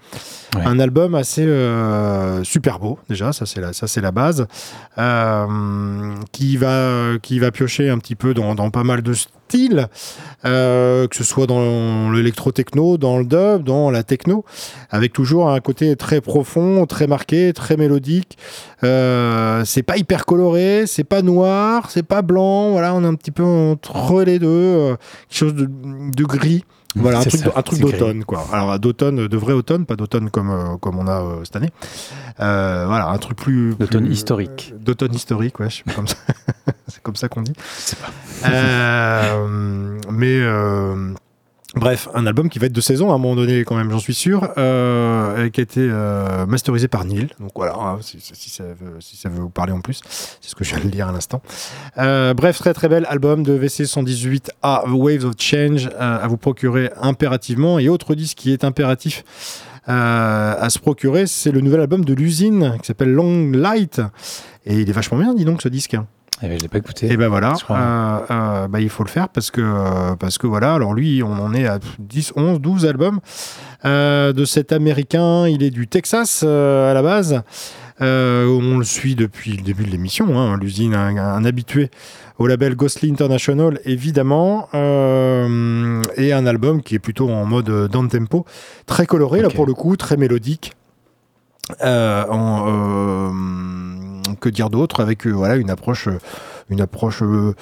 Ouais. 0.55 0.63
Un 0.65 0.79
album 0.79 1.17
assez 1.17 1.43
super 2.45 2.79
beau, 2.79 2.99
déjà, 3.09 3.33
ça 3.33 3.47
c'est 3.47 3.61
la, 3.61 3.73
ça, 3.73 3.89
c'est 3.89 4.01
la 4.01 4.13
base, 4.13 4.47
qui, 6.31 6.57
va, 6.57 7.19
qui 7.21 7.39
va 7.41 7.51
piocher 7.51 7.91
un 7.91 7.99
petit 7.99 8.15
peu 8.15 8.33
dans, 8.33 8.55
dans 8.55 8.71
pas 8.71 8.85
mal 8.85 9.03
de 9.03 9.15
styles, 9.53 9.89
euh, 10.45 11.07
que 11.09 11.17
ce 11.17 11.25
soit 11.25 11.47
dans 11.47 12.11
l'électro-techno, 12.11 12.97
dans 12.99 13.19
le 13.19 13.25
dub, 13.25 13.65
dans 13.65 13.91
la 13.91 14.03
techno, 14.03 14.45
avec 14.91 15.13
toujours 15.13 15.51
un 15.51 15.61
côté 15.61 15.95
très 15.97 16.21
profond, 16.21 16.87
très 16.87 17.07
marqué, 17.07 17.53
très 17.53 17.77
mélodique. 17.77 18.39
Euh, 18.83 19.63
c'est 19.65 19.83
pas 19.83 19.97
hyper 19.97 20.12
coloré, 20.19 20.85
c'est 20.87 21.05
pas 21.05 21.23
noir, 21.23 21.91
c'est 21.91 22.03
pas 22.03 22.23
blanc, 22.23 22.71
voilà, 22.71 22.95
on 22.95 23.03
est 23.03 23.07
un 23.07 23.15
petit 23.15 23.31
peu 23.31 23.43
entre 23.43 24.23
les 24.23 24.39
deux, 24.39 24.49
euh, 24.49 24.97
quelque 25.29 25.39
chose 25.39 25.55
de, 25.55 25.67
de 25.67 26.25
gris. 26.25 26.65
Voilà, 26.95 27.21
un 27.21 27.23
truc, 27.23 27.41
ça, 27.41 27.53
un 27.55 27.63
truc 27.63 27.79
c'est 27.79 27.85
gris. 27.85 27.93
d'automne, 27.93 28.25
quoi. 28.25 28.45
Alors, 28.53 28.79
d'automne, 28.79 29.27
de 29.27 29.37
vrai 29.37 29.55
automne, 29.55 29.87
pas 29.87 29.97
d'automne 29.97 30.31
comme, 30.31 30.51
euh, 30.51 30.77
comme 30.77 30.99
on 30.99 31.07
a 31.07 31.23
euh, 31.23 31.45
cette 31.45 31.57
année. 31.57 31.71
Euh, 32.41 32.85
voilà, 32.87 33.09
un 33.09 33.19
truc 33.19 33.39
plus. 33.39 33.75
D'automne 33.77 34.11
historique. 34.11 34.75
D'automne 34.79 35.15
historique, 35.15 35.59
ouais, 35.61 35.71
je 35.71 35.77
sais 35.77 35.83
pas 35.85 35.95
comme 35.95 36.07
ça. 36.07 36.17
c'est 36.89 37.03
comme 37.03 37.17
ça 37.17 37.29
qu'on 37.29 37.43
dit. 37.43 37.55
Je 37.57 37.83
sais 37.83 37.97
pas. 37.97 38.11
Mais 40.11 40.41
bref, 41.75 42.09
un 42.15 42.27
album 42.27 42.49
qui 42.49 42.59
va 42.59 42.67
être 42.67 42.73
de 42.73 42.81
saison 42.81 43.11
à 43.11 43.15
un 43.15 43.19
moment 43.19 43.37
donné 43.37 43.65
quand 43.65 43.77
même, 43.77 43.91
j'en 43.91 43.99
suis 43.99 44.15
sûr, 44.15 44.49
euh, 44.59 45.49
qui 45.51 45.61
a 45.61 45.63
été 45.63 45.81
euh, 45.81 46.47
masterisé 46.47 46.89
par 46.89 47.05
Neil. 47.05 47.29
Donc 47.41 47.53
voilà, 47.55 47.75
hein, 47.75 47.99
si, 48.01 48.21
ça 48.51 48.65
veut, 48.65 49.01
si 49.01 49.17
ça 49.17 49.29
veut 49.29 49.41
vous 49.41 49.51
parler 49.51 49.73
en 49.73 49.81
plus, 49.81 50.01
c'est 50.41 50.51
ce 50.51 50.55
que 50.55 50.65
je 50.65 50.75
viens 50.75 50.85
de 50.85 50.91
dire 50.91 51.09
à 51.09 51.13
l'instant. 51.13 51.43
Euh, 51.99 52.35
bref, 52.35 52.59
très 52.59 52.75
très 52.75 52.89
bel 52.89 53.07
album 53.09 53.43
de 53.43 53.53
VC 53.53 53.87
118 53.87 54.53
à 54.63 54.85
Waves 54.89 55.25
of 55.25 55.35
Change 55.39 55.89
à 55.99 56.27
vous 56.29 56.37
procurer 56.37 56.91
impérativement. 57.01 57.79
Et 57.79 57.89
autre 57.89 58.15
disque 58.15 58.39
qui 58.39 58.53
est 58.53 58.65
impératif 58.65 59.25
à 59.87 60.69
se 60.71 60.79
procurer, 60.79 61.27
c'est 61.27 61.51
le 61.51 61.61
nouvel 61.61 61.81
album 61.81 62.05
de 62.05 62.15
l'usine 62.15 62.77
qui 62.81 62.87
s'appelle 62.87 63.13
Long 63.13 63.51
Light. 63.51 64.01
Et 64.65 64.81
il 64.81 64.89
est 64.89 64.93
vachement 64.93 65.19
bien, 65.19 65.35
dis 65.35 65.45
donc, 65.45 65.61
ce 65.61 65.69
disque. 65.69 65.97
Eh 66.43 66.59
je 66.59 66.63
l'ai 66.63 66.69
pas 66.69 66.79
écouté. 66.79 67.11
Et 67.11 67.17
ben 67.17 67.29
voilà, 67.29 67.55
euh, 67.71 68.19
euh, 68.31 68.69
bah, 68.69 68.81
il 68.81 68.89
faut 68.89 69.05
le 69.05 69.09
faire 69.09 69.29
parce 69.29 69.51
que, 69.51 69.61
euh, 69.61 70.17
parce 70.17 70.39
que 70.39 70.47
voilà, 70.47 70.75
alors 70.75 70.93
lui, 70.93 71.23
on 71.23 71.33
en 71.33 71.55
est 71.55 71.67
à 71.67 71.79
10, 71.99 72.33
11, 72.37 72.61
12 72.61 72.87
albums 72.87 73.21
euh, 73.85 74.33
de 74.33 74.45
cet 74.45 74.73
américain. 74.73 75.47
Il 75.47 75.63
est 75.63 75.71
du 75.71 75.87
Texas 75.87 76.43
à 76.43 76.93
la 76.95 77.03
base. 77.03 77.43
Euh, 78.01 78.47
on 78.47 78.79
le 78.79 78.85
suit 78.85 79.15
depuis 79.15 79.53
le 79.53 79.63
début 79.63 79.85
de 79.85 79.91
l'émission, 79.91 80.39
hein, 80.39 80.59
l'usine, 80.61 80.95
un, 80.95 81.17
un 81.17 81.45
habitué 81.45 81.91
au 82.39 82.49
label 82.49 82.75
Ghostly 82.75 83.11
International, 83.11 83.79
évidemment, 83.85 84.69
euh, 84.75 86.03
et 86.17 86.33
un 86.33 86.47
album 86.47 86.83
qui 86.83 86.97
est 86.97 86.99
plutôt 86.99 87.31
en 87.31 87.45
mode 87.45 87.89
down 87.91 88.09
tempo, 88.09 88.45
très 88.87 89.07
coloré 89.07 89.43
là 89.43 89.51
pour 89.51 89.67
le 89.67 89.75
coup, 89.75 89.97
très 89.97 90.17
mélodique. 90.17 90.73
Euh, 91.85 92.25
en, 92.29 93.92
que 94.43 94.49
dire 94.51 94.69
d'autre 94.71 95.01
avec 95.01 95.27
euh, 95.27 95.31
voilà 95.31 95.57
une 95.57 95.71
approche 95.71 96.09
euh, 96.09 96.19
une 96.71 96.81
approche 96.81 97.23
euh, 97.23 97.55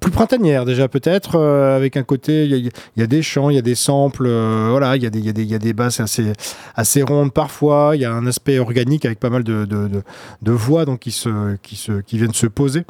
plus 0.00 0.10
printanière 0.10 0.64
déjà 0.64 0.88
peut-être 0.88 1.38
avec 1.38 1.96
un 1.96 2.02
côté 2.02 2.44
il 2.44 2.70
y, 2.96 3.02
a- 3.02 3.06
des 3.06 3.22
chants 3.22 3.50
il 3.50 3.56
y 3.56 3.58
a 3.58 3.62
des 3.62 3.74
samples 3.74 4.28
voilà 4.28 4.96
il 4.96 5.02
y 5.02 5.06
a 5.06 5.10
des 5.10 5.18
il 5.20 5.40
y 5.40 5.46
y 5.46 5.54
a 5.54 5.58
des 5.58 5.72
basses 5.72 6.00
assez 6.00 6.32
assez 6.76 7.02
rondes 7.02 7.32
parfois 7.32 7.92
il 7.94 8.00
y 8.02 8.04
a 8.04 8.12
un 8.12 8.26
aspect 8.26 8.58
organique 8.58 9.04
avec 9.04 9.18
pas 9.20 9.30
mal 9.30 9.42
de, 9.44 9.64
de, 9.64 9.88
de- 9.88 10.02
de 10.42 10.52
voix 10.52 10.84
donc 10.84 10.98
qui 11.00 11.10
se 11.12 11.56
qui 11.62 11.76
se 11.76 12.00
qui 12.00 12.18
viennent 12.18 12.34
se 12.34 12.46
poser 12.46 12.84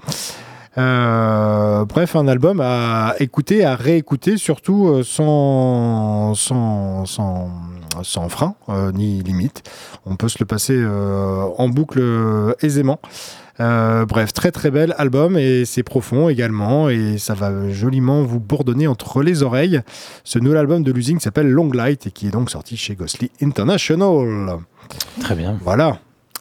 Euh, 0.78 1.84
bref, 1.84 2.14
un 2.14 2.28
album 2.28 2.60
à 2.62 3.14
écouter, 3.18 3.64
à 3.64 3.74
réécouter, 3.74 4.36
surtout 4.36 4.86
euh, 4.86 5.02
sans, 5.02 6.34
sans, 6.34 7.04
sans, 7.04 7.50
sans 8.02 8.28
frein 8.28 8.54
euh, 8.68 8.92
ni 8.92 9.20
limite. 9.22 9.68
On 10.06 10.14
peut 10.14 10.28
se 10.28 10.38
le 10.38 10.46
passer 10.46 10.76
euh, 10.76 11.42
en 11.56 11.68
boucle 11.68 12.00
aisément. 12.60 13.00
Bref, 13.58 14.32
très 14.32 14.52
très 14.52 14.70
bel 14.70 14.94
album 14.98 15.36
et 15.36 15.64
c'est 15.64 15.82
profond 15.82 16.28
également 16.28 16.88
et 16.88 17.18
ça 17.18 17.34
va 17.34 17.70
joliment 17.72 18.22
vous 18.22 18.38
bourdonner 18.38 18.86
entre 18.86 19.20
les 19.20 19.42
oreilles. 19.42 19.80
Ce 20.22 20.38
nouvel 20.38 20.58
album 20.58 20.84
de 20.84 20.92
l'usine 20.92 21.18
s'appelle 21.18 21.50
Long 21.50 21.72
Light 21.72 22.06
et 22.06 22.12
qui 22.12 22.28
est 22.28 22.30
donc 22.30 22.50
sorti 22.50 22.76
chez 22.76 22.94
Ghostly 22.94 23.32
International. 23.42 24.58
Très 25.18 25.34
bien. 25.34 25.58
Voilà. 25.64 25.98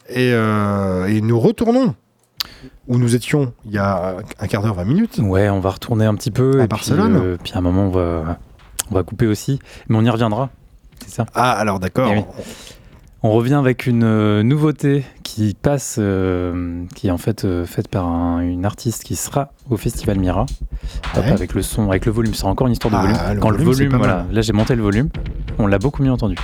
Et, 0.10 0.30
et 0.30 1.22
nous 1.22 1.40
retournons 1.40 1.96
où 2.88 2.98
nous 2.98 3.16
étions 3.16 3.54
il 3.66 3.72
y 3.72 3.78
a 3.78 4.18
un 4.40 4.48
quart 4.48 4.62
d'heure, 4.64 4.74
20 4.76 4.86
minutes. 4.86 5.20
Ouais, 5.22 5.50
on 5.50 5.60
va 5.60 5.72
retourner 5.72 6.06
un 6.06 6.16
petit 6.16 6.32
peu. 6.32 6.60
À 6.62 6.64
et 6.64 6.68
Barcelone. 6.68 7.14
Puis, 7.20 7.26
euh, 7.28 7.38
puis 7.44 7.54
à 7.54 7.58
un 7.58 7.62
moment, 7.62 7.84
on 7.86 7.90
va, 7.90 8.38
on 8.92 8.96
va 8.96 9.04
couper 9.04 9.28
aussi. 9.28 9.60
Mais 9.90 9.98
on 9.98 10.04
y 10.04 10.10
reviendra. 10.10 10.50
C'est 11.06 11.12
ça? 11.14 11.26
Ah, 11.36 11.52
alors 11.54 11.80
d'accord. 11.80 12.10
Eh 12.12 12.18
oui. 12.18 12.24
On 13.24 13.32
revient 13.32 13.56
avec 13.56 13.88
une 13.88 14.04
euh, 14.04 14.44
nouveauté 14.44 15.04
qui 15.24 15.56
passe, 15.60 15.96
euh, 16.00 16.84
qui 16.96 17.08
est 17.08 17.12
en 17.12 17.18
fait 17.18 17.46
euh, 17.46 17.66
faite 17.66 17.88
par 17.88 18.06
un- 18.08 18.42
une 18.42 18.64
artiste 18.64 19.04
qui 19.04 19.16
sera 19.16 19.52
au 19.70 19.76
Festival 19.76 20.20
Mira. 20.20 20.46
Hop, 21.16 21.24
Ouais. 21.26 21.32
avec 21.32 21.54
le 21.56 21.64
son, 21.64 21.90
avec 21.90 22.06
le 22.06 22.12
volume. 22.12 22.36
C'est 22.36 22.46
encore 22.46 22.68
une 22.68 22.74
histoire 22.74 22.92
de 22.94 22.98
Ah, 22.98 23.02
volume. 23.12 23.34
le 23.36 23.40
Quand 23.42 23.50
volume, 23.52 23.66
le 23.68 23.74
volume, 23.74 23.98
voilà, 23.98 24.26
là 24.32 24.42
j'ai 24.42 24.54
monté 24.54 24.76
le 24.76 24.84
volume, 24.84 25.10
on 25.58 25.66
l'a 25.68 25.80
beaucoup 25.80 26.04
mieux 26.04 26.12
entendu. 26.12 26.36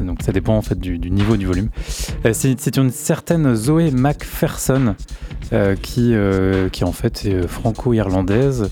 Donc 0.00 0.22
ça 0.22 0.32
dépend 0.32 0.56
en 0.56 0.62
fait 0.62 0.78
du, 0.78 0.98
niveau 0.98 1.36
du 1.36 1.46
volume. 1.46 1.68
Euh, 2.26 2.32
c'est 2.32 2.76
une 2.76 2.90
certaine 2.90 3.54
Zoé 3.54 3.90
McPherson 3.90 4.94
euh, 5.52 5.76
qui, 5.76 6.14
euh, 6.14 6.68
qui 6.68 6.84
en 6.84 6.92
fait 6.92 7.24
est 7.24 7.46
franco-irlandaise. 7.46 8.70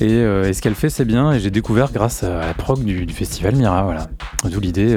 Et, 0.00 0.08
ce 0.08 0.60
qu'elle 0.62 0.76
fait, 0.76 0.90
c'est 0.90 1.04
bien. 1.04 1.32
Et 1.32 1.40
j'ai 1.40 1.50
découvert 1.50 1.90
grâce 1.90 2.22
à 2.22 2.46
la 2.46 2.54
prog 2.54 2.84
du, 2.84 3.12
festival 3.12 3.56
Mira. 3.56 3.82
Voilà. 3.82 4.06
D'où 4.44 4.60
l'idée 4.60 4.96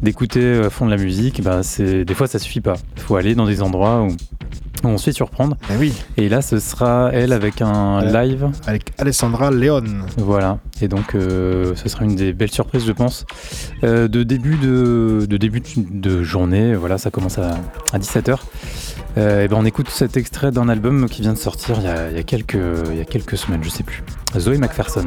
d'écouter 0.00 0.60
à 0.64 0.70
fond 0.70 0.86
de 0.86 0.90
la 0.90 0.96
musique. 0.96 1.42
Bah, 1.42 1.62
des 1.78 2.14
fois, 2.14 2.28
ça 2.28 2.38
suffit 2.38 2.60
pas. 2.60 2.74
Il 2.96 3.02
faut 3.02 3.16
aller 3.16 3.34
dans 3.34 3.46
des 3.46 3.60
endroits 3.60 4.02
où 4.02 4.14
on 4.88 4.98
se 4.98 5.04
fait 5.04 5.12
surprendre. 5.12 5.56
Eh 5.70 5.76
oui, 5.76 5.92
Et 6.16 6.28
là, 6.28 6.42
ce 6.42 6.58
sera 6.58 7.10
elle 7.12 7.32
avec 7.32 7.60
un 7.62 8.00
Ouais. 8.10 8.26
live. 8.28 8.48
avec 8.66 8.92
Alessandra 8.98 9.50
Leon. 9.50 9.84
Voilà. 10.16 10.58
Et 10.80 10.88
donc, 10.88 11.14
euh, 11.14 11.74
ce 11.76 11.88
sera 11.88 12.04
une 12.04 12.16
des 12.16 12.32
belles 12.32 12.50
surprises, 12.50 12.84
je 12.86 12.92
pense. 12.92 13.24
Euh, 13.84 14.08
de 14.08 14.22
début 14.22 14.56
de, 14.56 15.26
de 15.28 15.36
début 15.36 15.62
de 15.76 16.22
journée. 16.22 16.74
Voilà, 16.74 16.98
ça 16.98 17.10
commence 17.10 17.38
à, 17.38 17.56
à 17.92 17.98
17h. 17.98 18.38
et 19.16 19.48
ben, 19.48 19.52
on 19.52 19.64
écoute 19.64 19.88
cet 19.90 20.16
extrait 20.16 20.50
d'un 20.52 20.68
album 20.68 21.08
qui 21.08 21.22
vient 21.22 21.32
de 21.32 21.38
sortir 21.38 21.76
il 21.78 21.84
y 21.84 21.88
a, 21.88 22.10
il 22.10 22.16
y 22.16 22.20
a 22.20 22.22
quelques, 22.22 22.56
il 22.90 22.96
y 22.96 23.00
a 23.00 23.04
quelques 23.04 23.36
semaines, 23.36 23.62
je 23.62 23.68
sais 23.70 23.82
plus. 23.84 24.02
Zoé 24.38 24.58
McPherson. 24.58 25.04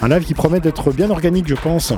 Un 0.00 0.08
live 0.08 0.24
qui 0.24 0.34
promet 0.34 0.60
d'être 0.60 0.92
bien 0.92 1.10
organique, 1.10 1.48
je 1.48 1.56
pense. 1.56 1.92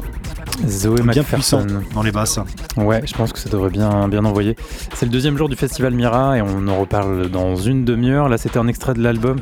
Zoé 0.66 1.00
Bien 1.02 1.22
puissant 1.24 1.60
McPherson. 1.62 1.82
dans 1.94 2.02
les 2.02 2.12
basses. 2.12 2.38
Ouais, 2.76 3.02
je 3.06 3.14
pense 3.14 3.32
que 3.32 3.38
ça 3.38 3.48
devrait 3.48 3.70
bien, 3.70 4.08
bien 4.08 4.24
envoyer. 4.24 4.56
C'est 4.94 5.06
le 5.06 5.12
deuxième 5.12 5.36
jour 5.36 5.48
du 5.48 5.56
festival 5.56 5.94
Mira 5.94 6.36
et 6.38 6.42
on 6.42 6.68
en 6.68 6.78
reparle 6.80 7.28
dans 7.30 7.56
une 7.56 7.84
demi-heure. 7.84 8.28
Là, 8.28 8.38
c'était 8.38 8.58
un 8.58 8.68
extrait 8.68 8.94
de 8.94 9.02
l'album 9.02 9.40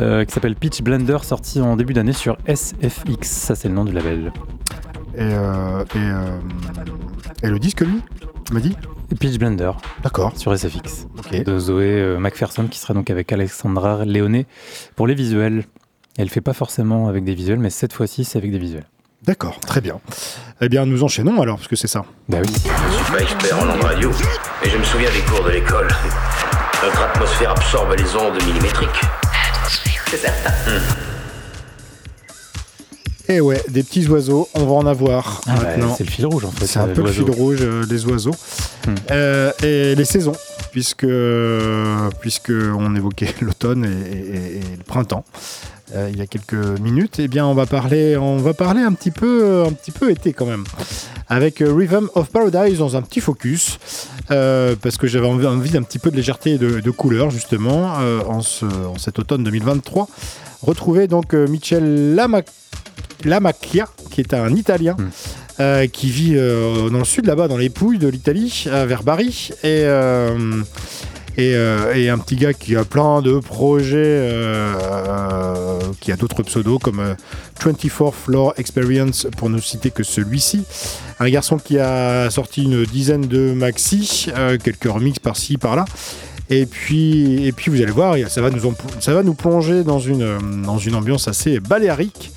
euh, 0.00 0.24
qui 0.24 0.32
s'appelle 0.32 0.56
Pitch 0.56 0.82
Blender, 0.82 1.18
sorti 1.22 1.60
en 1.60 1.76
début 1.76 1.92
d'année 1.92 2.12
sur 2.12 2.36
SFX. 2.46 3.28
Ça, 3.28 3.54
c'est 3.54 3.68
le 3.68 3.74
nom 3.74 3.84
du 3.84 3.92
label. 3.92 4.32
Et, 5.16 5.20
euh, 5.20 5.84
et, 5.94 5.98
euh, 5.98 6.38
et 7.42 7.48
le 7.48 7.58
disque, 7.58 7.80
lui 7.82 8.00
Tu 8.46 8.52
m'as 8.54 8.60
dit? 8.60 8.76
Pitch 9.20 9.38
Blender 9.38 9.70
D'accord. 10.02 10.32
sur 10.36 10.52
SFX 10.56 11.06
Ok. 11.18 11.44
de 11.44 11.58
Zoé 11.58 12.16
McPherson 12.18 12.66
qui 12.66 12.78
sera 12.80 12.94
donc 12.94 13.10
avec 13.10 13.30
Alexandra 13.32 14.04
Léoné 14.04 14.46
pour 14.96 15.06
les 15.06 15.14
visuels. 15.14 15.64
Elle 16.16 16.30
fait 16.30 16.40
pas 16.40 16.52
forcément 16.54 17.08
avec 17.08 17.22
des 17.24 17.34
visuels, 17.34 17.58
mais 17.58 17.70
cette 17.70 17.92
fois-ci, 17.92 18.24
c'est 18.24 18.38
avec 18.38 18.50
des 18.50 18.58
visuels. 18.58 18.86
D'accord, 19.26 19.58
très 19.60 19.80
bien. 19.80 20.00
Eh 20.60 20.68
bien, 20.68 20.84
nous 20.84 21.02
enchaînons 21.02 21.40
alors, 21.40 21.56
parce 21.56 21.68
que 21.68 21.76
c'est 21.76 21.88
ça. 21.88 22.04
Bah 22.28 22.38
oui. 22.42 22.52
Je 22.52 22.94
suis 23.04 23.12
pas 23.12 23.22
expert 23.22 23.58
en 23.58 23.68
ondes 23.70 23.82
radio, 23.82 24.10
mais 24.62 24.68
je 24.68 24.76
me 24.76 24.84
souviens 24.84 25.10
des 25.10 25.20
cours 25.20 25.42
de 25.44 25.50
l'école. 25.50 25.88
Notre 26.82 27.02
atmosphère 27.02 27.52
absorbe 27.52 27.94
les 27.96 28.16
ondes 28.16 28.42
millimétriques. 28.44 29.00
C'est 30.10 30.18
certain. 30.18 30.52
Et 33.26 33.36
Eh 33.36 33.40
ouais, 33.40 33.62
des 33.68 33.82
petits 33.82 34.06
oiseaux, 34.08 34.46
on 34.54 34.66
va 34.66 34.72
en 34.72 34.86
avoir 34.86 35.40
Ah 35.46 35.54
bah, 35.56 35.62
maintenant. 35.62 35.94
c'est 35.96 36.04
le 36.04 36.10
fil 36.10 36.26
rouge 36.26 36.44
en 36.44 36.50
fait. 36.50 36.66
C'est 36.66 36.78
un 36.78 36.88
euh, 36.88 36.94
peu 36.94 37.00
le 37.02 37.10
fil 37.10 37.30
rouge 37.30 37.60
euh, 37.62 37.86
des 37.86 38.04
oiseaux. 38.04 38.34
Hmm. 38.86 38.94
Euh, 39.10 39.52
et 39.62 39.94
les 39.94 40.04
saisons, 40.04 40.34
puisque, 40.74 41.06
puisque 42.20 42.50
on 42.50 42.96
évoquait 42.96 43.32
l'automne 43.42 43.84
et, 43.84 44.58
le 44.76 44.82
printemps. 44.84 45.24
euh, 45.94 46.08
il 46.12 46.18
y 46.18 46.20
a 46.20 46.26
quelques 46.26 46.80
minutes, 46.80 47.20
eh 47.20 47.28
bien, 47.28 47.46
on 47.46 47.54
va 47.54 47.64
parler, 47.64 48.16
on 48.16 48.38
va 48.38 48.54
parler 48.54 48.82
un 48.82 48.92
petit 48.92 49.12
peu, 49.12 49.62
un 49.68 49.72
petit 49.72 49.92
peu 49.92 50.10
été 50.10 50.32
quand 50.32 50.46
même, 50.46 50.64
avec 51.28 51.60
euh, 51.62 51.72
Rhythm 51.72 52.08
of 52.16 52.28
Paradise 52.30 52.78
dans 52.78 52.96
un 52.96 53.02
petit 53.02 53.20
focus, 53.20 53.78
euh, 54.32 54.74
parce 54.82 54.96
que 54.96 55.06
j'avais 55.06 55.28
envie, 55.28 55.46
envie 55.46 55.70
d'un 55.70 55.84
petit 55.84 56.00
peu 56.00 56.10
de 56.10 56.16
légèreté 56.16 56.54
et 56.54 56.58
de, 56.58 56.80
de 56.80 56.90
couleur 56.90 57.30
justement 57.30 57.92
en, 58.26 58.40
ce- 58.42 58.64
en 58.64 58.98
cet 58.98 59.20
automne 59.20 59.44
2023. 59.44 60.08
Retrouver 60.62 61.06
donc 61.06 61.34
Michel 61.34 62.16
Lamac- 62.16 62.48
Lamacchia, 63.24 63.86
qui 64.10 64.22
est 64.22 64.34
un 64.34 64.52
Italien. 64.56 64.96
Mm. 64.98 65.08
Euh, 65.60 65.86
qui 65.86 66.10
vit 66.10 66.34
euh, 66.34 66.90
dans 66.90 66.98
le 66.98 67.04
sud 67.04 67.26
là-bas, 67.26 67.48
dans 67.48 67.56
les 67.56 67.70
Pouilles 67.70 67.98
de 67.98 68.08
l'Italie, 68.08 68.64
vers 68.66 69.02
Bari, 69.02 69.50
et, 69.62 69.84
euh, 71.38 71.92
et, 71.94 72.08
un 72.08 72.18
petit 72.18 72.36
gars 72.36 72.52
qui 72.52 72.76
a 72.76 72.84
plein 72.84 73.20
de 73.22 73.38
projets, 73.38 74.30
qui 76.00 76.12
a 76.12 76.16
d'autres 76.16 76.42
pseudos 76.42 76.78
comme 76.78 77.00
euh, 77.00 77.14
24 77.64 78.12
Floor 78.12 78.54
Experience, 78.56 79.26
pour 79.36 79.50
ne 79.50 79.60
citer 79.60 79.90
que 79.90 80.02
celui-ci. 80.02 80.64
Un 81.20 81.28
garçon 81.28 81.58
qui 81.58 81.78
a 81.78 82.30
sorti 82.30 82.64
une 82.64 82.84
dizaine 82.84 83.26
de 83.26 83.52
maxi, 83.52 84.28
quelques 84.62 84.90
remixes 84.90 85.18
par-ci, 85.20 85.56
par-là. 85.56 85.84
Et 86.50 86.66
puis, 86.66 87.46
et 87.46 87.52
puis 87.52 87.70
vous 87.70 87.80
allez 87.80 87.90
voir, 87.90 88.16
ça 88.28 88.42
va 88.42 88.50
nous, 88.50 88.74
ça 89.00 89.14
va 89.14 89.22
nous 89.22 89.34
plonger 89.34 89.82
dans 89.82 89.98
une, 89.98 90.62
dans 90.62 90.78
une 90.78 90.94
ambiance 90.94 91.26
assez 91.26 91.58
baléarique. 91.58 92.32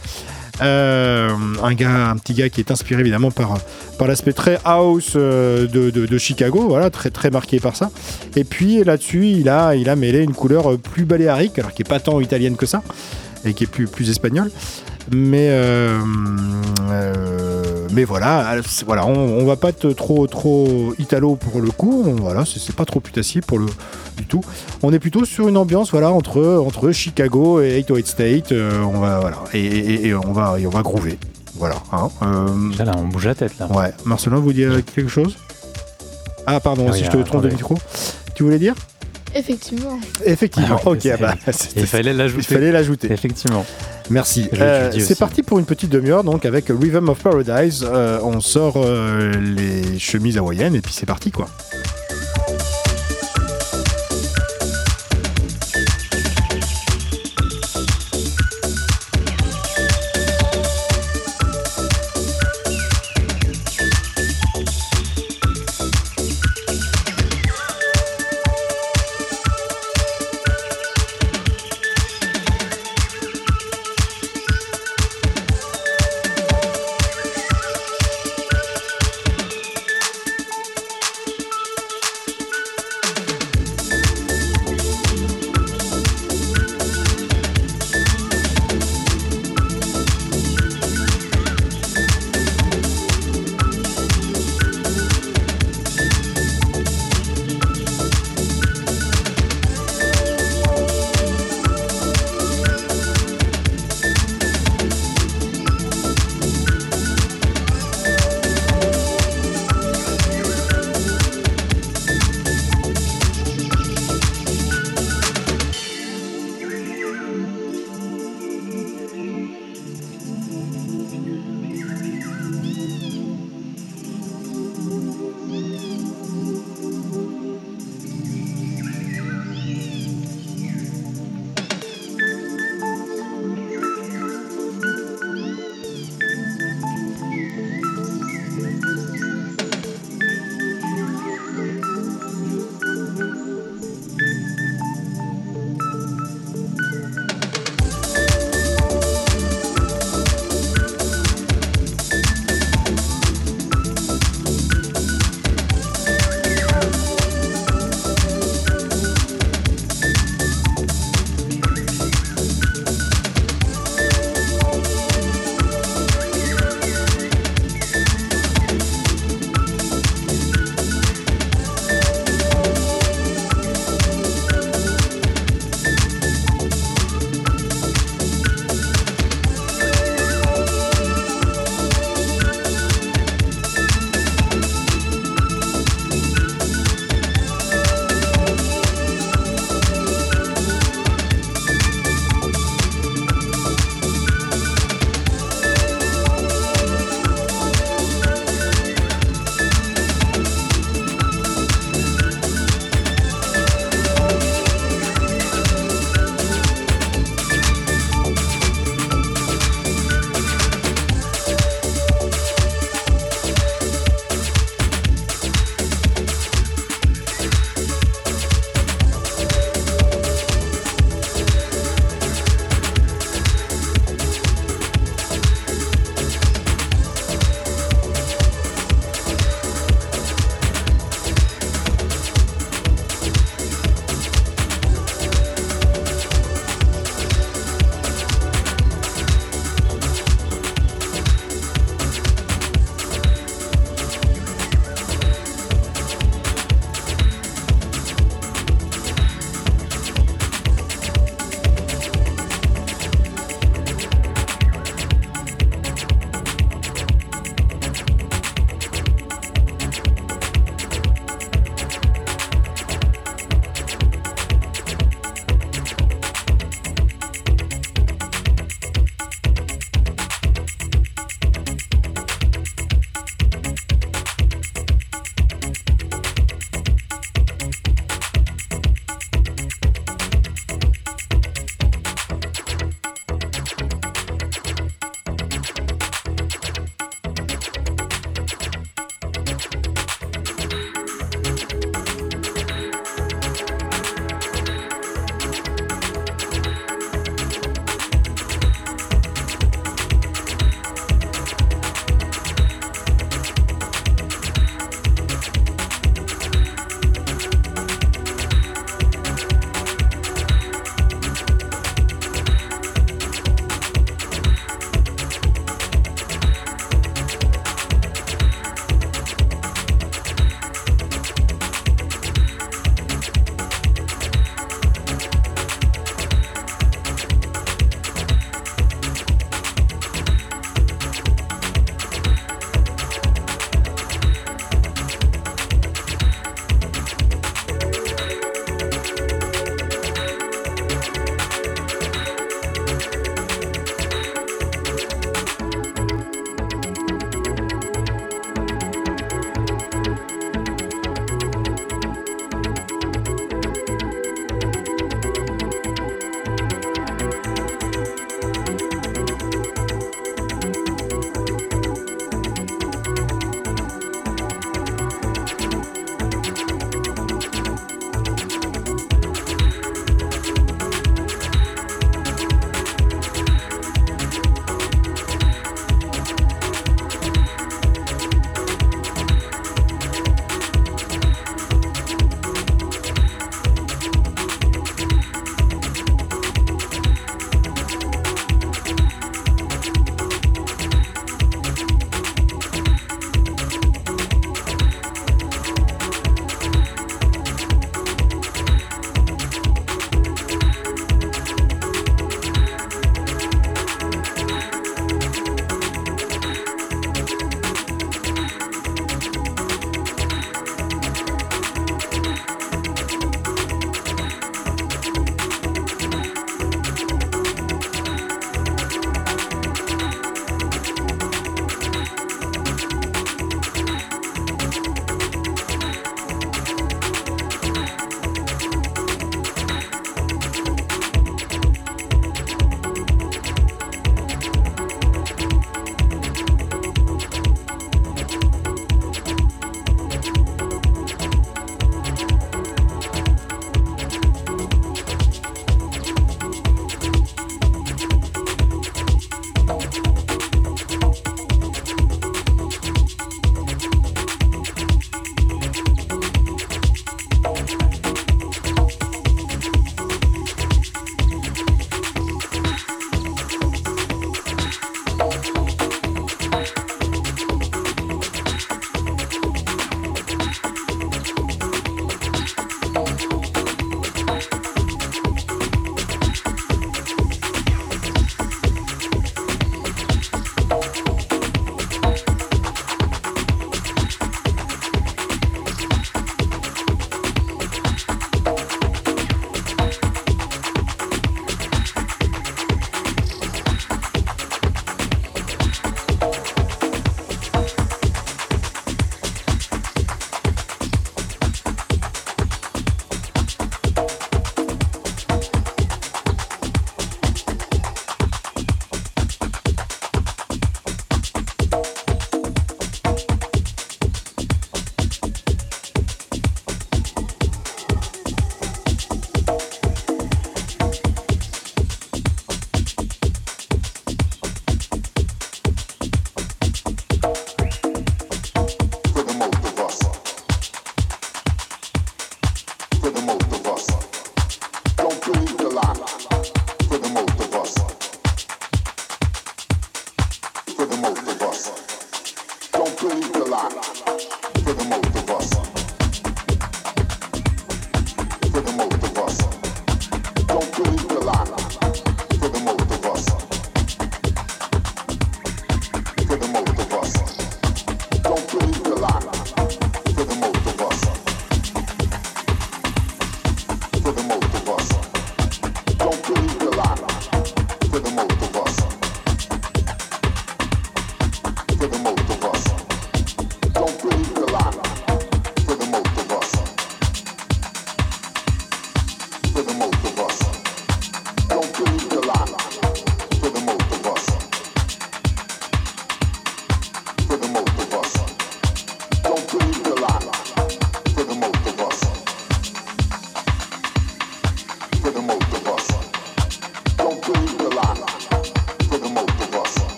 Euh, 0.61 1.29
un, 1.61 1.73
gars, 1.73 2.09
un 2.09 2.17
petit 2.17 2.33
gars 2.33 2.49
qui 2.49 2.61
est 2.61 2.71
inspiré 2.71 3.01
évidemment 3.01 3.31
par, 3.31 3.57
par 3.97 4.07
l'aspect 4.07 4.33
très 4.33 4.59
house 4.65 5.13
euh, 5.15 5.67
de, 5.67 6.17
Chicago, 6.17 6.67
voilà, 6.67 6.89
très, 6.89 7.09
très 7.09 7.29
marqué 7.29 7.59
par 7.59 7.75
ça. 7.75 7.91
Et 8.35 8.43
puis 8.43 8.83
là-dessus, 8.83 9.27
il 9.27 9.49
a, 9.49 9.75
il 9.75 9.89
a 9.89 9.95
mêlé 9.95 10.23
une 10.23 10.33
couleur 10.33 10.77
plus 10.77 11.05
baléarique, 11.05 11.59
alors 11.59 11.73
qui 11.73 11.83
est 11.83 11.89
pas 11.89 11.99
tant 11.99 12.19
italienne 12.19 12.55
que 12.55 12.65
ça, 12.65 12.81
et 13.45 13.53
qui 13.53 13.65
est 13.65 13.67
plus, 13.67 13.87
plus 13.87 14.09
espagnole. 14.09 14.51
Mais, 15.11 15.47
euh, 15.49 15.99
euh, 16.89 17.56
mais 17.97 18.03
voilà, 18.03 18.55
c'est- 18.67 18.85
voilà 18.85 19.07
on, 19.07 19.13
on 19.39 19.45
va 19.45 19.55
pas 19.55 19.69
être 19.69 19.89
trop, 19.93 20.27
trop 20.27 20.93
italo 20.99 21.35
pour 21.35 21.59
le 21.61 21.71
coup, 21.71 22.03
on- 22.05 22.13
voilà, 22.21 22.43
c'est 22.45 22.75
pas 22.75 22.85
trop 22.85 22.99
putassier 22.99 23.41
pour 23.41 23.57
le 23.57 23.65
du 24.17 24.25
tout. 24.25 24.41
On 24.83 24.93
est 24.93 24.99
plutôt 24.99 25.25
sur 25.25 25.47
une 25.47 25.57
ambiance 25.57 25.89
voilà 25.91 26.11
entre, 26.11 26.63
entre 26.65 26.91
Chicago 26.91 27.59
et 27.61 27.77
808 27.77 28.07
State, 28.07 28.51
euh, 28.51 28.83
on 28.83 28.99
va 28.99 29.19
voilà, 29.19 29.37
et, 29.53 29.59
et- 29.65 30.07
et 30.09 30.13
on 30.15 30.31
va 30.31 30.59
et 30.59 30.67
on 30.67 30.69
va 30.69 30.83
groover, 30.83 31.17
voilà. 31.55 31.77
hein. 31.91 32.09
Euh, 32.21 32.83
Là, 32.85 32.91
on 32.97 33.05
bouge 33.07 33.25
la 33.25 33.33
tête 33.35 33.57
là. 33.59 33.67
ouais, 33.71 33.91
Marcelin, 34.05 34.37
vous 34.37 34.53
dire 34.53 34.71
quelque 34.95 35.09
chose? 35.09 35.35
Ah 36.45 36.59
pardon, 36.59 36.85
Ah 36.89 36.93
si 36.93 37.03
je 37.03 37.09
te 37.09 37.17
trompe 37.17 37.41
de 37.43 37.49
micro, 37.49 37.75
tu 38.35 38.43
voulais 38.43 38.59
dire? 38.59 38.75
Effectivement. 39.35 39.99
Effectivement. 40.25 40.79
Ah 40.83 40.89
ok, 40.89 41.07
bah, 41.19 41.35
Il 41.75 41.85
fallait 41.87 42.11
il 42.11 42.17
l'ajouter. 42.17 42.53
fallait 42.53 42.71
l'ajouter. 42.71 43.11
Effectivement. 43.11 43.65
Merci. 44.09 44.49
Euh, 44.59 44.91
c'est 44.99 45.17
parti 45.19 45.43
pour 45.43 45.59
une 45.59 45.65
petite 45.65 45.89
demi-heure 45.89 46.23
donc 46.23 46.45
avec 46.45 46.65
Rhythm 46.69 47.09
of 47.09 47.19
Paradise. 47.21 47.85
Euh, 47.87 48.19
on 48.23 48.39
sort 48.39 48.75
euh, 48.77 49.33
les 49.33 49.99
chemises 49.99 50.37
hawaïennes 50.37 50.75
et 50.75 50.81
puis 50.81 50.93
c'est 50.93 51.05
parti 51.05 51.31
quoi. 51.31 51.47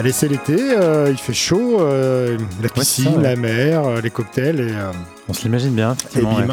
Allez, 0.00 0.12
c'est 0.12 0.28
l'été, 0.28 0.56
euh, 0.58 1.08
il 1.10 1.18
fait 1.18 1.34
chaud, 1.34 1.76
euh, 1.78 2.38
la 2.62 2.70
piscine, 2.70 3.04
ça, 3.04 3.10
ouais. 3.18 3.22
la 3.22 3.36
mer, 3.36 3.84
euh, 3.84 4.00
les 4.00 4.08
cocktails 4.08 4.58
et, 4.60 4.72
On 5.28 5.34
se 5.34 5.42
l'imagine 5.42 5.74
bien, 5.74 5.94
bim. 6.14 6.22
ouais. 6.24 6.46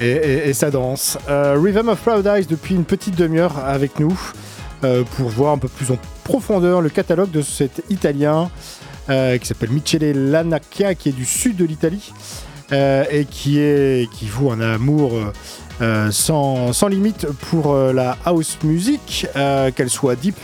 Et, 0.00 0.08
et- 0.12 0.48
et 0.48 0.54
ça 0.54 0.70
danse. 0.70 1.18
Rhythm 1.28 1.90
of 1.90 2.00
Paradise 2.00 2.46
depuis 2.46 2.74
une 2.74 2.86
petite 2.86 3.16
demi-heure 3.16 3.58
avec 3.58 4.00
nous 4.00 4.18
pour 4.80 5.28
voir 5.28 5.52
un 5.52 5.58
peu 5.58 5.68
plus 5.68 5.90
en 5.90 5.98
profondeur 6.24 6.80
le 6.80 6.88
catalogue 6.88 7.30
de 7.30 7.42
cet 7.42 7.82
Italien 7.90 8.48
qui 9.08 9.46
s'appelle 9.46 9.70
Michele 9.70 10.30
Lanacchia 10.30 10.94
qui 10.94 11.10
est 11.10 11.12
du 11.12 11.26
sud 11.26 11.56
de 11.56 11.66
l'Italie 11.66 12.14
et 12.72 13.26
qui, 13.30 13.58
est, 13.58 14.10
qui 14.10 14.24
voue 14.26 14.50
un 14.50 14.60
amour 14.62 15.12
sans, 16.10 16.72
sans 16.72 16.88
limite 16.88 17.26
pour 17.50 17.74
la 17.76 18.16
house 18.24 18.56
music, 18.64 19.26
qu'elle 19.76 19.90
soit 19.90 20.16
deep, 20.16 20.36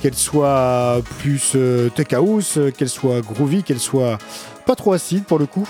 qu'elle 0.00 0.14
soit 0.14 1.00
plus 1.20 1.52
euh, 1.56 1.88
tech 1.90 2.12
house, 2.12 2.54
euh, 2.56 2.70
qu'elle 2.70 2.88
soit 2.88 3.20
groovy, 3.20 3.62
qu'elle 3.62 3.78
soit 3.78 4.18
pas 4.66 4.74
trop 4.76 4.92
acide 4.92 5.24
pour 5.24 5.38
le 5.38 5.46
coup, 5.46 5.68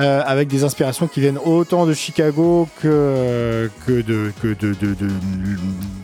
euh, 0.00 0.22
avec 0.26 0.48
des 0.48 0.64
inspirations 0.64 1.06
qui 1.06 1.20
viennent 1.20 1.38
autant 1.44 1.86
de 1.86 1.92
Chicago 1.94 2.68
que, 2.82 3.70
que, 3.86 3.92
de, 4.02 4.32
que 4.42 4.48
de, 4.48 4.74
de- 4.74 4.94
de- 4.94 5.08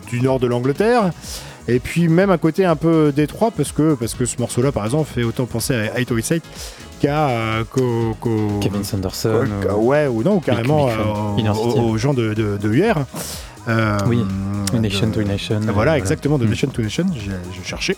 du 0.09 0.21
nord 0.21 0.39
de 0.39 0.47
l'Angleterre. 0.47 1.11
Et 1.67 1.79
puis 1.79 2.07
même 2.07 2.31
un 2.31 2.37
côté 2.37 2.65
un 2.65 2.75
peu 2.75 3.11
détroit 3.15 3.51
parce 3.51 3.71
que, 3.71 3.93
parce 3.95 4.13
que 4.15 4.25
ce 4.25 4.37
morceau-là, 4.39 4.71
par 4.71 4.83
exemple, 4.85 5.09
fait 5.13 5.23
autant 5.23 5.45
penser 5.45 5.73
à 5.75 5.99
808 5.99 6.41
qu'à 6.99 7.29
euh, 7.29 7.63
qu'au- 7.69 8.15
qu'au- 8.19 8.59
Kevin 8.61 8.83
Sanderson. 8.83 9.29
euh, 9.69 9.73
ouais, 9.75 10.07
ou 10.07 10.23
non, 10.23 10.35
ou 10.37 10.39
carrément 10.39 10.87
euh, 10.89 10.93
aux, 11.81 11.97
gens 11.97 12.13
de, 12.13 12.33
de, 12.33 12.57
de 12.57 12.73
hier. 12.73 12.95
Oui, 14.07 14.23
Nation 14.73 15.11
to 15.11 15.23
Nation. 15.23 15.59
voilà, 15.73 15.97
exactement, 15.97 16.37
de. 16.37 16.45
Nation 16.45 16.67
to 16.69 16.81
Nation, 16.81 17.05
j'ai 17.13 17.31
j'ai 17.53 17.63
cherché. 17.63 17.97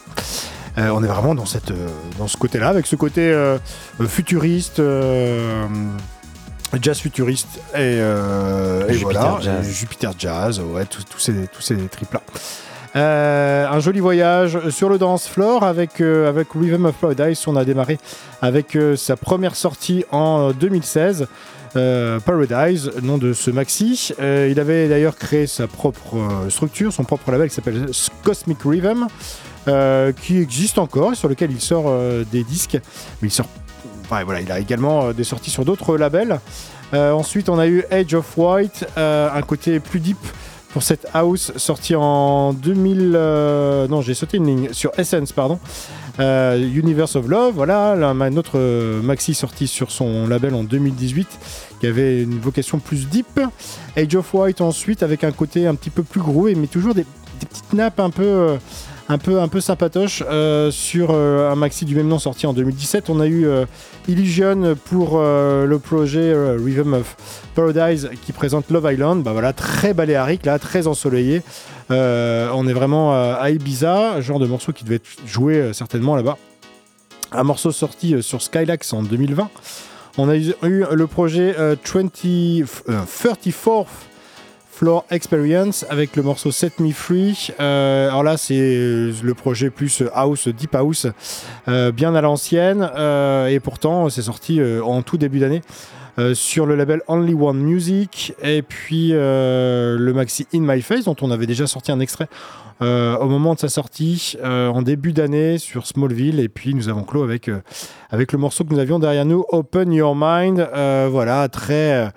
Euh, 0.77 0.89
on 0.89 1.03
est 1.03 1.07
vraiment 1.07 1.35
dans, 1.35 1.45
cette, 1.45 1.69
euh, 1.69 1.87
dans 2.17 2.27
ce 2.27 2.35
côté-là, 2.35 2.69
avec 2.69 2.87
ce 2.87 2.95
côté 2.95 3.21
euh, 3.31 3.59
futuriste, 4.07 4.81
jazz 6.81 6.97
futuriste, 6.97 7.59
et, 7.75 7.97
et 7.99 8.93
Jupiter 8.93 9.21
voilà, 9.21 9.37
Jazz. 9.39 9.69
Jupiter 9.71 10.11
Jazz, 10.17 10.59
ouais, 10.59 10.85
tous 10.85 11.19
ces, 11.19 11.47
tous 11.47 11.61
ces 11.61 11.75
tripes-là. 11.75 12.21
Euh, 12.95 13.67
un 13.67 13.79
joli 13.79 13.99
voyage 13.99 14.69
sur 14.69 14.87
le 14.87 14.99
dance 14.99 15.27
floor 15.27 15.63
avec, 15.63 15.99
euh, 15.99 16.29
avec 16.29 16.49
Rhythm 16.53 16.85
of 16.85 16.95
Paradise. 16.95 17.43
On 17.47 17.55
a 17.55 17.65
démarré 17.65 17.97
avec 18.41 18.75
euh, 18.75 18.95
sa 18.95 19.15
première 19.15 19.55
sortie 19.55 20.05
en 20.11 20.49
euh, 20.49 20.53
2016. 20.53 21.27
Euh, 21.75 22.19
Paradise, 22.19 22.91
nom 23.01 23.17
de 23.17 23.33
ce 23.33 23.51
maxi. 23.51 24.11
Euh, 24.19 24.47
il 24.51 24.59
avait 24.59 24.87
d'ailleurs 24.87 25.15
créé 25.15 25.47
sa 25.47 25.67
propre 25.67 26.17
euh, 26.17 26.49
structure, 26.49 26.93
son 26.93 27.03
propre 27.03 27.31
label 27.31 27.49
qui 27.49 27.55
s'appelle 27.55 27.87
Cosmic 28.23 28.59
Rhythm, 28.63 29.07
qui 30.21 30.37
existe 30.39 30.77
encore 30.77 31.13
et 31.13 31.15
sur 31.15 31.29
lequel 31.29 31.51
il 31.51 31.61
sort 31.61 31.91
des 32.31 32.43
disques. 32.43 32.77
Mais 33.21 33.29
il 33.29 33.31
sort. 33.31 33.47
ouais, 34.11 34.23
voilà, 34.23 34.41
il 34.41 34.51
a 34.51 34.59
également 34.59 35.13
des 35.13 35.23
sorties 35.23 35.49
sur 35.49 35.65
d'autres 35.65 35.97
labels. 35.97 36.39
Ensuite, 36.93 37.49
on 37.49 37.57
a 37.57 37.67
eu 37.67 37.83
Age 37.89 38.13
of 38.13 38.37
White, 38.37 38.85
un 38.97 39.41
côté 39.41 39.79
plus 39.79 39.99
deep 39.99 40.17
pour 40.73 40.81
cette 40.81 41.07
house 41.13 41.51
sortie 41.55 41.95
en 41.95 42.51
2000. 42.51 43.13
euh, 43.15 43.87
non, 43.87 44.01
j'ai 44.01 44.15
sauté 44.15 44.37
une 44.37 44.47
ligne 44.47 44.69
sur 44.73 44.91
Essence, 44.97 45.31
pardon. 45.31 45.59
Universe 46.19 47.15
of 47.15 47.27
Love, 47.27 47.53
voilà, 47.55 47.95
là, 47.95 48.09
un 48.09 48.37
autre 48.37 48.59
maxi 49.01 49.33
sorti 49.33 49.67
sur 49.67 49.91
son 49.91 50.27
label 50.27 50.53
en 50.55 50.63
2018 50.63 51.27
qui 51.83 51.87
avait 51.87 52.23
une 52.23 52.39
vocation 52.39 52.79
plus 52.79 53.09
deep. 53.09 53.41
Age 53.97 54.15
of 54.15 54.33
White 54.33 54.61
ensuite 54.61 55.03
avec 55.03 55.25
un 55.25 55.33
côté 55.33 55.67
un 55.67 55.75
petit 55.75 55.89
peu 55.89 56.01
plus 56.01 56.21
groovy, 56.21 56.55
mais 56.55 56.67
toujours 56.67 56.93
des, 56.93 57.05
petites 57.37 57.73
nappes 57.73 57.99
un 57.99 58.09
peu. 58.09 58.57
un 59.09 59.17
peu, 59.17 59.41
un 59.41 59.49
peu 59.49 59.59
euh, 60.21 60.71
sur 60.71 61.09
euh, 61.11 61.51
un 61.51 61.55
maxi 61.55 61.83
du 61.83 61.93
même 61.93 62.07
nom 62.07 62.19
sorti 62.19 62.47
en 62.47 62.53
2017. 62.53 63.09
On 63.09 63.19
a 63.19 63.27
eu 63.27 63.47
Illusion 64.07 64.77
pour 64.85 65.15
euh, 65.15 65.65
le 65.65 65.77
projet 65.77 66.33
Rhythm 66.55 66.93
of 66.93 67.17
Paradise 67.53 68.09
qui 68.25 68.31
présente 68.31 68.71
Love 68.71 68.89
Island. 68.89 69.21
Bah 69.21 69.33
voilà, 69.33 69.51
très 69.51 69.93
baléarique 69.93 70.45
là, 70.45 70.59
très 70.59 70.87
ensoleillé. 70.87 71.41
On 71.89 72.65
est 72.65 72.73
vraiment 72.73 73.11
à 73.11 73.49
Ibiza, 73.49 74.21
genre 74.21 74.39
de 74.39 74.47
morceau 74.47 74.71
qui 74.71 74.85
devait 74.85 74.95
être 74.95 75.09
joué 75.25 75.73
certainement 75.73 76.15
là-bas. 76.15 76.37
Un 77.33 77.43
morceau 77.43 77.73
sorti 77.73 78.23
sur 78.23 78.41
Skylax 78.41 78.93
en 78.93 79.03
2020. 79.03 79.49
On 80.17 80.29
a 80.29 80.35
eu, 80.37 80.53
le 80.61 81.07
projet 81.07 81.55
euh, 81.57 81.75
20, 81.83 82.19
euh, 82.89 83.03
34th 83.05 83.85
Floor 84.71 85.05
Experience 85.09 85.85
avec 85.89 86.15
le 86.15 86.21
morceau 86.21 86.51
Set 86.51 86.79
Me 86.79 86.91
Free. 86.91 87.49
Euh, 87.59 88.09
alors 88.09 88.21
là, 88.21 88.37
c'est 88.37 88.59
euh, 88.59 89.11
le 89.23 89.33
projet 89.33 89.71
plus 89.71 90.03
house, 90.13 90.47
deep 90.47 90.75
house, 90.75 91.07
euh, 91.67 91.91
bien 91.91 92.13
à 92.13 92.21
l'ancienne. 92.21 92.87
euh, 92.95 93.47
et 93.47 93.59
pourtant, 93.59 94.09
c'est 94.09 94.21
sorti 94.21 94.59
euh, 94.59 94.83
en 94.83 95.01
tout 95.01 95.17
début 95.17 95.39
d'année. 95.39 95.61
Euh, 96.19 96.35
sur 96.35 96.67
le 96.67 96.75
label 96.75 97.01
Only 97.07 97.33
One 97.33 97.57
Music. 97.57 98.33
Et 98.43 98.61
puis 98.61 99.09
euh, 99.13 99.97
le 99.97 100.13
maxi 100.13 100.47
In 100.53 100.59
My 100.61 100.81
Face 100.81 101.05
dont 101.05 101.15
on 101.21 101.31
avait 101.31 101.47
déjà 101.47 101.65
sorti 101.65 101.91
un 101.91 101.99
extrait 101.99 102.27
euh, 102.81 103.17
au 103.17 103.27
moment 103.27 103.55
de 103.55 103.59
sa 103.59 103.69
sortie 103.69 104.37
en 104.43 104.81
début 104.81 105.13
d'année 105.13 105.57
sur 105.57 105.87
Smallville. 105.87 106.39
Et 106.39 106.49
puis 106.49 106.75
nous 106.75 106.87
avons 106.87 107.03
clos 107.03 107.23
avec, 107.23 107.49
avec 108.11 108.31
le 108.31 108.37
morceau 108.37 108.63
que 108.63 108.73
nous 108.73 108.79
avions 108.79 108.99
derrière 108.99 109.25
nous 109.25 109.43
Open 109.49 109.91
Your 109.91 110.15
Mind. 110.15 110.67
Voilà 111.09 111.49
très 111.49 112.11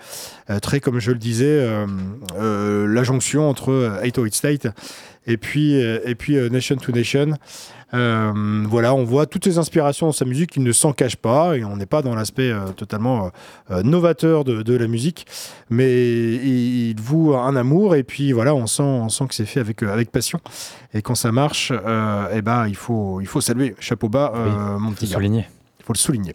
très 0.60 0.80
comme 0.80 0.98
je 0.98 1.12
le 1.12 1.18
disais 1.18 1.66
la 2.38 3.02
jonction 3.02 3.48
entre 3.48 3.72
euh, 3.72 4.02
808 4.02 4.34
State 4.34 4.66
et 5.26 5.38
puis, 5.38 5.74
et 5.74 6.14
puis 6.14 6.36
Nation 6.50 6.76
to 6.76 6.92
Nation 6.92 7.32
euh, 7.94 8.64
voilà, 8.68 8.94
on 8.94 9.04
voit 9.04 9.26
toutes 9.26 9.46
les 9.46 9.58
inspirations 9.58 10.06
dans 10.06 10.12
sa 10.12 10.24
musique, 10.24 10.56
il 10.56 10.62
ne 10.62 10.72
s'en 10.72 10.92
cache 10.92 11.16
pas, 11.16 11.56
et 11.56 11.64
on 11.64 11.76
n'est 11.76 11.86
pas 11.86 12.02
dans 12.02 12.14
l'aspect 12.14 12.50
euh, 12.50 12.68
totalement 12.76 13.30
euh, 13.70 13.82
novateur 13.82 14.44
de, 14.44 14.62
de 14.62 14.76
la 14.76 14.86
musique, 14.88 15.26
mais 15.70 15.92
il, 16.34 16.90
il 16.90 17.00
voue 17.00 17.34
un 17.36 17.54
amour, 17.56 17.94
et 17.94 18.02
puis 18.02 18.32
voilà, 18.32 18.54
on 18.54 18.66
sent, 18.66 18.82
on 18.82 19.08
sent 19.08 19.26
que 19.28 19.34
c'est 19.34 19.46
fait 19.46 19.60
avec, 19.60 19.82
avec 19.82 20.10
passion, 20.10 20.40
et 20.94 21.02
quand 21.02 21.14
ça 21.14 21.32
marche, 21.32 21.72
eh 22.32 22.42
ben, 22.42 22.66
il, 22.66 22.76
faut, 22.76 23.20
il 23.20 23.26
faut 23.26 23.40
saluer, 23.40 23.74
chapeau 23.78 24.08
bas, 24.08 24.32
euh, 24.34 24.78
mon 24.78 24.92
petit 24.92 25.06
gars, 25.06 25.14
souligner. 25.14 25.46
il 25.80 25.84
faut 25.84 25.92
le 25.92 25.98
souligner. 25.98 26.34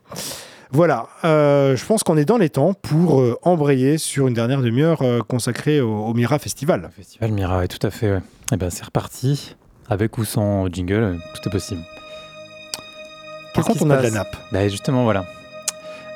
Voilà, 0.73 1.10
euh, 1.26 1.76
je 1.76 1.86
pense 1.86 2.02
qu'on 2.02 2.15
est 2.15 2.23
dans 2.23 2.38
les 2.38 2.49
temps 2.49 2.73
pour 2.73 3.19
euh, 3.19 3.38
embrayer 3.41 3.98
sur 3.98 4.28
une 4.28 4.34
dernière 4.34 4.61
demi-heure 4.61 5.02
euh, 5.02 5.19
consacrée 5.19 5.82
au, 5.82 6.06
au 6.06 6.14
Mira 6.14 6.40
Festival. 6.40 6.90
Festival 6.95 7.32
Mira, 7.34 7.57
ouais, 7.57 7.68
tout 7.68 7.86
à 7.86 7.91
fait. 7.91 8.10
Ouais. 8.10 8.22
Eh 8.53 8.56
ben, 8.56 8.69
c'est 8.69 8.86
reparti. 8.86 9.57
Avec 9.91 10.18
ou 10.18 10.23
sans 10.23 10.68
jingle, 10.72 11.18
tout 11.35 11.49
est 11.49 11.51
possible. 11.51 11.81
Par 13.53 13.65
contre, 13.65 13.84
on 13.84 13.89
a 13.89 13.97
de 13.97 14.03
la 14.03 14.11
nappe? 14.11 14.38
Bah, 14.53 14.65
justement, 14.69 15.03
voilà. 15.03 15.26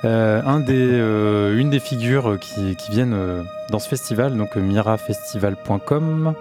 Euh, 0.05 0.41
un 0.45 0.61
des, 0.61 0.73
euh, 0.93 1.57
une 1.59 1.69
des 1.69 1.79
figures 1.81 2.37
qui, 2.39 2.77
qui 2.77 2.91
viennent 2.91 3.13
euh, 3.13 3.43
dans 3.71 3.79
ce 3.79 3.89
festival, 3.89 4.37
donc 4.37 4.55
mirafestival.com, 4.55 6.33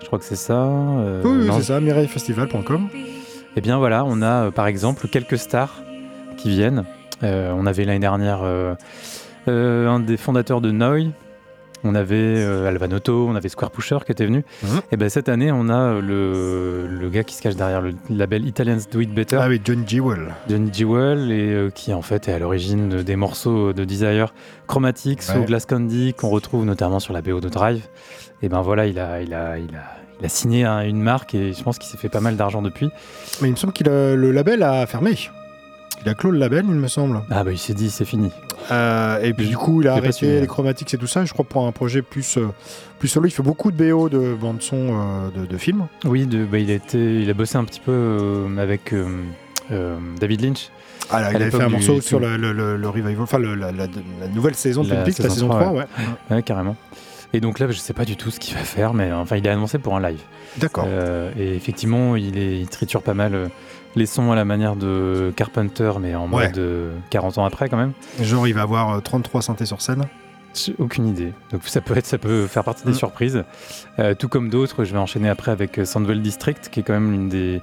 je 0.00 0.06
crois 0.06 0.18
que 0.18 0.24
c'est 0.24 0.34
ça. 0.36 0.64
euh, 0.64 1.20
Oui, 1.24 1.46
oui, 1.46 1.50
c'est 1.56 1.64
ça, 1.64 1.78
mireillefestival.com. 1.80 2.88
Eh 3.56 3.60
bien 3.60 3.76
voilà, 3.76 4.04
on 4.06 4.22
a 4.22 4.46
euh, 4.46 4.50
par 4.50 4.66
exemple 4.66 5.08
quelques 5.08 5.36
stars 5.38 5.74
qui 6.38 6.48
viennent. 6.48 6.84
Euh, 7.22 7.52
on 7.54 7.66
avait 7.66 7.84
l'année 7.84 7.98
dernière 7.98 8.40
euh, 8.44 8.74
euh, 9.48 9.88
un 9.88 10.00
des 10.00 10.16
fondateurs 10.16 10.62
de 10.62 10.70
Noi. 10.70 11.10
On 11.84 11.94
avait 11.94 12.16
euh, 12.16 12.68
Alvanotto, 12.68 13.26
on 13.28 13.34
avait 13.34 13.48
Square 13.48 13.70
Pusher 13.72 13.98
qui 14.06 14.12
était 14.12 14.24
venu. 14.26 14.44
Mhm. 14.62 14.80
Et 14.92 14.96
ben 14.96 15.08
cette 15.08 15.28
année, 15.28 15.50
on 15.52 15.68
a 15.68 15.74
euh, 15.74 16.00
le, 16.00 16.86
le 16.86 17.08
gars 17.10 17.24
qui 17.24 17.34
se 17.34 17.42
cache 17.42 17.56
derrière 17.56 17.80
le 17.82 17.94
label 18.08 18.46
Italians 18.46 18.78
Do 18.90 19.00
It 19.00 19.12
Better, 19.12 19.38
Ah 19.40 19.48
oui, 19.48 19.60
John 19.64 19.82
Jewell. 19.86 20.28
Johnny 20.48 20.70
Jewel, 20.72 21.32
et 21.32 21.52
euh, 21.52 21.70
qui 21.70 21.92
en 21.92 22.02
fait 22.02 22.28
est 22.28 22.32
à 22.32 22.38
l'origine 22.38 22.88
de- 22.88 23.02
des 23.02 23.16
morceaux 23.16 23.72
de 23.72 23.84
Desire 23.84 24.32
Chromatics 24.66 25.22
Ouais. 25.30 25.38
ou 25.40 25.44
Glass 25.44 25.66
Candy 25.66 26.14
qu'on 26.14 26.28
retrouve 26.28 26.64
notamment 26.64 27.00
sur 27.00 27.12
la 27.12 27.22
BO 27.22 27.40
de 27.40 27.48
Drive. 27.48 27.86
Et 28.42 28.48
ben 28.48 28.60
voilà, 28.62 28.86
il 28.86 28.98
a, 28.98 29.20
il 29.22 29.34
a, 29.34 29.58
il 29.58 29.74
a, 29.74 29.82
il 30.20 30.26
a 30.26 30.28
signé 30.28 30.64
un- 30.64 30.82
une 30.82 31.00
marque 31.02 31.34
et 31.34 31.52
je 31.52 31.62
pense 31.62 31.78
qu'il 31.78 31.88
s'est 31.90 31.98
fait 31.98 32.08
pas 32.08 32.20
mal 32.20 32.36
d'argent 32.36 32.62
depuis. 32.62 32.90
Mais 33.40 33.48
il 33.48 33.52
me 33.52 33.56
semble 33.56 33.72
que 33.72 33.82
le 33.84 34.30
label 34.30 34.62
a 34.62 34.86
fermé. 34.86 35.16
Il 36.04 36.08
a 36.08 36.14
clos 36.14 36.30
le 36.32 36.38
label, 36.38 36.64
il 36.68 36.74
me 36.74 36.88
semble. 36.88 37.22
Ah 37.30 37.44
bah 37.44 37.52
il 37.52 37.58
s'est 37.58 37.74
dit 37.74 37.90
c'est 37.90 38.04
fini. 38.04 38.30
Euh, 38.70 39.20
et 39.22 39.32
puis 39.34 39.46
du 39.48 39.56
coup, 39.56 39.82
il 39.82 39.88
a 39.88 39.94
arrêté 39.94 40.40
les 40.40 40.46
chromatiques 40.46 40.92
et 40.94 40.98
tout 40.98 41.06
ça. 41.06 41.24
Je 41.24 41.32
crois 41.32 41.44
pour 41.44 41.66
un 41.66 41.72
projet 41.72 42.02
plus, 42.02 42.38
euh, 42.38 42.48
plus 42.98 43.08
solo. 43.08 43.26
Il 43.26 43.30
fait 43.30 43.42
beaucoup 43.42 43.70
de 43.72 43.76
BO 43.92 44.08
de 44.08 44.34
bande 44.34 44.62
son 44.62 44.76
euh, 44.76 45.30
de, 45.42 45.46
de 45.46 45.56
films. 45.58 45.86
Oui, 46.04 46.26
de, 46.26 46.44
bah, 46.44 46.58
il, 46.58 46.70
a 46.70 46.74
été, 46.74 47.20
il 47.22 47.30
a 47.30 47.34
bossé 47.34 47.56
un 47.56 47.64
petit 47.64 47.80
peu 47.80 48.46
avec 48.58 48.92
David 50.20 50.40
Lynch. 50.42 50.70
Ah, 51.10 51.20
là, 51.20 51.26
À 51.26 51.30
il 51.32 51.36
avait 51.36 51.50
fait 51.50 51.62
un 51.62 51.68
morceau 51.68 52.00
sur 52.00 52.20
le, 52.20 52.36
le- 52.36 52.52
le- 52.52 52.76
le 52.76 52.88
revival, 52.88 53.16
enfin 53.20 53.38
la, 53.38 53.54
la- 53.56 53.72
la 53.72 54.28
nouvelle 54.28 54.54
saison 54.54 54.82
de 54.82 54.88
Twin 54.88 55.02
Peaks, 55.04 55.18
la 55.18 55.24
saison 55.24 55.34
saison 55.34 55.48
3, 55.48 55.60
3. 55.60 55.72
ouais. 55.72 55.84
Ouais, 56.30 56.42
carrément. 56.42 56.76
Et 57.32 57.40
donc 57.40 57.58
là, 57.58 57.66
je 57.68 57.78
sais 57.78 57.92
pas 57.94 58.04
du 58.04 58.16
tout 58.16 58.30
ce 58.30 58.38
qu'il 58.38 58.54
va 58.54 58.62
faire, 58.62 58.92
mais 58.94 59.10
enfin, 59.12 59.36
il 59.36 59.46
est 59.46 59.50
annoncé 59.50 59.78
pour 59.78 59.96
un 59.96 60.00
live. 60.00 60.20
D'accord. 60.58 60.84
Euh, 60.86 61.30
et 61.38 61.54
effectivement, 61.54 62.14
il, 62.16 62.36
est, 62.38 62.58
il 62.60 62.68
triture 62.68 63.02
pas 63.02 63.14
mal 63.14 63.34
euh, 63.34 63.48
les 63.96 64.06
sons 64.06 64.32
à 64.32 64.36
la 64.36 64.44
manière 64.44 64.76
de 64.76 65.32
Carpenter, 65.34 65.92
mais 66.00 66.14
en 66.14 66.30
Ouais. 66.30 66.46
mode 66.48 66.58
euh, 66.58 66.92
40 67.10 67.38
ans 67.38 67.44
après 67.44 67.68
quand 67.68 67.76
même. 67.78 67.92
Genre, 68.20 68.46
il 68.46 68.54
va 68.54 68.62
avoir 68.62 68.90
euh, 68.96 69.00
33 69.00 69.42
synthés 69.42 69.66
sur 69.66 69.80
scène. 69.80 70.04
Aucune 70.78 71.06
idée. 71.08 71.32
Donc 71.50 71.62
ça 71.64 71.80
peut 71.80 71.96
être, 71.96 72.04
ça 72.04 72.18
peut 72.18 72.46
faire 72.46 72.62
partie 72.64 72.84
des 72.84 72.90
Mm. 72.90 72.96
surprises. 72.96 73.44
Euh, 73.98 74.14
tout 74.14 74.28
comme 74.28 74.50
d'autres, 74.50 74.84
je 74.84 74.92
vais 74.92 74.98
enchaîner 74.98 75.30
après 75.30 75.50
avec 75.50 75.78
euh, 75.78 75.86
Sandwell 75.86 76.20
District, 76.20 76.68
qui 76.70 76.80
est 76.80 76.82
quand 76.82 76.92
même 76.92 77.10
l'une 77.10 77.28
des, 77.30 77.62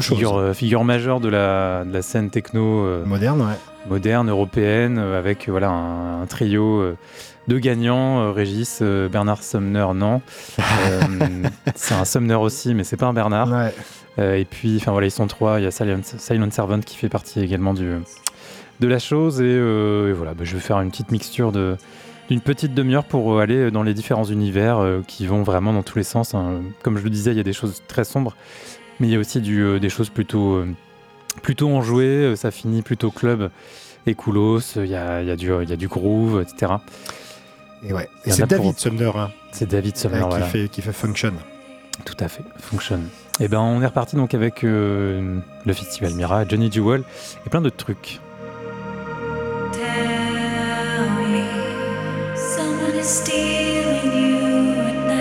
figures, 0.00 0.36
euh, 0.38 0.54
figures 0.54 0.84
majeures 0.84 1.20
de 1.20 1.28
la, 1.28 1.84
de 1.84 1.92
la 1.92 2.00
scène 2.00 2.30
techno 2.30 2.86
euh, 2.86 3.04
Moderne, 3.04 3.42
ouais. 3.42 3.58
moderne, 3.90 4.30
européenne, 4.30 4.96
euh, 4.98 5.18
avec 5.18 5.46
euh, 5.46 5.50
voilà, 5.52 5.68
un, 5.68 6.22
un 6.22 6.26
trio 6.26 6.82
euh, 7.48 7.52
de 7.52 7.58
gagnants. 7.58 8.20
euh, 8.20 8.30
Régis, 8.32 8.78
euh, 8.82 9.08
Bernard 9.08 9.42
Sumner, 9.42 9.86
non. 9.94 10.20
Euh, 10.60 11.00
c'est 11.74 11.94
un 11.94 12.04
Sumner 12.04 12.34
aussi, 12.36 12.74
mais 12.74 12.84
c'est 12.84 12.96
pas 12.96 13.06
un 13.06 13.12
Bernard. 13.12 13.50
Ouais. 13.50 14.40
Et 14.40 14.44
puis, 14.44 14.76
enfin 14.76 14.92
voilà, 14.92 15.06
ils 15.06 15.10
sont 15.10 15.26
trois. 15.26 15.58
Il 15.58 15.64
y 15.64 15.66
a 15.66 15.70
Silent, 15.70 16.00
Silent 16.02 16.50
Servant 16.50 16.80
qui 16.80 16.96
fait 16.96 17.08
partie 17.08 17.40
également 17.40 17.72
du, 17.72 17.94
de 18.80 18.86
la 18.86 18.98
chose. 18.98 19.40
Et, 19.40 19.44
euh, 19.46 20.10
et 20.10 20.12
voilà, 20.12 20.34
bah, 20.34 20.44
je 20.44 20.52
vais 20.54 20.60
faire 20.60 20.78
une 20.80 20.90
petite 20.90 21.10
mixture 21.10 21.50
de 21.52 21.76
d'une 22.28 22.40
petite 22.40 22.72
demi-heure 22.72 23.04
pour 23.04 23.40
aller 23.40 23.70
dans 23.70 23.82
les 23.82 23.92
différents 23.94 24.24
univers 24.24 24.78
euh, 24.78 25.00
qui 25.06 25.26
vont 25.26 25.42
vraiment 25.42 25.72
dans 25.72 25.82
tous 25.82 25.98
les 25.98 26.04
sens. 26.04 26.34
hein. 26.34 26.60
Comme 26.82 26.96
je 26.96 27.02
le 27.04 27.10
disais, 27.10 27.32
il 27.32 27.36
y 27.36 27.40
a 27.40 27.42
des 27.42 27.52
choses 27.52 27.82
très 27.88 28.04
sombres, 28.04 28.36
mais 29.00 29.08
il 29.08 29.12
y 29.12 29.16
a 29.16 29.18
aussi 29.18 29.40
du, 29.40 29.62
euh, 29.62 29.78
des 29.80 29.88
choses 29.90 30.08
plutôt, 30.08 30.62
plutôt 31.42 31.68
enjouées. 31.70 32.34
Ça 32.36 32.50
finit 32.50 32.82
plutôt 32.82 33.10
club 33.10 33.50
et 34.06 34.14
coolos. 34.14 34.60
Il 34.76 34.86
y 34.86 34.94
a, 34.94 35.22
y 35.22 35.30
a, 35.30 35.36
du, 35.36 35.48
y 35.48 35.72
a 35.72 35.76
du 35.76 35.88
groove, 35.88 36.40
etc. 36.42 36.74
Et 37.84 37.92
ouais. 37.92 38.08
Et 38.24 38.30
c'est 38.30 38.42
a 38.42 38.46
pour- 38.46 38.58
David 38.58 38.78
Sumner 38.78 39.10
hein, 39.16 39.30
C'est 39.50 39.68
David 39.68 39.96
Sumner, 39.96 40.20
qui, 40.20 40.28
voilà. 40.28 40.46
fait, 40.46 40.68
qui 40.68 40.82
fait 40.82 40.92
Function. 40.92 41.32
Tout 42.04 42.16
à 42.20 42.28
fait, 42.28 42.42
Function. 42.58 43.00
Et 43.40 43.48
ben 43.48 43.60
on 43.60 43.82
est 43.82 43.86
reparti 43.86 44.16
donc 44.16 44.34
avec 44.34 44.62
euh, 44.64 45.38
le 45.64 45.72
festival 45.72 46.14
Mira, 46.14 46.46
Johnny 46.46 46.70
Jewel 46.70 47.02
et 47.46 47.50
plein 47.50 47.60
d'autres 47.60 47.76
trucs. 47.76 48.20
Tell 49.72 49.80
me, 51.28 52.36
someone 52.36 52.96
is 53.00 53.04
stealing 53.08 54.12
you 54.12 54.80
at 54.80 55.12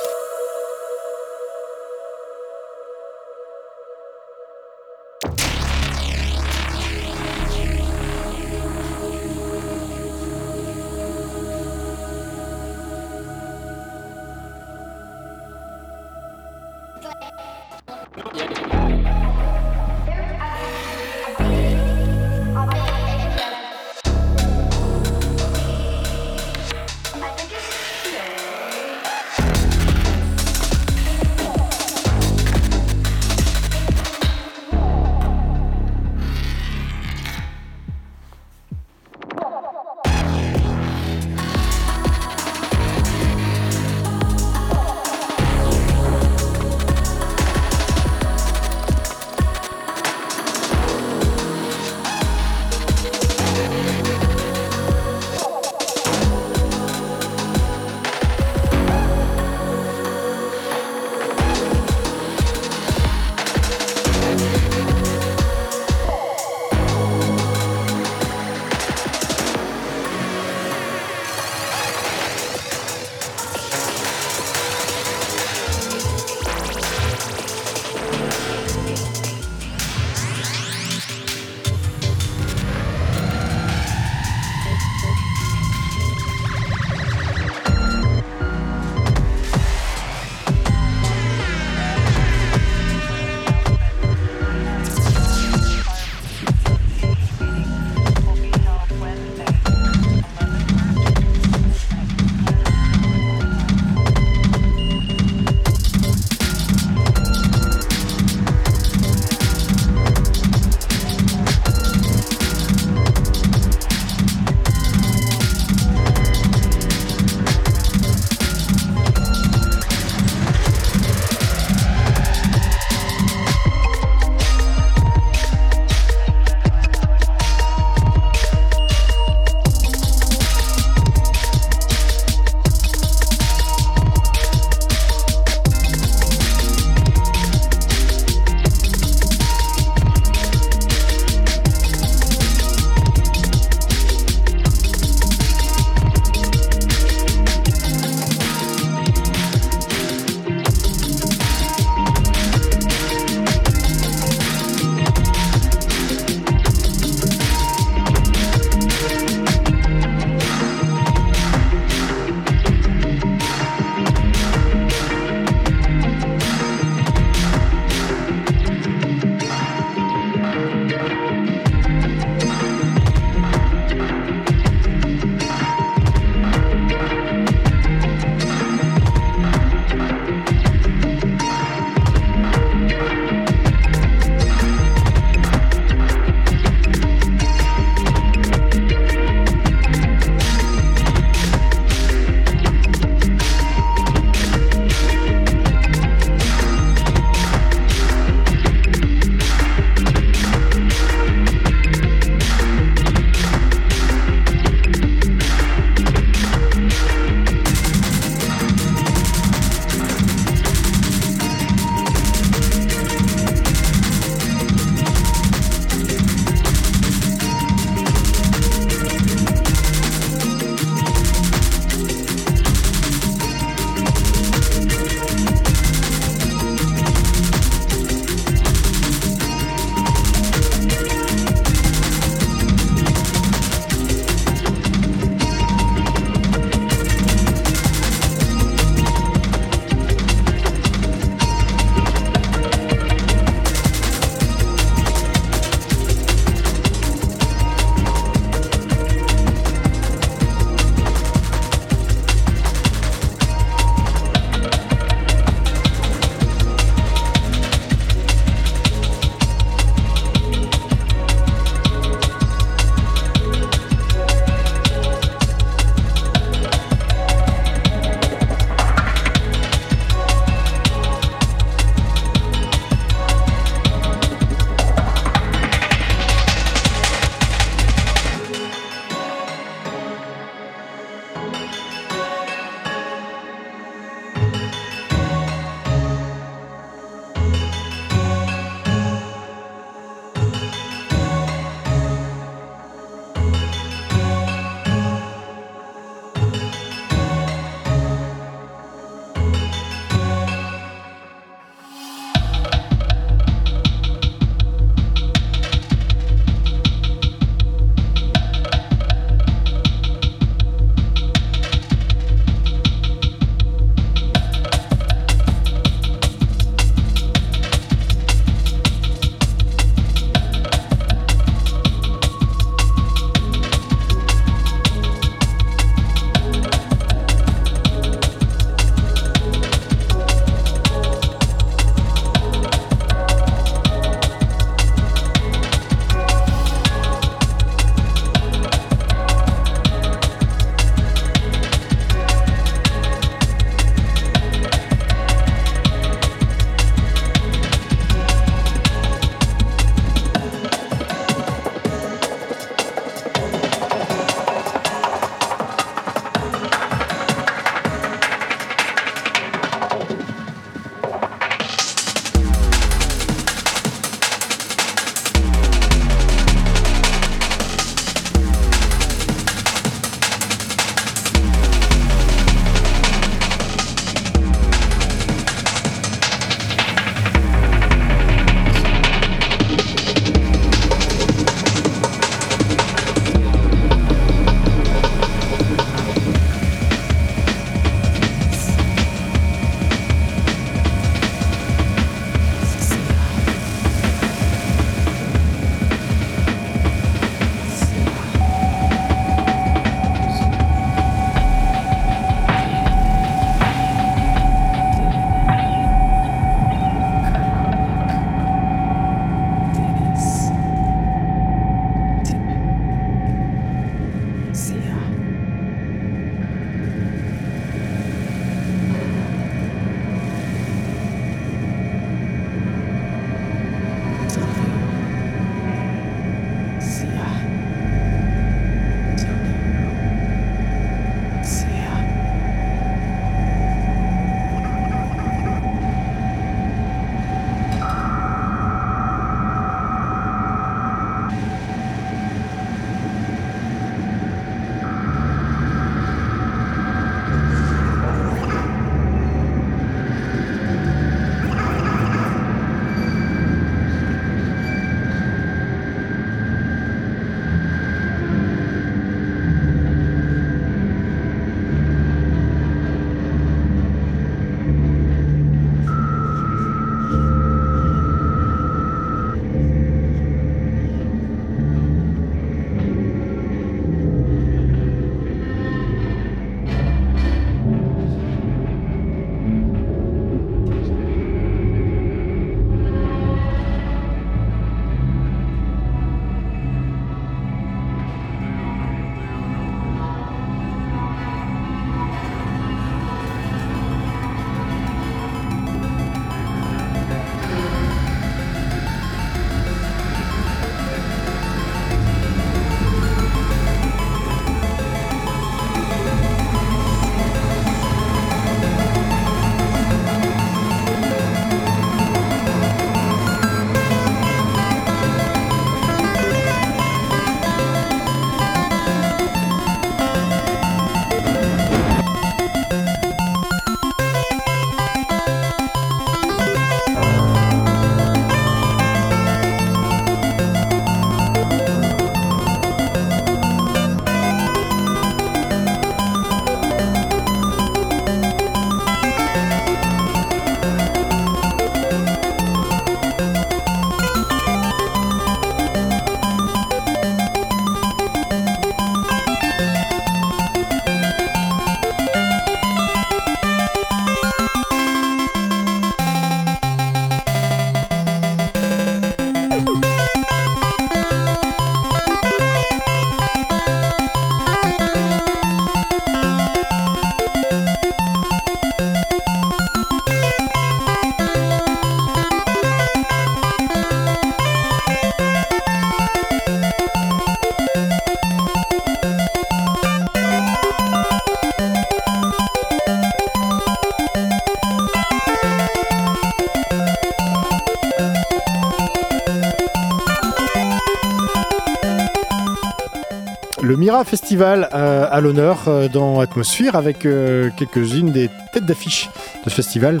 Le 594.02 594.04
Mira 594.04 594.10
Festival 594.18 594.68
euh, 594.74 595.06
à 595.08 595.20
l'honneur 595.20 595.68
euh, 595.68 595.86
dans 595.86 596.18
Atmosphère 596.18 596.74
avec 596.74 597.06
euh, 597.06 597.50
quelques-unes 597.56 598.10
des 598.10 598.28
têtes 598.52 598.66
d'affiche 598.66 599.08
de 599.44 599.48
ce 599.50 599.54
festival 599.54 600.00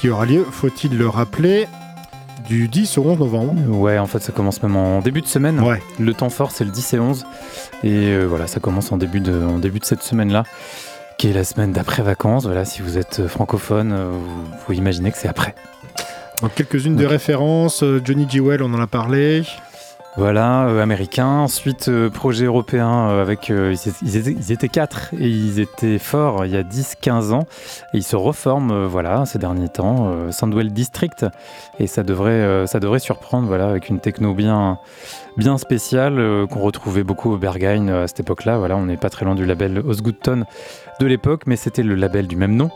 qui 0.00 0.08
aura 0.08 0.24
lieu, 0.24 0.46
faut-il 0.50 0.96
le 0.96 1.06
rappeler, 1.10 1.68
du 2.48 2.68
10 2.68 2.96
au 2.96 3.02
11 3.02 3.18
novembre. 3.18 3.54
Ouais, 3.68 3.98
en 3.98 4.06
fait, 4.06 4.20
ça 4.20 4.32
commence 4.32 4.62
même 4.62 4.76
en 4.76 5.00
début 5.00 5.20
de 5.20 5.26
semaine. 5.26 5.60
Ouais. 5.60 5.82
Le 5.98 6.14
temps 6.14 6.30
fort, 6.30 6.52
c'est 6.52 6.64
le 6.64 6.70
10 6.70 6.94
et 6.94 6.98
11. 6.98 7.26
Et 7.82 7.90
euh, 8.14 8.24
voilà, 8.24 8.46
ça 8.46 8.60
commence 8.60 8.90
en 8.92 8.96
début 8.96 9.20
de, 9.20 9.34
en 9.44 9.58
début 9.58 9.78
de 9.78 9.84
cette 9.84 10.02
semaine-là, 10.02 10.44
qui 11.18 11.28
est 11.28 11.34
la 11.34 11.44
semaine 11.44 11.72
d'après-vacances. 11.72 12.46
Voilà, 12.46 12.64
si 12.64 12.80
vous 12.80 12.96
êtes 12.96 13.26
francophone, 13.26 13.94
vous, 14.10 14.44
vous 14.68 14.72
imaginez 14.72 15.12
que 15.12 15.18
c'est 15.18 15.28
après. 15.28 15.54
Donc 16.40 16.54
quelques-unes 16.54 16.96
de 16.96 17.04
Ok. 17.04 17.10
références, 17.10 17.84
Johnny 18.04 18.26
Jewell, 18.26 18.62
on 18.62 18.72
en 18.72 18.80
a 18.80 18.86
parlé. 18.86 19.42
Voilà, 20.16 20.66
euh, 20.68 20.80
américain. 20.80 21.26
Ensuite, 21.26 21.88
euh, 21.88 22.08
projet 22.08 22.44
européen 22.44 23.08
euh, 23.08 23.20
avec. 23.22 23.50
euh, 23.50 23.74
ils, 24.02 24.52
étaient- 24.52 24.68
quatre 24.68 25.12
et 25.18 25.28
ils 25.28 25.58
étaient 25.58 25.98
forts 25.98 26.46
il 26.46 26.52
y 26.52 26.56
a 26.56 26.62
10-15 26.62 27.32
ans. 27.32 27.46
Ils 27.94 28.04
se 28.04 28.14
reforment, 28.14 28.86
voilà, 28.86 29.26
ces 29.26 29.38
derniers 29.40 29.68
temps. 29.68 30.12
Sandwell 30.30 30.72
District. 30.72 31.26
Et 31.80 31.86
ça 31.88 32.02
devrait, 32.04 32.66
ça 32.66 32.78
devrait 32.80 33.00
surprendre, 33.00 33.48
voilà, 33.48 33.68
avec 33.68 33.88
une 33.88 33.98
techno 34.00 34.34
bien, 34.34 34.78
bien 35.36 35.58
spéciale 35.58 36.46
qu'on 36.50 36.60
retrouvait 36.60 37.02
beaucoup 37.04 37.32
au 37.32 37.36
Berghain 37.36 37.88
à 37.88 38.06
cette 38.06 38.20
époque-là. 38.20 38.56
Voilà, 38.58 38.76
on 38.76 38.86
n'est 38.86 38.96
pas 38.96 39.10
très 39.10 39.24
loin 39.24 39.34
du 39.34 39.44
label 39.44 39.78
Osgoodton 39.84 40.44
de 41.00 41.06
l'époque, 41.06 41.42
mais 41.46 41.56
c'était 41.56 41.82
le 41.82 41.94
label 41.96 42.26
du 42.28 42.36
même 42.36 42.54
nom. 42.54 42.70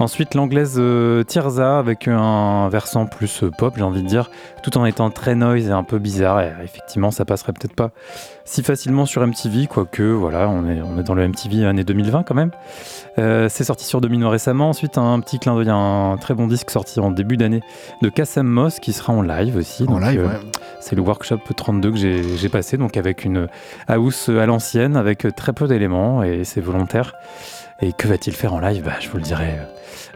Ensuite, 0.00 0.34
l'anglaise 0.34 0.76
euh, 0.78 1.24
Tirza 1.24 1.78
avec 1.78 2.08
un 2.08 2.70
versant 2.70 3.04
plus 3.04 3.42
euh, 3.42 3.50
pop, 3.50 3.74
j'ai 3.76 3.82
envie 3.82 4.02
de 4.02 4.08
dire, 4.08 4.30
tout 4.62 4.78
en 4.78 4.86
étant 4.86 5.10
très 5.10 5.34
noise 5.34 5.68
et 5.68 5.72
un 5.72 5.82
peu 5.82 5.98
bizarre. 5.98 6.40
Et 6.40 6.50
effectivement, 6.64 7.10
ça 7.10 7.26
passerait 7.26 7.52
peut-être 7.52 7.74
pas 7.74 7.90
si 8.46 8.62
facilement 8.62 9.04
sur 9.04 9.24
MTV, 9.26 9.66
quoique 9.66 10.02
voilà, 10.02 10.48
on 10.48 10.66
est, 10.66 10.80
on 10.80 10.98
est 10.98 11.02
dans 11.02 11.14
le 11.14 11.28
MTV 11.28 11.66
année 11.66 11.84
2020 11.84 12.22
quand 12.22 12.34
même. 12.34 12.50
Euh, 13.18 13.50
c'est 13.50 13.62
sorti 13.64 13.84
sur 13.84 14.00
Domino 14.00 14.30
récemment. 14.30 14.70
Ensuite, 14.70 14.96
un 14.96 15.20
petit 15.20 15.38
clin 15.38 15.54
d'œil 15.54 15.68
à 15.68 15.74
un 15.74 16.16
très 16.16 16.32
bon 16.32 16.46
disque 16.46 16.70
sorti 16.70 16.98
en 16.98 17.10
début 17.10 17.36
d'année 17.36 17.60
de 18.00 18.08
Kassem 18.08 18.46
Moss 18.46 18.80
qui 18.80 18.94
sera 18.94 19.12
en 19.12 19.20
live 19.20 19.56
aussi. 19.56 19.82
En 19.82 20.00
Donc, 20.00 20.02
live, 20.02 20.20
euh, 20.20 20.28
ouais. 20.28 20.40
c'est 20.80 20.96
le 20.96 21.02
workshop 21.02 21.40
32 21.54 21.90
que 21.90 21.96
j'ai 21.98 22.48
passé, 22.48 22.78
donc 22.78 22.96
avec 22.96 23.26
une 23.26 23.48
house 23.86 24.30
à 24.30 24.46
l'ancienne, 24.46 24.96
avec 24.96 25.26
très 25.36 25.52
peu 25.52 25.68
d'éléments, 25.68 26.22
et 26.22 26.44
c'est 26.44 26.62
volontaire. 26.62 27.12
Et 27.82 27.92
que 27.92 28.08
va-t-il 28.08 28.36
faire 28.36 28.52
en 28.52 28.60
live? 28.60 28.84
Bah, 28.84 28.92
Je 29.00 29.08
vous 29.08 29.16
le 29.16 29.22
dirai 29.22 29.58
euh, 29.58 29.64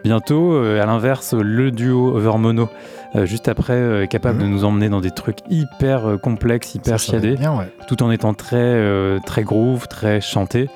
bientôt. 0.04 0.52
Euh, 0.52 0.80
à 0.82 0.86
l'inverse, 0.86 1.34
le 1.34 1.70
duo 1.70 2.16
Over 2.16 2.38
Mono, 2.38 2.68
euh, 3.16 3.26
juste 3.26 3.48
après, 3.48 3.72
euh, 3.74 4.02
est 4.04 4.08
capable 4.08 4.38
Mhm. 4.38 4.42
de 4.44 4.48
nous 4.48 4.64
emmener 4.64 4.88
dans 4.88 5.00
des 5.00 5.10
trucs 5.10 5.38
hyper 5.50 6.06
euh, 6.08 6.16
complexes, 6.18 6.74
hyper 6.74 6.98
Ça, 7.00 7.04
ça 7.06 7.12
va 7.12 7.18
être 7.18 7.22
chiadés, 7.24 7.36
bien, 7.38 7.56
ouais. 7.58 7.72
tout 7.88 8.02
en 8.02 8.10
étant 8.10 8.34
très, 8.34 8.56
euh, 8.56 9.18
très 9.24 9.42
groove, 9.42 9.88
très 9.88 10.20
chanté, 10.20 10.68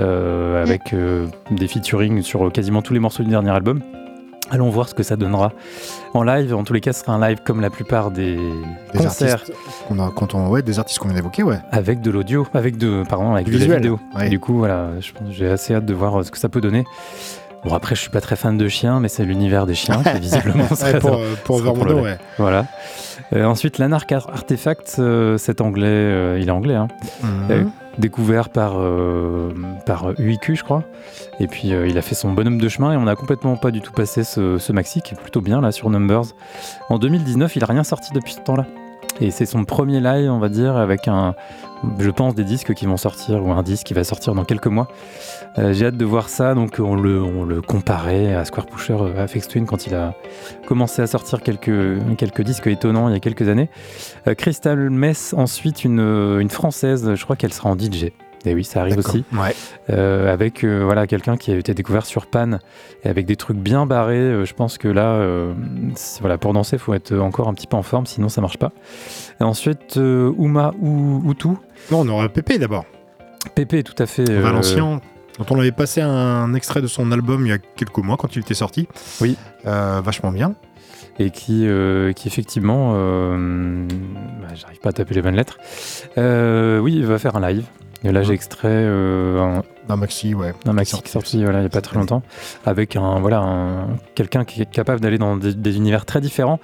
euh, 0.00 0.62
avec 0.62 0.92
euh, 0.92 1.26
des 1.50 1.68
featuring 1.68 2.22
sur 2.22 2.50
quasiment 2.52 2.82
tous 2.82 2.92
les 2.94 3.00
morceaux 3.00 3.22
du 3.22 3.30
dernier 3.30 3.50
album. 3.50 3.80
Allons 4.50 4.68
voir 4.68 4.90
ce 4.90 4.94
que 4.94 5.02
ça 5.02 5.16
donnera 5.16 5.52
en 6.12 6.22
live. 6.22 6.54
En 6.54 6.64
tous 6.64 6.74
les 6.74 6.82
cas, 6.82 6.92
ce 6.92 7.00
sera 7.00 7.14
un 7.14 7.28
live 7.28 7.38
comme 7.44 7.62
la 7.62 7.70
plupart 7.70 8.10
des, 8.10 8.36
Des 8.92 8.98
concerts 8.98 9.32
artistes 9.32 9.54
qu'on 9.88 9.98
a, 9.98 10.12
quand 10.14 10.34
on, 10.34 10.48
ouais, 10.48 10.60
des 10.60 10.78
artistes 10.78 10.98
qu'on 10.98 11.08
vient 11.08 11.16
d'évoquer, 11.16 11.42
ouais. 11.42 11.58
avec 11.72 12.02
de 12.02 12.10
l'audio, 12.10 12.46
avec 12.52 12.76
de, 12.76 13.04
pardon, 13.08 13.32
avec 13.32 13.46
Du 13.46 13.52
de 13.58 13.64
la 13.66 13.76
vidéo. 13.76 13.98
ouais. 14.14 14.28
Du 14.28 14.38
coup, 14.38 14.58
voilà, 14.58 14.90
j'ai 15.30 15.48
assez 15.48 15.74
hâte 15.74 15.86
de 15.86 15.94
voir 15.94 16.22
ce 16.24 16.30
que 16.30 16.36
ça 16.38 16.50
peut 16.50 16.60
donner. 16.60 16.84
Bon, 17.64 17.72
après, 17.74 17.94
je 17.94 18.00
suis 18.00 18.10
pas 18.10 18.20
très 18.20 18.36
fan 18.36 18.58
de 18.58 18.68
chiens, 18.68 19.00
mais 19.00 19.08
c'est 19.08 19.24
l'univers 19.24 19.64
des 19.66 19.74
chiens 19.74 20.02
qui 20.02 20.18
visiblement 20.20 20.68
serait 20.74 20.98
pour, 20.98 21.14
euh, 21.18 21.34
pour 21.44 21.60
ouais. 22.02 22.18
Voilà. 22.38 22.66
Euh, 23.32 23.44
ensuite, 23.46 23.78
l'Anarch 23.78 24.10
Ar- 24.12 24.28
Artifact, 24.30 24.96
euh, 24.98 25.38
cet 25.38 25.60
anglais, 25.62 26.38
il 26.40 26.48
est 26.48 26.52
anglais, 26.52 26.74
hein, 26.74 26.88
Mhm. 27.22 27.70
Découvert 27.96 28.48
par, 28.48 28.74
par 29.86 30.18
UIQ, 30.18 30.56
je 30.56 30.64
crois. 30.64 30.82
Et 31.38 31.46
puis, 31.46 31.68
il 31.68 31.96
a 31.96 32.02
fait 32.02 32.16
son 32.16 32.32
bonhomme 32.32 32.60
de 32.60 32.68
chemin 32.68 32.92
et 32.92 32.96
on 32.96 33.06
a 33.06 33.14
complètement 33.14 33.54
pas 33.56 33.70
du 33.70 33.80
tout 33.80 33.92
passé 33.92 34.24
ce, 34.24 34.58
ce 34.58 34.72
maxi 34.72 35.00
qui 35.00 35.14
est 35.14 35.16
plutôt 35.16 35.40
bien 35.40 35.60
là 35.60 35.70
sur 35.70 35.88
Numbers. 35.90 36.24
En 36.90 36.98
2019, 36.98 37.54
il 37.54 37.62
a 37.62 37.66
rien 37.66 37.84
sorti 37.84 38.12
depuis 38.12 38.32
ce 38.32 38.40
temps-là. 38.40 38.66
Et 39.20 39.30
c'est 39.30 39.46
son 39.46 39.64
premier 39.64 40.00
live, 40.00 40.30
on 40.30 40.38
va 40.38 40.48
dire, 40.48 40.76
avec 40.76 41.08
un, 41.08 41.34
je 41.98 42.10
pense, 42.10 42.34
des 42.34 42.44
disques 42.44 42.74
qui 42.74 42.86
vont 42.86 42.96
sortir 42.96 43.44
ou 43.44 43.52
un 43.52 43.62
disque 43.62 43.86
qui 43.86 43.94
va 43.94 44.04
sortir 44.04 44.34
dans 44.34 44.44
quelques 44.44 44.66
mois. 44.66 44.88
Euh, 45.58 45.72
J'ai 45.72 45.86
hâte 45.86 45.96
de 45.96 46.04
voir 46.04 46.28
ça. 46.28 46.54
Donc, 46.54 46.76
on 46.78 46.96
le, 46.96 47.22
on 47.22 47.44
le 47.44 47.62
comparait 47.62 48.34
à 48.34 48.44
Square 48.44 48.66
Pusher, 48.66 48.96
euh, 49.00 49.24
Aphex 49.24 49.46
Twin, 49.48 49.66
quand 49.66 49.86
il 49.86 49.94
a 49.94 50.14
commencé 50.66 51.00
à 51.02 51.06
sortir 51.06 51.42
quelques, 51.42 52.40
disques 52.40 52.66
étonnants 52.66 53.08
il 53.08 53.12
y 53.12 53.16
a 53.16 53.20
quelques 53.20 53.48
années. 53.48 53.70
Euh, 54.26 54.34
Crystal 54.34 54.90
Mess, 54.90 55.34
ensuite, 55.36 55.84
une, 55.84 56.00
une 56.00 56.50
française, 56.50 57.14
je 57.14 57.24
crois 57.24 57.36
qu'elle 57.36 57.52
sera 57.52 57.70
en 57.70 57.78
DJ. 57.78 58.10
Et 58.46 58.54
oui, 58.54 58.64
ça 58.64 58.80
arrive 58.80 58.98
aussi. 58.98 59.24
Ouais. 59.32 59.54
Euh, 59.90 60.32
avec 60.32 60.64
euh, 60.64 60.82
voilà, 60.84 61.06
quelqu'un 61.06 61.36
qui 61.36 61.50
a 61.50 61.56
été 61.56 61.72
découvert 61.74 62.04
sur 62.04 62.26
Pan 62.26 62.58
et 63.02 63.08
avec 63.08 63.26
des 63.26 63.36
trucs 63.36 63.56
bien 63.56 63.86
barrés. 63.86 64.16
euh, 64.16 64.44
je 64.44 64.54
pense 64.54 64.76
que 64.78 64.88
là, 64.88 65.24
voilà, 66.20 66.38
pour 66.38 66.52
danser, 66.52 66.76
il 66.76 66.78
faut 66.78 66.94
être 66.94 67.16
encore 67.18 67.48
un 67.48 67.54
petit 67.54 67.66
peu 67.66 67.76
en 67.76 67.82
forme, 67.82 68.06
sinon 68.06 68.28
ça 68.28 68.40
marche 68.40 68.58
pas. 68.58 68.72
Et 69.40 69.44
ensuite, 69.44 69.96
Uma 69.96 70.72
ou 70.80 71.22
Utu, 71.30 71.48
Non, 71.90 72.00
on 72.00 72.08
aura 72.08 72.28
Pépé 72.28 72.58
d'abord. 72.58 72.84
Pépé, 73.54 73.82
tout 73.82 74.00
à 74.02 74.06
fait. 74.06 74.24
Valencien, 74.40 75.00
dont 75.38 75.46
on 75.50 75.58
avait 75.58 75.72
passé 75.72 76.00
un 76.00 76.52
extrait 76.54 76.82
de 76.82 76.86
son 76.86 77.12
album 77.12 77.46
il 77.46 77.48
y 77.48 77.52
a 77.52 77.58
quelques 77.58 77.98
mois 77.98 78.16
quand 78.16 78.36
il 78.36 78.40
était 78.40 78.54
sorti. 78.54 78.86
Oui. 79.20 79.36
Vachement 79.64 80.32
bien. 80.32 80.54
et 81.18 81.30
qui, 81.30 81.66
euh, 81.66 82.12
qui 82.12 82.28
effectivement, 82.28 82.92
euh, 82.96 83.86
bah, 84.42 84.48
j'arrive 84.54 84.80
pas 84.80 84.90
à 84.90 84.92
taper 84.92 85.14
les 85.14 85.22
bonnes 85.22 85.36
lettres. 85.36 85.58
Euh, 86.18 86.78
oui, 86.78 86.94
il 86.96 87.06
va 87.06 87.18
faire 87.18 87.36
un 87.36 87.48
live. 87.52 87.64
Et 88.06 88.12
là, 88.12 88.22
j'ai 88.22 88.28
Ouais. 88.30 88.34
extrait 88.34 88.68
euh, 88.70 89.40
un, 89.40 89.62
Un 89.88 89.96
maxi, 89.96 90.34
ouais. 90.34 90.52
un 90.66 90.72
maxi 90.74 90.94
qui 91.00 91.08
est 91.08 91.10
sorti 91.12 91.42
voilà, 91.42 91.58
il 91.58 91.62
n'y 91.62 91.66
a 91.66 91.70
pas 91.70 91.80
très 91.80 91.96
longtemps, 91.98 92.22
avec 92.66 92.96
un 92.96 93.18
voilà 93.20 93.38
un- 93.40 93.86
quelqu'un 94.14 94.44
qui 94.44 94.60
est 94.62 94.70
capable 94.70 95.00
d'aller 95.00 95.16
dans 95.18 95.36
des, 95.38 95.54
des 95.54 95.76
univers 95.76 96.04
très 96.04 96.20
différents. 96.20 96.60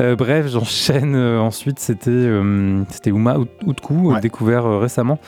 Euh, 0.00 0.14
bref, 0.16 0.46
j'enchaîne. 0.48 1.14
euh, 1.16 1.40
ensuite, 1.40 1.78
c'était 1.80 2.30
c'était 2.90 3.10
Uma 3.10 3.36
Ut- 3.38 3.48
Utku, 3.70 3.94
Ouais. 4.12 4.20
découvert 4.20 4.64
récemment, 4.80 5.18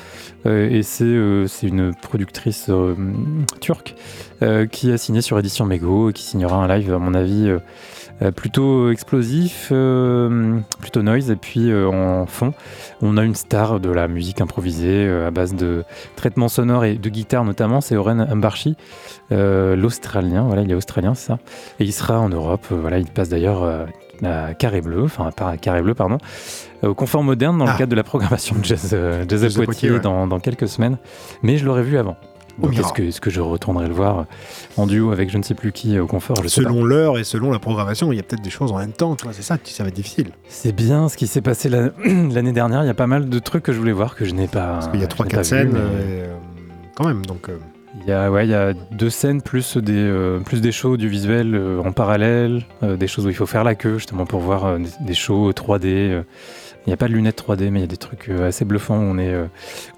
et 0.45 0.83
c'est 0.85 1.45
c'est 1.49 1.67
une 1.67 1.95
productrice 1.95 2.71
turque 3.61 3.97
qui 4.71 4.93
a 4.93 4.99
signé 4.99 5.21
sur 5.21 5.39
Édition 5.39 5.67
Mego 5.67 6.11
et 6.11 6.13
qui 6.13 6.23
signera 6.23 6.57
un 6.63 6.69
live, 6.69 6.93
à 6.95 6.99
mon 6.99 7.15
avis. 7.15 7.51
Euh, 8.23 8.31
plutôt 8.31 8.91
explosif, 8.91 9.69
euh, 9.73 10.59
plutôt 10.81 11.03
noise, 11.03 11.31
et 11.31 11.37
puis 11.37 11.71
euh, 11.71 11.89
en 11.89 12.27
fond, 12.27 12.53
on 13.03 13.17
a 13.17 13.25
une 13.25 13.35
star 13.35 13.81
de 13.81 13.91
la 13.91 14.09
musique 14.09 14.41
improvisée 14.41 15.09
à 15.27 15.31
base 15.31 15.55
de 15.55 15.85
traitements 16.17 16.49
sonores 16.49 16.85
et 16.85 16.95
de 16.97 17.09
guitare 17.09 17.45
notamment, 17.45 17.81
c'est 17.81 17.97
Oren 17.97 18.27
Mbarchi, 18.35 18.77
euh, 19.33 19.77
l'Australien, 19.77 20.45
voilà, 20.45 20.63
il 20.63 20.71
est 20.71 20.75
australien, 20.75 21.15
c'est 21.15 21.29
ça, 21.29 21.39
et 21.79 21.85
il 21.85 21.93
sera 21.93 22.19
en 22.21 22.29
Europe, 22.29 22.67
voilà, 22.71 22.99
il 22.99 23.07
passe 23.07 23.29
d'ailleurs 23.29 23.65
à 24.23 24.53
Carré 24.55 24.83
Bleu, 24.83 25.05
enfin 25.05 25.31
à 25.39 25.57
Carré 25.57 25.81
Bleu, 25.83 25.95
pardon, 25.95 26.19
au 26.83 26.95
Confort 26.95 27.23
Moderne 27.23 27.57
dans 27.59 27.67
Ah. 27.67 27.73
le 27.73 27.79
cadre 27.79 27.91
de 27.91 27.97
la 27.97 28.03
programmation 28.05 28.55
de 28.57 28.65
Jazz, 28.65 28.91
Jazz 28.91 29.27
Jazz 29.29 29.45
à 29.45 29.47
Poitiers 29.49 29.65
Poitiers, 29.65 29.91
ouais. 29.93 30.01
dans, 30.01 30.27
dans 30.27 30.41
quelques 30.41 30.69
semaines, 30.69 30.99
mais 31.43 31.57
je 31.57 31.65
l'aurais 31.65 31.83
vu 31.83 31.97
avant. 31.97 32.17
Donc 32.61 32.79
est-ce 32.79 33.21
que, 33.21 33.31
je 33.31 33.41
retournerai 33.41 33.89
le 33.89 33.95
voir 33.95 34.27
en 34.77 34.87
duo 34.87 35.13
avec 35.13 35.31
je 35.31 35.39
ne 35.39 35.43
sais 35.43 35.55
plus 35.55 35.73
qui 35.73 35.97
euh, 35.97 36.03
au 36.03 36.07
confort 36.07 36.37
je. 36.43 36.49
Selon 36.49 36.85
l'heure 36.85 37.19
et 37.19 37.25
selon 37.25 37.51
la 37.51 37.59
programmation, 37.59 38.13
il 38.13 38.17
y 38.17 38.21
a 38.21 38.23
peut-être 38.23 38.43
des 38.43 38.51
choses 38.51 38.73
en 38.73 38.79
même 38.79 38.93
temps. 38.93 39.17
tu 39.17 39.25
vois, 39.25 39.33
C'est 39.33 39.43
ça, 39.43 39.57
ça 39.65 39.83
va 39.83 39.89
être 39.89 39.95
difficile. 39.95 40.29
C'est 40.49 40.73
bien 40.75 41.09
ce 41.09 41.17
qui 41.17 41.27
s'est 41.27 41.41
passé 41.43 41.69
la- 41.69 41.91
l'année 42.05 42.53
dernière. 42.53 42.83
Il 42.83 42.87
y 42.87 42.91
a 42.91 42.95
pas 42.95 43.07
mal 43.07 43.29
de 43.29 43.39
trucs 43.39 43.63
que 43.65 43.73
je 43.73 43.79
voulais 43.79 43.93
voir 43.93 44.15
que 44.17 44.25
je 44.25 44.35
n'ai 44.35 44.47
pas. 44.49 44.73
Parce 44.75 44.89
qu'il 44.89 45.01
y 45.01 45.05
a 45.05 45.09
je 45.09 45.15
3-4 45.15 45.25
n'ai 45.25 45.31
pas 45.31 45.45
scènes 45.45 45.69
vu, 45.69 45.75
mais 45.75 45.81
euh, 45.83 46.35
quand 46.97 47.07
même. 47.07 47.25
Donc, 47.27 47.49
euh, 47.49 47.59
Il 48.03 48.09
y 48.09 48.13
a 48.13 48.31
ouais, 48.31 48.47
il 48.47 48.51
y 48.51 48.55
a 48.55 48.73
deux 48.93 49.11
scènes 49.11 49.43
plus 49.43 49.77
des 49.77 49.93
euh, 49.97 50.39
plus 50.41 50.61
des 50.61 50.73
shows 50.73 50.93
audiovisuels 50.93 51.55
euh, 51.55 51.81
en 51.85 51.93
parallèle, 51.93 52.63
euh, 52.83 52.97
des 52.97 53.07
choses 53.09 53.27
où 53.27 53.29
il 53.31 53.35
faut 53.35 53.47
faire 53.47 53.65
la 53.65 53.75
queue 53.75 53.99
justement 53.99 54.27
pour 54.27 54.41
voir 54.41 54.79
des, 54.79 54.89
des 55.01 55.15
shows 55.15 55.51
3D. 55.53 56.23
Il 56.87 56.91
n'y 56.91 56.95
a 56.95 56.97
pas 56.97 57.09
de 57.09 57.13
lunettes 57.13 57.43
3D, 57.47 57.71
mais 57.71 57.81
il 57.81 57.83
y 57.83 57.85
a 57.85 57.89
des 57.89 57.97
trucs 57.99 58.29
euh, 58.31 58.49
assez 58.49 58.65
bluffants. 58.65 58.97
où 58.99 59.03
On 59.03 59.19
est 59.19 59.33
euh, 59.33 59.45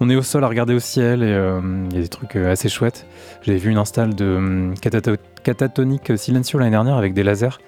on 0.01 0.11
est 0.11 0.17
au 0.17 0.23
sol 0.23 0.43
à 0.45 0.49
regarder 0.49 0.75
au 0.75 0.81
ciel 0.81 1.23
et 1.23 1.27
euh, 1.33 1.61
il 1.91 1.97
y 1.97 1.99
a 1.99 2.03
des 2.03 2.09
trucs 2.09 2.35
assez 2.37 2.69
chouettes. 2.69 3.07
J'avais 3.43 3.59
vu 3.59 3.71
une 3.71 3.79
install 3.79 4.15
de 4.15 4.73
Catato- 4.81 5.17
Catatonic 5.45 6.13
Silencio 6.19 6.59
l'année 6.59 6.73
dernière 6.73 6.97
avec 6.97 7.15
des 7.15 7.23
lasers 7.23 7.59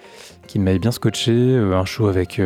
qui 0.48 0.58
m'avait 0.58 0.78
bien 0.80 0.90
scotché. 0.92 1.56
un 1.56 1.84
show 1.84 2.08
avec 2.08 2.40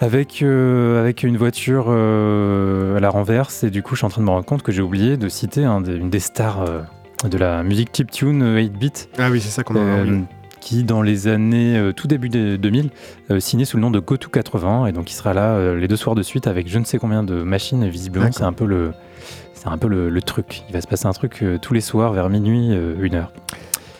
avec, 0.00 0.42
euh, 0.42 1.00
avec 1.00 1.24
une 1.24 1.36
voiture 1.36 1.86
euh, 1.88 2.96
à 2.96 3.00
la 3.00 3.10
renverse 3.10 3.64
et 3.64 3.70
du 3.70 3.82
coup 3.82 3.94
je 3.96 3.98
suis 4.00 4.06
en 4.06 4.10
train 4.10 4.20
de 4.22 4.26
me 4.26 4.30
rendre 4.30 4.44
compte 4.46 4.62
que 4.62 4.70
j'ai 4.70 4.80
oublié 4.82 5.16
de 5.16 5.28
citer 5.28 5.66
des- 5.82 5.96
une 5.96 6.08
des 6.08 6.20
stars 6.20 6.62
euh, 6.62 6.82
de 7.28 7.36
la 7.36 7.64
musique 7.64 7.88
chiptune 7.92 8.42
euh, 8.42 8.60
8-bit 8.60 9.08
Ah 9.18 9.28
oui, 9.28 9.40
c'est 9.40 9.48
ça 9.50 9.64
qu'on 9.64 9.74
a 9.74 9.80
envie. 9.80 10.22
Qui 10.60 10.84
dans 10.84 11.02
les 11.02 11.28
années 11.28 11.76
euh, 11.76 11.92
tout 11.92 12.06
début 12.06 12.28
des 12.28 12.58
2000 12.58 12.90
euh, 13.30 13.40
signait 13.40 13.64
sous 13.64 13.76
le 13.76 13.82
nom 13.82 13.90
de 13.90 13.98
GoTo 13.98 14.28
80 14.28 14.86
et 14.86 14.92
donc 14.92 15.10
il 15.10 15.14
sera 15.14 15.34
là 15.34 15.52
euh, 15.54 15.76
les 15.76 15.88
deux 15.88 15.96
soirs 15.96 16.14
de 16.14 16.22
suite 16.22 16.46
avec 16.46 16.68
je 16.68 16.78
ne 16.78 16.84
sais 16.84 16.98
combien 16.98 17.22
de 17.22 17.42
machines 17.42 17.82
et 17.82 17.90
visiblement 17.90 18.30
c'est 18.32 18.44
un 18.44 18.52
peu 18.52 18.66
le 18.66 18.92
c'est 19.54 19.68
un 19.68 19.78
peu 19.78 19.88
le, 19.88 20.08
le 20.08 20.22
truc 20.22 20.62
il 20.68 20.72
va 20.72 20.80
se 20.80 20.86
passer 20.86 21.06
un 21.06 21.12
truc 21.12 21.44
tous 21.62 21.74
les 21.74 21.80
soirs 21.80 22.12
vers 22.12 22.28
minuit 22.28 22.70
une 23.00 23.14
heure 23.14 23.32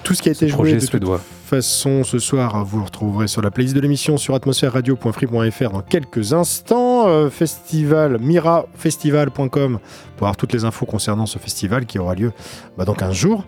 Tout 0.05 0.15
ce 0.15 0.23
qui 0.23 0.29
a 0.29 0.33
été 0.33 0.49
ce 0.49 0.53
joué 0.53 0.75
de 0.75 0.87
toute 0.87 1.03
façon, 1.49 2.05
ce 2.05 2.19
soir, 2.19 2.63
vous 2.63 2.77
le 2.77 2.85
retrouverez 2.85 3.27
sur 3.27 3.41
la 3.41 3.51
playlist 3.51 3.75
de 3.75 3.81
l'émission 3.81 4.19
sur 4.19 4.35
atmosphèreradio.free.fr 4.35 5.71
dans 5.71 5.81
quelques 5.81 6.35
instants. 6.35 7.09
Euh, 7.09 7.31
festival, 7.31 8.19
mirafestival.com 8.21 9.79
pour 10.19 10.27
avoir 10.27 10.37
toutes 10.37 10.53
les 10.53 10.67
infos 10.67 10.85
concernant 10.85 11.25
ce 11.25 11.39
festival 11.39 11.87
qui 11.87 11.99
aura 11.99 12.15
lieu 12.15 12.33
bah, 12.77 12.85
dans 12.85 12.93
15 12.93 13.15
jours. 13.15 13.47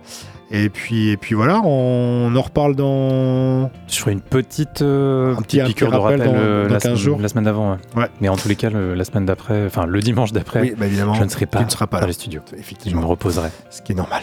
Et 0.53 0.69
puis, 0.69 1.11
et 1.11 1.17
puis 1.17 1.37
voilà, 1.37 1.61
on 1.65 2.35
en 2.35 2.43
reparle 2.43 2.75
dans. 2.75 3.71
Je 3.87 3.99
ferai 4.01 4.13
une 4.13 4.21
petite, 4.21 4.83
euh, 4.83 5.37
Un 5.37 5.43
petit- 5.43 5.61
piqûre 5.63 5.93
de 5.93 5.97
rappel 5.97 6.19
dans- 6.25 6.33
euh, 6.35 6.67
dans 6.67 6.75
la, 6.75 6.81
15 6.81 6.83
semaine- 6.83 6.97
jours. 6.97 7.19
la 7.21 7.29
semaine 7.29 7.45
d'avant. 7.45 7.73
ouais. 7.73 7.79
Ouais. 8.03 8.09
Mais 8.21 8.29
en 8.29 8.37
tous 8.37 8.49
les 8.49 8.57
cas, 8.57 8.69
le- 8.69 8.95
la 8.95 9.05
semaine 9.05 9.27
d'après, 9.27 9.67
enfin 9.67 9.87
le 9.87 10.01
dimanche 10.01 10.33
d'après, 10.33 10.61
Oui, 10.63 10.75
bah 10.77 10.87
je 10.91 11.23
ne 11.23 11.29
serai 11.29 11.47
pas, 11.47 11.59
Tu 11.61 11.65
ne 11.67 11.71
seras 11.71 11.87
pas 11.87 11.99
dans 11.99 12.03
là. 12.03 12.07
les 12.09 12.13
studios. 12.15 12.41
Je 12.51 12.57
me 12.57 12.61
Effectivement, 12.61 13.07
reposerai. 13.07 13.51
ce 13.71 13.81
qui 13.81 13.93
est 13.93 13.95
normal. 13.95 14.23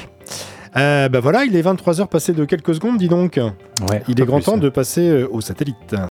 Euh, 0.75 1.07
bah 1.09 1.21
voilà, 1.21 1.45
il 1.45 1.55
est 1.55 1.61
23h 1.61 2.07
passé 2.07 2.33
de 2.33 2.43
quelques 2.45 2.75
secondes, 2.75 2.97
dis 2.97 3.07
donc. 3.07 3.39
Ouais, 3.89 4.03
Il 4.09 4.21
est 4.21 4.25
grand 4.25 4.37
plus. 4.37 4.45
temps 4.45 4.57
de 4.57 4.69
passer 4.69 5.09
euh, 5.09 5.27
au 5.31 5.39
satellite. 5.41 5.95